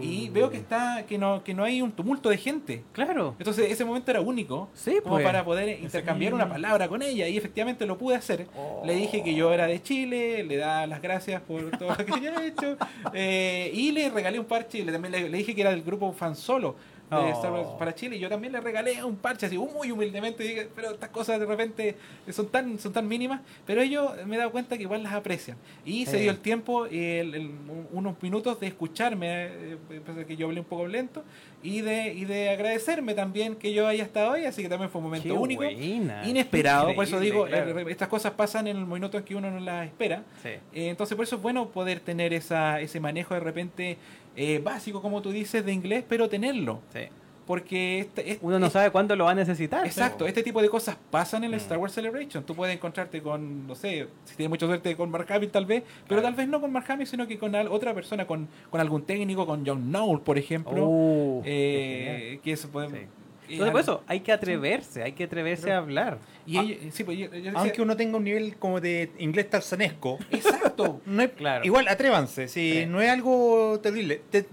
[0.01, 2.83] Y veo que está que no que no hay un tumulto de gente.
[2.91, 3.35] Claro.
[3.37, 5.25] Entonces ese momento era único Sí, como pues.
[5.25, 8.47] para poder intercambiar una palabra con ella y efectivamente lo pude hacer.
[8.57, 8.83] Oh.
[8.85, 12.13] Le dije que yo era de Chile, le da las gracias por todo lo que
[12.19, 12.77] ella ha hecho
[13.13, 16.11] eh, y le regalé un parche, le, también le, le dije que era del grupo
[16.13, 16.75] Fan Solo
[17.09, 17.29] de Oh.
[17.29, 20.67] Star Wars para Chile y yo también le regalé un parche así muy humildemente, dije,
[20.75, 21.95] pero estas cosas de repente
[22.31, 25.55] son tan son tan mínimas, pero ellos me he dado cuenta que igual las aprecian
[25.85, 26.23] y se Sí.
[26.23, 27.51] dio el tiempo, el- el-
[27.91, 31.23] unos minutos de escucharme, eh, pese a que yo hablé un poco lento
[31.61, 34.99] y de, y de agradecerme también que yo haya estado ahí, así que también fue
[34.99, 35.63] un momento Qué único.
[35.63, 36.27] buena.
[36.27, 37.79] Inesperado, por eso digo, claro.
[37.79, 40.23] eh, estas cosas pasan en el minuto en que uno no las espera.
[40.41, 40.49] Sí.
[40.49, 43.97] Eh, entonces, por eso es bueno poder tener esa, ese manejo de repente
[44.35, 46.81] eh, básico, como tú dices, de inglés, pero tenerlo.
[46.93, 47.01] Sí.
[47.45, 49.85] Porque este, este- Uno no sabe cuándo lo va a necesitar.
[49.85, 51.61] Exacto, este tipo de cosas pasan en el Mm.
[51.61, 52.43] Star Wars Celebration.
[52.43, 55.83] Tú puedes encontrarte con, no sé, si tienes mucha suerte con Mark Hamill tal vez,
[56.07, 56.23] pero Claro.
[56.23, 59.03] tal vez no con Mark Hamill, sino que con al- otra persona, con, con algún
[59.03, 60.85] técnico, con John Knoll, por ejemplo.
[60.87, 62.89] Uh, eh, que eso puede...
[62.89, 63.05] Sí.
[63.49, 66.17] Entonces, por eso, hay que atreverse, hay que atreverse a hablar.
[66.45, 69.49] Y ellos- sí, pues, yo- yo decía- Aunque uno tenga un nivel como de inglés
[69.49, 71.01] tarzanesco, Exacto.
[71.05, 71.65] no es- Claro.
[71.65, 72.85] igual atrévanse, si Sí.
[72.85, 74.21] no es algo terrible.
[74.29, 74.45] Te,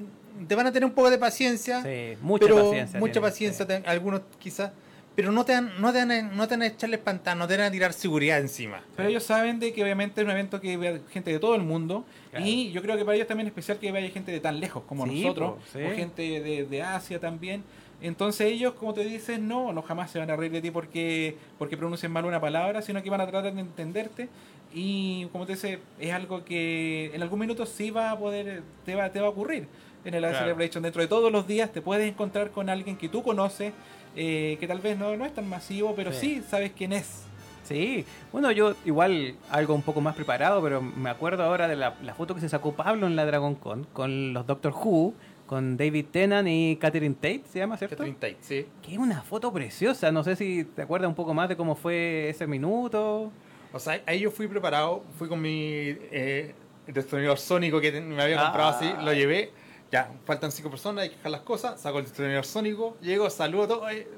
[0.49, 2.99] te van a tener un poco de paciencia, Sí, mucha pero paciencia.
[3.01, 3.83] mucha tienen, paciencia, sí.
[3.83, 4.73] te- algunos quizás,
[5.15, 7.47] pero no te, van, no, te van a, no te van a echarle espantar, no
[7.47, 8.83] te van a tirar seguridad encima.
[8.97, 11.63] Pero ellos saben de que obviamente es un evento que ve gente de todo el
[11.63, 12.47] mundo Claro.
[12.47, 14.83] y yo creo que para ellos también es especial que vaya gente de tan lejos
[14.85, 15.85] como Sí, nosotros po, sí.
[15.85, 17.63] o gente de, de Asia también.
[18.03, 21.37] Entonces ellos, como te dicen, no, no jamás se van a reír de ti porque
[21.59, 24.29] porque pronuncian mal una palabra, sino que van a tratar de entenderte
[24.75, 28.95] y como te dice, es algo que en algún minuto sí va a poder, te
[28.95, 29.67] va, te va a ocurrir.
[30.05, 30.39] En el Claro.
[30.39, 33.73] Celebration, dentro de todos los días te puedes encontrar con alguien que tú conoces,
[34.17, 36.37] eh, que tal vez no, no es tan masivo, pero Sí.
[36.41, 37.23] sí sabes quién es.
[37.63, 41.95] Sí, bueno, yo igual algo un poco más preparado, pero me acuerdo ahora de la,
[42.03, 45.15] la foto que se sacó Pablo en la Dragon Con con los Doctor Who,
[45.47, 48.05] con David Tennant y Catherine Tate, ¿se llama, cierto?
[48.41, 48.67] sí.
[48.83, 51.75] Que es una foto preciosa, no sé si te acuerdas un poco más de cómo
[51.75, 53.31] fue ese minuto.
[53.73, 56.55] O sea, ahí yo fui preparado, fui con mi eh,
[56.87, 58.77] destornillador sónico que me había comprado Ah.
[58.77, 59.51] así, lo llevé.
[59.91, 63.63] Ya, faltan cinco personas, hay que dejar las cosas, saco el destornillador sónico, llego, saludo
[63.65, 63.93] a todos.
[63.93, 64.09] eh,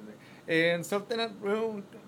[0.46, 0.80] eh,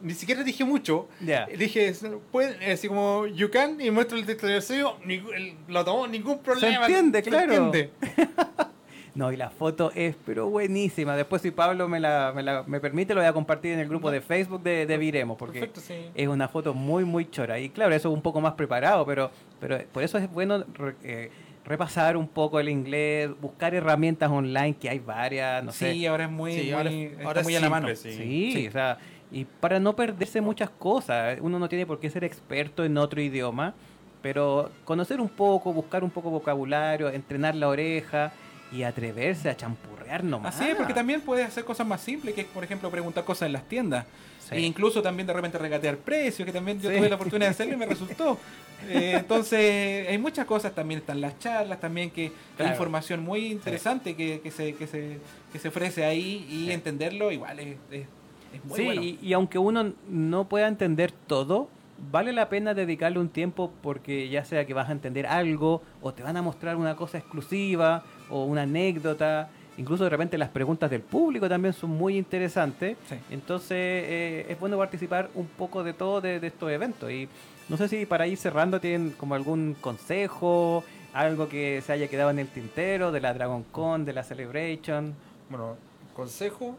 [0.02, 1.08] ni siquiera dije mucho.
[1.20, 1.46] Ya.
[1.46, 1.88] Dije.
[1.88, 5.30] Eh, así como, you can, y muestro el destornillador sónico,
[5.68, 6.86] lo tomó, ningún problema.
[6.86, 7.52] entiende, se claro.
[7.54, 7.90] entiende.
[9.16, 11.16] No, y la foto es pero buenísima.
[11.16, 13.88] Después si Pablo me la, me la- me permite lo voy a compartir en el
[13.88, 15.94] grupo de Facebook de, de Viremos, porque Perfecto, sí.
[16.14, 17.58] es una foto muy, muy chora.
[17.58, 20.94] Y claro, eso es un poco más preparado, pero, pero por eso es bueno re-
[21.02, 21.30] eh,
[21.64, 25.92] repasar un poco el inglés, buscar herramientas online, que hay varias, no sé.
[25.94, 26.90] sí, ahora es muy, Sí, muy- ahora-
[27.26, 27.96] ahora muy es a la simple, mano.
[27.96, 28.12] sí.
[28.12, 28.68] Sí, Sí.
[28.68, 28.98] o sea,
[29.32, 33.20] y para no perderse muchas cosas, uno no tiene por qué ser experto en otro
[33.22, 33.72] idioma,
[34.22, 38.32] pero conocer un poco, buscar un poco vocabulario, entrenar la oreja
[38.72, 40.54] y atreverse a champurrear nomás.
[40.56, 43.46] Así es, porque también puedes hacer cosas más simples, que es, por ejemplo, preguntar cosas
[43.46, 44.06] en las tiendas.
[44.48, 44.54] Sí.
[44.56, 46.96] E incluso también de repente regatear precios, que también yo Sí.
[46.96, 48.38] tuve la oportunidad de hacerlo y me resultó.
[48.88, 52.68] Eh, entonces, hay muchas cosas, también están las charlas, también que Claro.
[52.70, 55.18] hay información muy interesante que, que se, que, se,
[55.52, 58.06] que se ofrece ahí y entenderlo igual es, es,
[58.54, 59.02] es muy Sí, bueno.
[59.02, 61.68] y, y aunque uno no pueda entender todo,
[62.10, 66.12] vale la pena dedicarle un tiempo porque ya sea que vas a entender algo o
[66.12, 69.48] te van a mostrar una cosa exclusiva o una anécdota
[69.78, 72.96] Incluso de repente las preguntas del público también son muy interesantes.
[73.08, 73.16] Sí.
[73.30, 77.10] Entonces eh, es bueno participar un poco de todo de, de estos eventos.
[77.10, 77.28] Y
[77.68, 80.82] no sé si para ir cerrando tienen como algún consejo,
[81.12, 85.14] algo que se haya quedado en el tintero de la Dragon Con, de la Celebration.
[85.50, 85.76] Bueno,
[86.14, 86.76] consejo,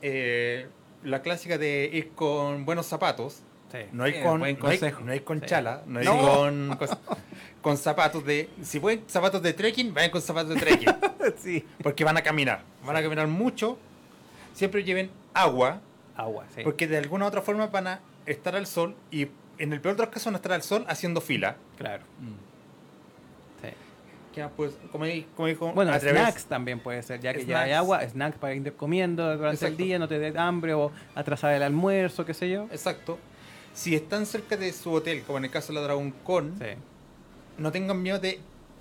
[0.00, 0.68] eh,
[1.02, 3.42] la clásica de ir con buenos zapatos.
[3.70, 3.78] Sí.
[3.92, 5.00] No Sí, con, buen no ir- consejo.
[5.04, 5.46] no ir con Sí.
[5.46, 6.16] chala, no No.
[6.18, 6.88] con, con,
[7.60, 8.48] con zapatos de...
[8.62, 10.88] Si pueden zapatos de trekking, vayan con zapatos de trekking.
[11.38, 11.64] sí.
[11.82, 12.62] porque van a caminar.
[12.84, 13.76] Van a caminar mucho.
[14.54, 15.80] Siempre lleven agua,
[16.16, 16.62] Agua, sí.
[16.64, 19.28] porque de alguna u otra forma van a estar al sol y
[19.58, 21.56] en el peor de los casos van a estar al sol haciendo fila.
[21.76, 22.02] Claro.
[23.62, 23.68] Sí.
[24.34, 27.62] Que, pues, como, di- como dijo Bueno, través- snacks también puede ser, ya que ya
[27.62, 29.66] hay agua, snacks para ir comiendo durante Exacto.
[29.72, 32.64] el día, no te dé hambre o atrasar el almuerzo, qué sé yo.
[32.70, 33.18] Exacto.
[33.78, 36.64] Si están cerca de su hotel, como en el caso de la Dragon Con, Sí.
[37.58, 38.40] no tengan miedo de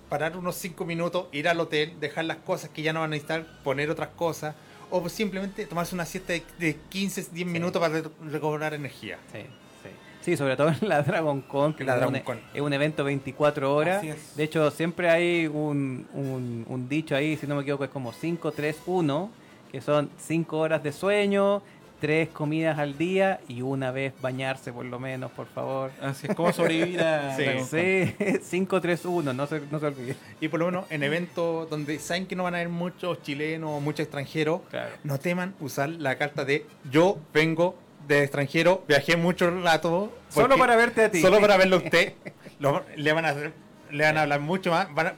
[0.09, 3.11] parar unos 5 minutos, ir al hotel, dejar las cosas que ya no van a
[3.11, 4.55] necesitar, poner otras cosas,
[4.89, 9.19] o simplemente tomarse una siesta de, de 15, 10 minutos para re- recobrar energía.
[9.31, 9.41] Sí,
[9.83, 9.89] sí.
[10.21, 12.41] Sí, sobre todo en la Dragon Con, que La es, Dragon un, Con.
[12.53, 14.01] es un evento 24 horas.
[14.35, 18.13] De hecho, siempre hay un, un, un dicho ahí, si no me equivoco, es como
[18.13, 19.29] 5, 3, 1,
[19.71, 21.61] que son 5 horas de sueño,
[21.99, 25.91] 3 comidas al día y una vez bañarse por lo menos, por favor.
[26.01, 27.45] Así es como sobrevivir a Sí.
[27.69, 30.15] Sí, 5, 3, 1, no se, no se olvide.
[30.39, 33.69] Y por lo menos en eventos donde saben que no van a haber muchos chilenos
[33.71, 34.91] o muchos extranjeros, Claro.
[35.03, 37.75] no teman usar la carta de yo vengo
[38.07, 40.13] de extranjero, viajé mucho rato.
[40.29, 41.19] Solo para verte a ti.
[41.21, 42.13] Solo para verlo a usted.
[42.59, 43.53] Lo- le van a hacer-
[43.91, 45.15] le van a hablar mucho más, van a-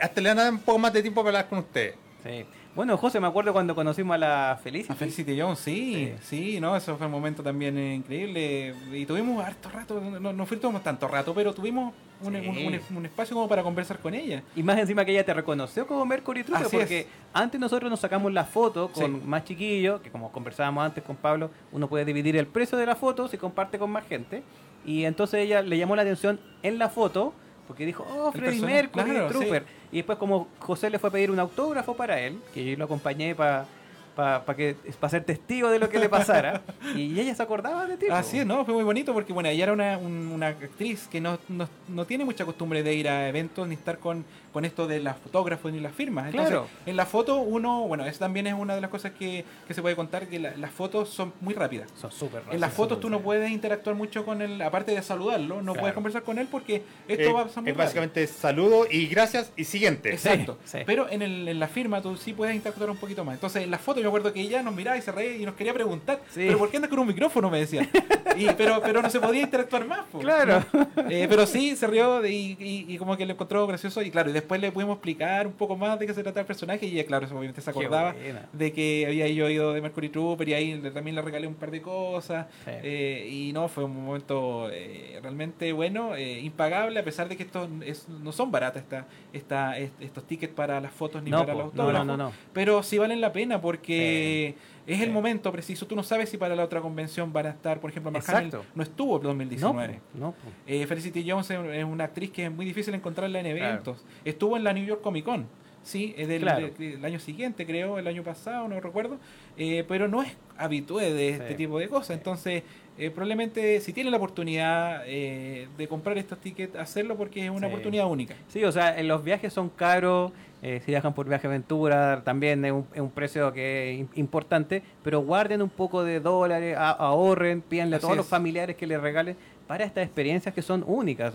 [0.00, 1.94] hasta le van a dar un poco más de tiempo para hablar con usted.
[2.24, 2.44] Sí.
[2.74, 4.92] Bueno, José, me acuerdo cuando conocimos a la Felicity.
[4.94, 8.74] A Felicity Jones, sí, sí, no, eso fue un momento también eh, increíble.
[8.94, 11.92] Y tuvimos harto rato, no, no fuimos tanto rato, pero tuvimos
[12.22, 12.48] un, Sí.
[12.48, 12.56] un-
[12.90, 14.42] un- un espacio como para conversar con ella.
[14.56, 17.06] Y más encima que ella te reconoció como Mercury Así porque es.
[17.34, 19.26] antes nosotros nos sacamos la foto con Sí.
[19.26, 22.96] más chiquillos, que como conversábamos antes con Pablo, uno puede dividir el precio de la
[22.96, 24.42] foto si comparte con más gente.
[24.86, 27.34] Y entonces ella le llamó la atención en la foto,
[27.68, 29.64] porque dijo, oh, personaje, Mercury claro, Trooper.
[29.90, 32.84] Y después como José le fue a pedir un autógrafo para él, que yo lo
[32.84, 33.66] acompañé para
[34.14, 36.60] para que para ser testigo de lo que le pasara,
[36.94, 38.06] y ella se acordaba de ti.
[38.10, 38.62] Así es, ¿no?
[38.66, 42.04] Fue muy bonito porque, bueno, ella era una, un- una actriz que no, no, no
[42.04, 44.22] tiene mucha costumbre de ir a eventos ni estar con,
[44.52, 46.26] con esto de las fotógrafos ni las firmas.
[46.26, 46.68] Entonces, Claro.
[46.86, 49.80] en la foto uno, bueno, eso también es una de las cosas que, que se
[49.82, 51.88] puede contar, que la- las fotos son muy rápidas.
[52.00, 55.56] Son súper En las fotos tú no puedes interactuar mucho con él, aparte de saludarlo,
[55.62, 55.80] no Claro.
[55.80, 57.84] puedes conversar con él porque esto Eh, va a pasar muy es rápido.
[57.86, 60.10] básicamente saludo y gracias y siguiente.
[60.12, 60.58] Exacto.
[60.64, 60.84] Sí, sí.
[60.86, 63.34] Pero en, el- en la firma tú sí puedes interactuar un poquito más.
[63.34, 65.44] Entonces, en la foto yo me acuerdo que ella nos miraba y se reía y
[65.46, 66.44] nos quería preguntar, Sí.
[66.46, 67.50] ¿pero por qué andas con un micrófono?
[67.50, 67.88] Me decía.
[68.34, 70.06] Y, pero, pero no se podía interactuar más.
[70.10, 70.18] po.
[70.20, 70.64] Claro.
[71.10, 74.00] Eh, pero sí, se rió y, y- y como que le encontró gracioso.
[74.00, 76.46] Y claro, y después le pudimos explicar un poco más de qué se trataba el
[76.46, 76.86] personaje.
[76.86, 78.14] Y ella, claro, obviamente se acordaba
[78.52, 81.70] de que había yo ido de Mercury Trooper y ahí también le regalé un par
[81.70, 82.46] de cosas.
[82.64, 82.70] Sí.
[82.82, 87.42] Eh, y no, fue un momento eh, realmente bueno, eh, impagable, a pesar de que
[87.44, 91.38] estos es- no son baratas esta, esta, est- estos tickets para las fotos ni No,
[91.40, 92.06] para po, los autógrafos.
[92.06, 92.32] no, no, no.
[92.52, 94.54] Pero sí valen la pena porque
[94.86, 95.86] es el momento preciso.
[95.86, 98.52] Tú no sabes si para la otra convención van a estar, por ejemplo, Mark Hamill
[98.74, 99.94] no estuvo en No, 2019.
[99.94, 100.48] po, no, po.
[100.66, 103.70] Eh, Felicity Jones es una actriz que es muy difícil encontrarla en Claro.
[103.72, 104.04] eventos.
[104.24, 105.46] Estuvo en la New York Comic Con,
[105.82, 106.68] sí, es del, Claro.
[106.68, 109.18] de- del año siguiente, creo, el año pasado, no recuerdo.
[109.56, 111.54] Eh, pero no es habitué de este Sí.
[111.54, 112.16] tipo de cosas.
[112.16, 112.62] Entonces,
[112.98, 117.66] eh, probablemente si tiene la oportunidad eh, de comprar estos tickets, hacerlo porque es una
[117.68, 117.72] Sí.
[117.72, 118.34] oportunidad única.
[118.48, 120.30] Sí, o sea, los viajes son caros,
[120.62, 124.08] eh, si viajan por viaje aventura también es un, es un precio que es im-
[124.14, 128.30] importante, pero guarden un poco de dólares, a- ahorren, pídanle a todos los es.
[128.30, 129.36] familiares que les regalen
[129.72, 131.32] para estas experiencias que son únicas.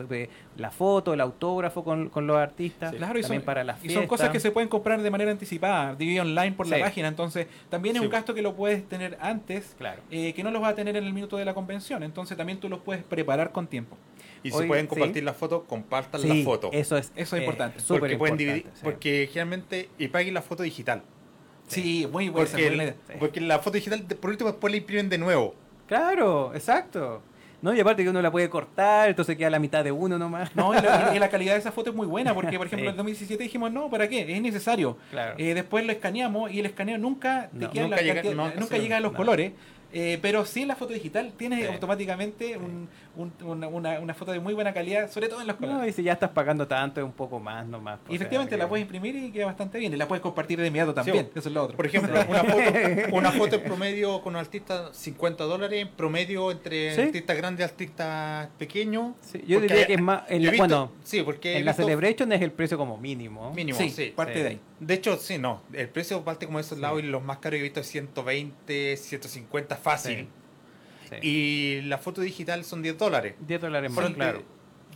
[0.57, 3.81] La foto, el autógrafo con, con los artistas, Claro, y también son, para las y
[3.81, 4.01] fiestas.
[4.01, 7.07] son cosas que se pueden comprar de manera anticipada, dividido online por la página.
[7.07, 8.05] Entonces, también es Sí.
[8.05, 10.03] un gasto que lo puedes tener antes, Claro.
[10.11, 12.03] eh, que no los vas a tener en el minuto de la convención.
[12.03, 13.97] Entonces, también tú los puedes preparar con tiempo.
[14.43, 14.89] Y Hoy- si pueden sí.
[14.89, 16.69] compartir la foto, compartan Sí, la foto.
[16.73, 17.79] Eso es, Eso es eh, importante.
[17.87, 18.81] porque pueden importante, dividir, sí.
[18.83, 21.01] porque generalmente y paguen la foto digital.
[21.67, 22.47] Sí, muy buena.
[22.51, 25.55] Porque, el- porque la foto digital por último después la imprimen de nuevo.
[25.87, 27.23] Claro, exacto.
[27.61, 30.55] No, y aparte que uno la puede cortar, entonces queda la mitad de uno nomás.
[30.55, 32.83] No, y la, y la calidad de esa foto es muy buena, porque por ejemplo
[32.83, 32.87] Sí.
[32.87, 34.31] en el 2017 dijimos, no, ¿para qué?
[34.35, 34.97] Es necesario.
[35.09, 35.35] Claro.
[35.37, 38.35] Eh, después lo escaneamos y el escaneo nunca, te No, queda nunca la llega- cantidad-
[38.35, 39.17] no, nunca sí, llega a los no.
[39.17, 39.51] colores.
[39.93, 41.73] eh, pero sí en la foto digital tienes Sí.
[41.73, 45.55] automáticamente un- un- una, una- una foto de muy buena calidad, sobre todo en los
[45.57, 45.81] colores.
[45.81, 47.99] No, y si ya estás pagando tanto, es un poco más nomás.
[48.09, 49.93] y efectivamente la puedes imprimir y queda bastante bien.
[49.93, 51.25] Y la puedes compartir de inmediato también.
[51.33, 51.75] Sí, eso es lo otro.
[51.77, 52.61] Por ejemplo, una foto,
[53.15, 57.01] una foto en promedio con un artista 50 dólares, en promedio entre Sí.
[57.01, 59.13] artistas grandes y artistas pequeños.
[59.21, 60.23] Sí, yo diría que es más.
[60.29, 62.97] en yo la- visto- bueno, sí, porque en la visto Celebration es el precio como
[62.97, 63.51] mínimo.
[63.53, 64.13] mínimo, sí, sí.
[64.15, 64.39] parte Sí.
[64.41, 64.59] de ahí.
[64.79, 65.61] De hecho, sí, no.
[65.73, 67.87] El precio parte como de esos lados y los más caros que he visto es
[67.87, 70.27] 120, 150 fácil.
[71.09, 71.15] Sí.
[71.21, 73.35] Y la foto digital son 10 dólares.
[73.39, 74.43] 10 dólares más, Ponte- claro.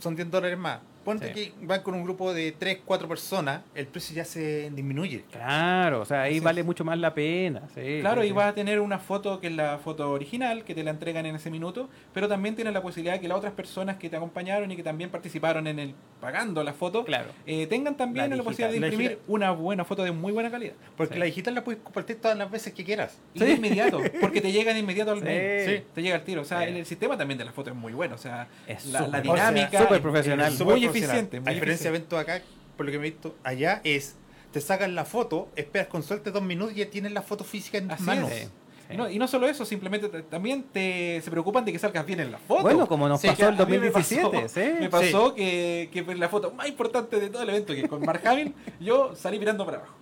[0.00, 0.80] Son 10 dólares más.
[1.04, 1.52] Ponte Sí.
[1.58, 5.24] que van con un grupo de 3, 4 personas, el precio ya se disminuye.
[5.32, 6.66] Claro, o sea, ahí vale es.
[6.66, 7.62] mucho más la pena.
[7.74, 10.74] sí, Claro, sí, y vas a tener una foto que es la foto original, que
[10.74, 13.52] te la entregan en ese minuto, pero también tienes la posibilidad de que las otras
[13.52, 17.30] personas que te acompañaron y que también participaron en el pagando la foto, Claro.
[17.46, 18.92] eh, tengan también La la, posibilidad de digital.
[18.92, 20.74] Imprimir una buena foto de muy buena calidad.
[20.96, 23.18] Porque la digital la puedes compartir todas las veces que quieras.
[23.34, 25.66] Y de inmediato, porque te llega de inmediato al mail.
[25.78, 25.84] Sí.
[25.94, 26.42] Te llega al tiro.
[26.42, 28.14] O sea, el, el sistema también de la foto es muy bueno.
[28.14, 29.32] O sea, Es la, dinámica.
[29.66, 30.52] o sea, súper es- profesional.
[30.52, 30.91] es muy profesional.
[30.98, 31.40] Eficiente.
[31.40, 32.40] muy A diferencia de eventos acá,
[32.76, 34.16] por lo que me he visto allá, es
[34.52, 37.78] te sacan la foto, esperas con suerte dos minutos y ya tienes la foto física
[37.78, 38.30] en tus manos.
[38.30, 38.42] es.
[38.44, 38.48] Sí.
[38.90, 42.04] Y no, y no solo eso, simplemente te- también te, se preocupan de que salgas
[42.04, 42.60] bien en la foto.
[42.62, 44.70] Bueno, como nos Sí, pasó el A mí me 2017, pasó- ¿sí?
[44.78, 48.20] Me pasó que, que la foto más importante de todo el evento, que con Mark
[48.26, 49.94] Hamill, yo salí mirando para abajo.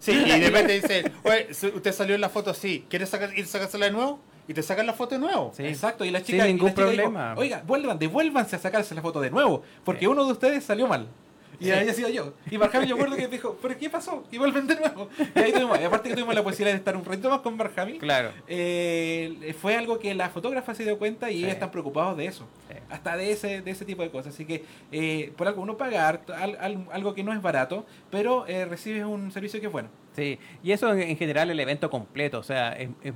[0.00, 1.46] Sí, y de repente dice, oye,
[1.76, 4.20] usted salió en la foto así, ¿quieres sacar, ir a sacársela de nuevo?
[4.46, 5.52] Y te sacan la foto de nuevo.
[5.56, 5.64] Sí.
[5.64, 7.34] Exacto, y la Sin chica, la ningún chica dijo, problema.
[7.36, 10.06] Oiga, vuelvan, devuélvanse a sacarse la foto de nuevo, porque Sí.
[10.06, 11.06] uno de ustedes salió mal.
[11.60, 12.34] Y ahí ha sido yo.
[12.50, 14.24] Y Mark Hamill, yo recuerdo que dijo, ¿pero qué pasó?
[14.32, 15.08] Y vuelven de nuevo.
[15.34, 17.56] Y ahí tuvimos, y aparte que tuvimos la posibilidad de estar un ratito más con
[17.56, 18.32] Mark Hamill, Claro.
[18.48, 21.38] eh, fue algo que la fotógrafa se dio cuenta y Sí.
[21.44, 22.44] ellos están preocupados de eso.
[22.68, 22.74] Sí.
[22.90, 24.34] Hasta de ese, de ese tipo de cosas.
[24.34, 28.46] Así que eh, por algo uno pagar al- al- algo que no es barato, pero
[28.48, 29.88] eh, recibes un servicio que es bueno.
[30.16, 33.12] Sí, y eso en, en general el evento completo, o sea, es, es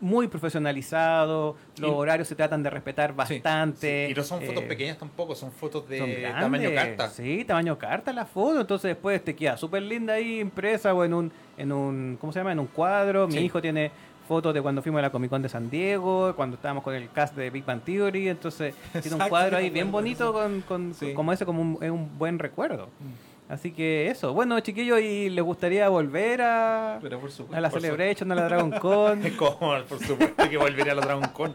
[0.00, 4.08] muy profesionalizado, los Y- horarios se tratan de respetar Sí, bastante.
[4.10, 7.08] Y no son fotos eh, pequeñas tampoco, son fotos de son grandes, tamaño carta.
[7.10, 11.14] Sí, tamaño carta la foto, entonces después te queda súper linda ahí impresa o en
[11.14, 12.52] un, en un, ¿cómo se llama?
[12.52, 13.26] En un cuadro.
[13.26, 13.38] Mi Sí.
[13.40, 13.90] hijo tiene
[14.28, 17.10] fotos de cuando fuimos a la Comic Con de San Diego, cuando estábamos con el
[17.10, 21.32] cast de Big Bang Theory, entonces tiene un cuadro ahí bien bonito con, con- como
[21.32, 22.86] ese, como un, es un buen recuerdo.
[22.86, 23.33] Mm.
[23.48, 27.56] Así que eso, bueno chiquillos, ¿y les gustaría volver a, Pero por supuesto.
[27.56, 29.20] a la por Celebration, a la Dragon Con?
[29.36, 31.52] Como, por supuesto que volvería a la Dragon Con.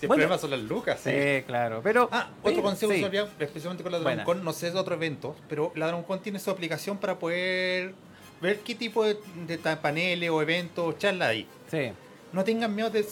[0.00, 0.22] Si el Bueno.
[0.22, 1.00] problema son las lucas.
[1.02, 2.08] Sí, claro, pero...
[2.12, 3.04] Ah, otro eh, consejo sí.
[3.10, 4.24] que especialmente con la Dragon Buena.
[4.24, 7.94] Con, no sé de otro evento, pero la Dragon Con tiene su aplicación para poder
[8.40, 11.46] ver qué tipo de, de paneles o eventos o charlas hay.
[11.70, 11.90] Sí,
[12.32, 13.04] No tengan miedo de,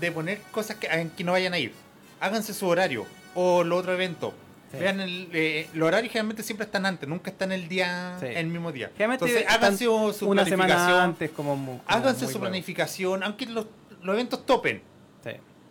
[0.00, 1.72] de poner cosas que, en que no vayan a ir.
[2.20, 3.04] Háganse su horario
[3.34, 4.32] o el otro evento.
[4.70, 4.76] Sí.
[4.78, 8.26] Vean, el, eh, los horarios generalmente siempre están antes, nunca están el día, Sí.
[8.26, 8.90] el mismo día.
[8.98, 10.46] Entonces, háganse su, una planificación.
[10.48, 11.50] semana antes como...
[11.52, 12.40] como Háganse su luego.
[12.40, 13.66] planificación, aunque los,
[14.02, 14.82] los eventos topen.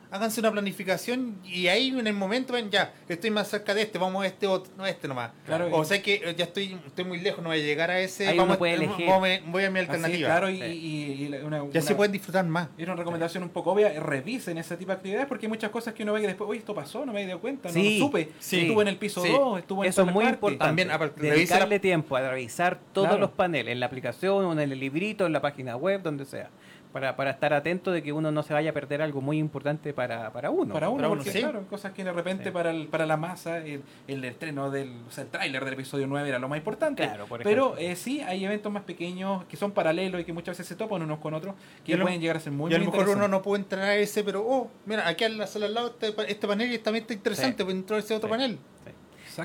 [0.10, 0.16] Sí.
[0.16, 3.98] Háganse una planificación y ahí en el momento ven ya, estoy más cerca de este,
[3.98, 5.32] vamos a este otro, no a este nomás.
[5.46, 8.00] Claro, o sea que eh, ya estoy, estoy muy lejos, no voy a llegar a
[8.00, 9.06] ese, Ahí vamos uno a- puede elegir.
[9.08, 10.28] voy a- voy a mi Así es, alternativa.
[10.30, 11.30] claro, y, Sí.
[11.32, 12.70] y- una, ya se pueden disfrutar más.
[12.78, 15.94] y una recomendación un poco obvia, revisen ese tipo de actividades porque hay muchas cosas
[15.94, 17.90] que uno ve que después, oye, esto pasó, no me había dado cuenta, Sí, no
[18.06, 18.30] lo supe.
[18.40, 19.30] sí, estuvo en el piso sí.
[19.32, 20.36] 2, estuvo en Eso es muy parte.
[20.36, 20.66] importante.
[20.66, 23.22] También, aparte, dedicarle la- tiempo a revisar todos Claro.
[23.22, 26.50] los paneles en la aplicación o en el librito, en la página web, donde sea.
[26.98, 29.94] Para, para estar atento de que uno no se vaya a perder algo muy importante
[29.94, 30.74] para, para uno.
[30.74, 31.42] Para uno, Para uno, porque sí.
[31.42, 32.50] claro, cosas que de repente Sí.
[32.50, 36.08] para, el- para la masa, el, el estreno del, o sea, el tráiler del episodio
[36.08, 37.04] 9 era lo más importante.
[37.04, 40.54] Claro, por Pero eh, sí, hay eventos más pequeños que son paralelos y que muchas
[40.58, 41.54] veces se topan unos con otros,
[41.86, 43.84] que lo- pueden llegar a ser muy, y a lo mejor uno no puede entrar
[43.84, 46.74] a ese, pero, oh, mira, aquí en la sala al lado este, pa- este panel
[46.74, 47.64] y también está interesante, Sí.
[47.64, 48.32] puede entrar a ese otro Sí.
[48.32, 48.58] panel.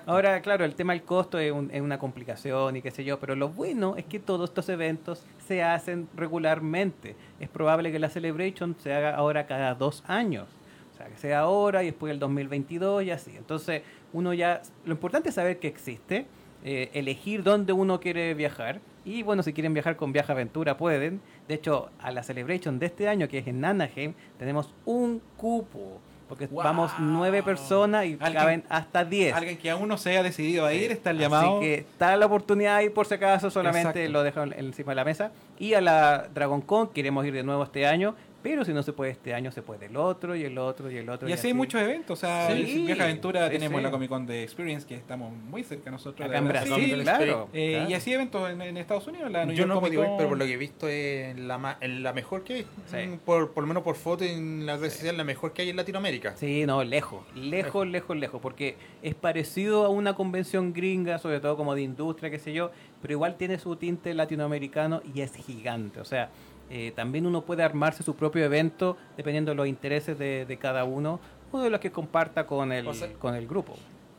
[0.06, 3.18] Ahora, claro, el tema del costo es, un- es una complicación y qué sé yo,
[3.20, 7.16] pero lo bueno es que todos estos eventos se hacen regularmente.
[7.40, 10.48] Es probable que la Celebration se haga ahora cada dos años.
[10.92, 13.34] O sea, que sea ahora y después el 2022 y así.
[13.36, 13.82] Entonces,
[14.12, 14.62] uno ya...
[14.84, 16.26] Lo importante es saber que existe,
[16.64, 18.80] eh, elegir dónde uno quiere viajar.
[19.04, 21.20] Y bueno, si quieren viajar con Viaja Aventura pueden.
[21.48, 26.00] De hecho, a la Celebration de este año, que es en Anaheim, tenemos un cupo.
[26.32, 26.64] Porque ¡Wow!
[26.64, 29.34] vamos nueve personas y caben hasta diez.
[29.34, 31.60] Alguien que aún no se haya decidido a ir, está el Así llamado.
[31.60, 34.12] que está la oportunidad ahí por si acaso, solamente Exacto.
[34.12, 35.30] lo dejo en- encima de la mesa.
[35.58, 38.92] Y a la Dragon Con queremos ir de nuevo este año, pero si no se
[38.92, 41.28] puede este año, se puede el otro y el otro y el otro.
[41.28, 43.84] Y así hay muchos eventos, o sea, Sí, en Viaja Aventura sí, tenemos sí.
[43.84, 47.48] la Comic Con de Experience, que estamos muy cerca nosotros Acá de en Brasil, claro.
[47.52, 47.90] Eh, claro.
[47.90, 50.16] Y así eventos en, en Estados Unidos, la New Yo York no he Comic Con.
[50.16, 52.64] pero por lo que he visto es la, ma- en la mejor que.
[52.86, 52.96] Sí.
[53.06, 55.70] Mm, Por, por lo menos por foto en la red social, la mejor que hay
[55.70, 56.36] en Latinoamérica.
[56.36, 61.56] Sí, no, lejos, lejos, lejos, lejos, porque es parecido a una convención gringa, sobre todo
[61.56, 62.70] como de industria, qué sé yo,
[63.00, 66.00] pero igual tiene su tinte latinoamericano y es gigante.
[66.00, 66.30] O sea,
[66.70, 70.84] eh, también uno puede armarse su propio evento dependiendo de los intereses de, de cada
[70.84, 71.20] uno
[71.50, 73.74] o de los que comparta con el, O sea- con el grupo.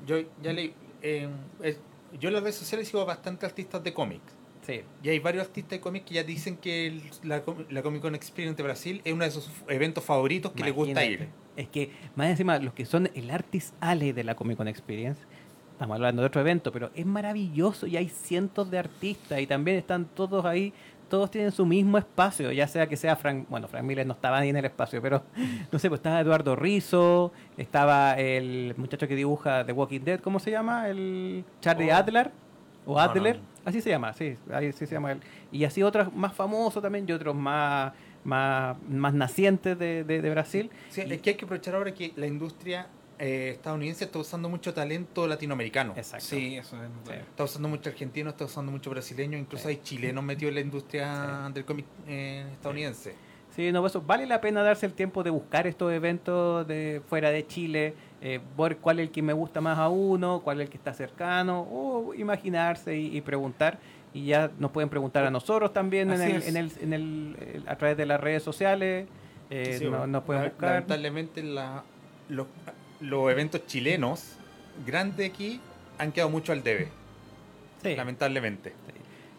[0.06, 0.74] Yo ya leí.
[1.02, 1.28] eh,
[1.62, 1.80] es-
[2.20, 4.22] yo en las redes sociales sigo bastante artistas de cómics.
[4.62, 8.02] Sí, Y hay varios artistas de cómics que ya dicen que el- la, la Comic
[8.02, 11.28] Con Experience de Brasil es uno de sus eventos favoritos que les gusta ir.
[11.58, 15.22] Es que, más encima, los que son el Artist Alley de la Comic Con Experience,
[15.74, 19.76] estamos hablando de otro evento, pero es maravilloso y hay cientos de artistas y también
[19.78, 20.72] están todos ahí,
[21.14, 24.40] todos tienen su mismo espacio, ya sea que sea Frank, bueno, Frank Miller no estaba
[24.40, 25.22] ahí en el espacio, pero
[25.72, 30.40] no sé, pues estaba Eduardo Rizzo, estaba el muchacho que dibuja The Walking Dead, ¿cómo
[30.40, 30.90] se llama?
[30.90, 31.96] El Charlie Oh.
[31.96, 32.32] Adler
[32.88, 33.44] o No, Adler, no.
[33.64, 35.20] así se llama, sí, ahí sí se llama él.
[35.52, 40.30] Y así otros más famosos también y otros más más, más nacientes de, de- de
[40.32, 40.72] Brasil.
[40.90, 42.88] Sí, es que hay que aprovechar ahora que la industria
[43.26, 45.94] eh, estadounidense está usando mucho talento latinoamericano.
[45.96, 46.26] Exacto.
[46.26, 46.90] Sí, eso es.
[47.08, 47.14] Sí.
[47.14, 49.70] Está usando mucho argentino, está usando mucho brasileño, incluso Sí.
[49.70, 53.16] hay chilenos metidos en la industria del cómic eh, estadounidense.
[53.56, 57.30] Sí, no, eso vale la pena darse el tiempo de buscar estos eventos de fuera
[57.30, 60.66] de Chile, eh, ver cuál es el que me gusta más a uno, cuál es
[60.66, 63.78] el que está cercano, o imaginarse y, y preguntar.
[64.14, 67.64] Y ya nos pueden preguntar a nosotros también en el, en el, en el- el-
[67.70, 69.08] a través de las redes sociales.
[69.50, 70.70] eh, Sí, no- bueno, nos pueden buscar.
[70.72, 71.84] Lamentablemente la-
[72.30, 72.48] los,
[73.04, 74.36] los eventos chilenos
[74.86, 75.60] grandes aquí
[75.98, 76.88] han quedado mucho al debe,
[77.84, 77.96] Sí.
[77.96, 78.74] lamentablemente.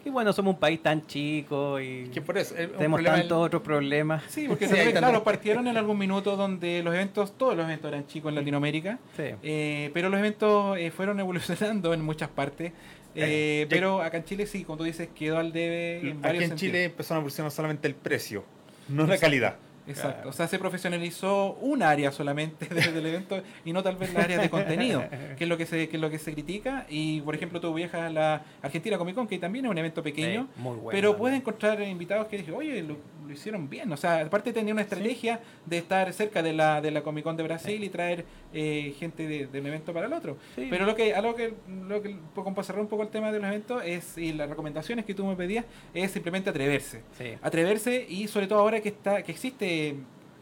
[0.06, 3.46] Y bueno, somos un país tan chico y Que por eso, tenemos problema tantos del-
[3.46, 4.22] otros problemas.
[4.28, 7.88] Sí, porque Sí, tanto- claro, partieron en algún minuto donde los eventos, todos los eventos
[7.88, 9.22] eran chicos en Latinoamérica, Sí.
[9.42, 12.72] eh, pero los eventos eh, fueron evolucionando en muchas partes.
[13.16, 16.18] eh, Eh, pero acá en Chile sí, como tú dices, quedó al debe en Aquí
[16.20, 16.60] varios en sentidos.
[16.72, 18.44] Chile empezaron a evolucionar solamente el precio,
[18.88, 19.56] no la calidad.
[19.86, 24.12] Exacto, o sea, se profesionalizó un área solamente de- del evento y no tal vez
[24.14, 25.04] la área de contenido,
[25.36, 26.86] que es lo que se que es lo que se critica.
[26.88, 30.02] Y por ejemplo, tú viajas a la Argentina Comic Con, que también es un evento
[30.02, 32.96] pequeño, Sí, muy bueno pero puedes encontrar invitados que dicen, oye, lo,
[33.26, 33.92] lo hicieron bien.
[33.92, 37.36] O sea, aparte tenía una estrategia de estar cerca de la de la Comic Con
[37.36, 38.24] de Brasil y traer
[38.54, 40.36] eh, gente de, de un evento para el otro.
[40.54, 40.68] Sí.
[40.70, 41.52] Pero lo que, a lo que,
[41.88, 44.48] lo que como para cerrar un poco el tema de los eventos es y las
[44.48, 47.34] recomendaciones que tú me pedías es simplemente atreverse Sí.
[47.42, 49.96] atreverse y sobre todo ahora que está que existe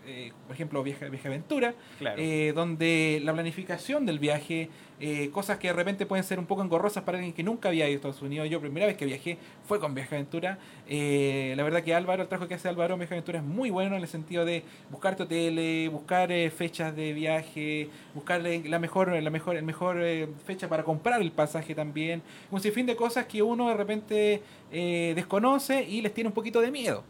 [0.07, 2.17] eh, por ejemplo viaje, viaje aventura Claro.
[2.21, 4.69] eh, donde la planificación del viaje
[5.01, 7.87] eh, cosas que de repente pueden ser un poco engorrosas para alguien que nunca había
[7.89, 8.49] ido a Estados Unidos.
[8.49, 10.59] Yo primera vez que viajé fue con viaje aventura.
[10.89, 13.97] Eh, la verdad que Álvaro el trabajo que hace Álvaro viaje aventura es muy bueno
[13.97, 19.09] en el sentido de buscar hoteles buscar eh, fechas de viaje buscar eh, la mejor
[19.11, 22.23] la mejor el mejor eh, fecha para comprar el pasaje también.
[22.53, 26.61] Un sinfín de cosas que uno de repente eh, desconoce y les tiene un poquito
[26.61, 27.03] de miedo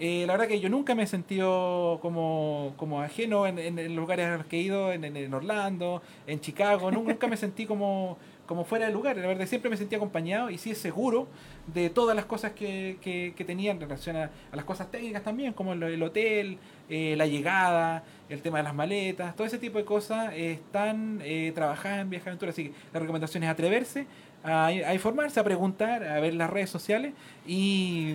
[0.00, 4.26] Eh, la verdad que yo nunca me he sentido como, como ajeno en, en- lugares
[4.26, 8.16] a los que he ido, en, en- Orlando, en Chicago, nu- nunca me sentí como,
[8.46, 11.26] como fuera de lugar, la verdad siempre me sentí acompañado y sí es seguro
[11.66, 15.52] de todas las cosas que, que, que tenía en relación a, las cosas técnicas también,
[15.52, 16.58] como el, el hotel,
[16.88, 21.52] eh, la llegada, el tema de las maletas, todo ese tipo de cosas están eh,
[21.54, 24.06] trabajadas en Viaje Aventura, así que la recomendación es atreverse
[24.48, 27.14] a informarse, a preguntar, a ver las redes sociales
[27.48, 28.14] y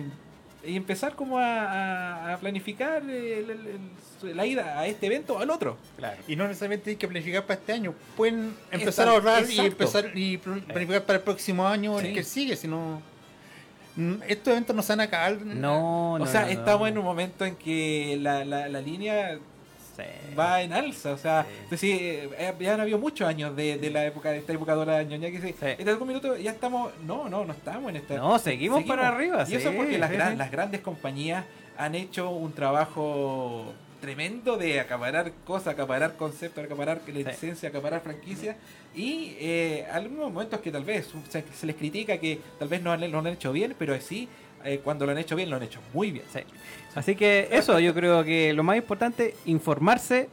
[0.64, 1.44] y empezar como a,
[2.28, 3.50] a- a planificar el- el-
[4.30, 5.76] el- la ida a este evento o al otro.
[5.96, 6.16] Claro.
[6.28, 7.94] Y no necesariamente hay que planificar para este año.
[8.16, 12.06] Pueden empezar Exacto, a ahorrar y empezar y pl- planificar para el próximo año Sí.
[12.08, 13.02] el que sigue, si no
[13.96, 15.40] mm, estos eventos no se van a acabar.
[15.42, 16.24] No, no.
[16.24, 16.52] o sea, no, no.
[16.52, 19.38] estamos en un momento en que la, la, la línea
[19.96, 20.02] Sí.
[20.38, 21.12] va en alza.
[21.12, 21.54] O sea, Sí.
[21.64, 24.74] es decir, eh, ya han habido muchos años de, de la época, de esta época
[24.74, 25.54] dorada ñoña que Sí.
[25.60, 28.16] en algún minuto ya estamos, no, no, no estamos en esta.
[28.16, 30.36] No, seguimos para arriba, Y eso sí, porque las, sí, gran- sí.
[30.38, 31.44] las grandes compañías
[31.76, 38.56] han hecho un trabajo tremendo de acaparar cosas, acaparar conceptos, acaparar licencia, acaparar franquicias
[38.96, 42.90] y eh, algunos momentos que tal vez se, se les critica que tal vez no,
[42.90, 44.28] han- no lo han hecho bien, pero sí,
[44.64, 46.24] eh, cuando lo han hecho bien, lo han hecho muy bien.
[46.32, 46.40] Sí.
[46.94, 50.28] Así que eso, yo creo que lo más importante, informarse,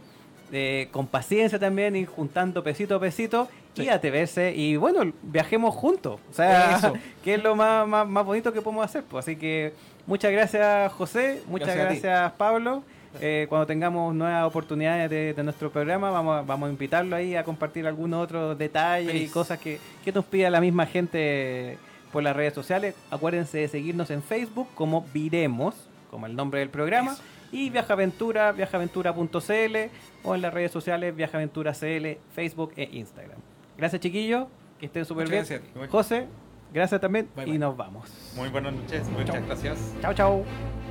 [0.52, 3.90] eh, con paciencia también, ir juntando pesito a pesito y Sí.
[3.90, 6.20] atreverse y bueno, viajemos juntos.
[6.30, 6.94] O sea, Eso.
[7.24, 9.04] que es lo más, más, más bonito que podemos hacer.
[9.04, 9.26] Pues.
[9.26, 9.74] Así que
[10.08, 12.84] muchas gracias José, muchas Gracias Pablo.
[13.22, 17.36] Eh, cuando tengamos nuevas oportunidades de, de nuestro programa, vamos a, vamos a invitarlo ahí
[17.36, 21.80] a compartir algunos otros detalles y cosas que, que nos pida la misma gente
[22.12, 22.96] por las redes sociales.
[23.12, 25.76] Acuérdense de seguirnos en Facebook como Viremos,
[26.10, 27.14] como el nombre del programa.
[27.14, 27.24] Eso.
[27.52, 29.76] Y Viajaventura, viajaventura.cl
[30.24, 33.40] o en las redes sociales Viajaventura CL, Facebook e Instagram.
[33.78, 34.48] Gracias chiquillos,
[34.80, 35.40] que estén súper bien.
[35.40, 35.88] Gracias a ti.
[35.90, 36.28] José,
[36.74, 37.60] gracias también Bye, y bye.
[37.60, 38.34] nos vamos.
[38.36, 39.96] Muy buenas noches, muchas gracias.
[40.02, 40.89] Chao, chao.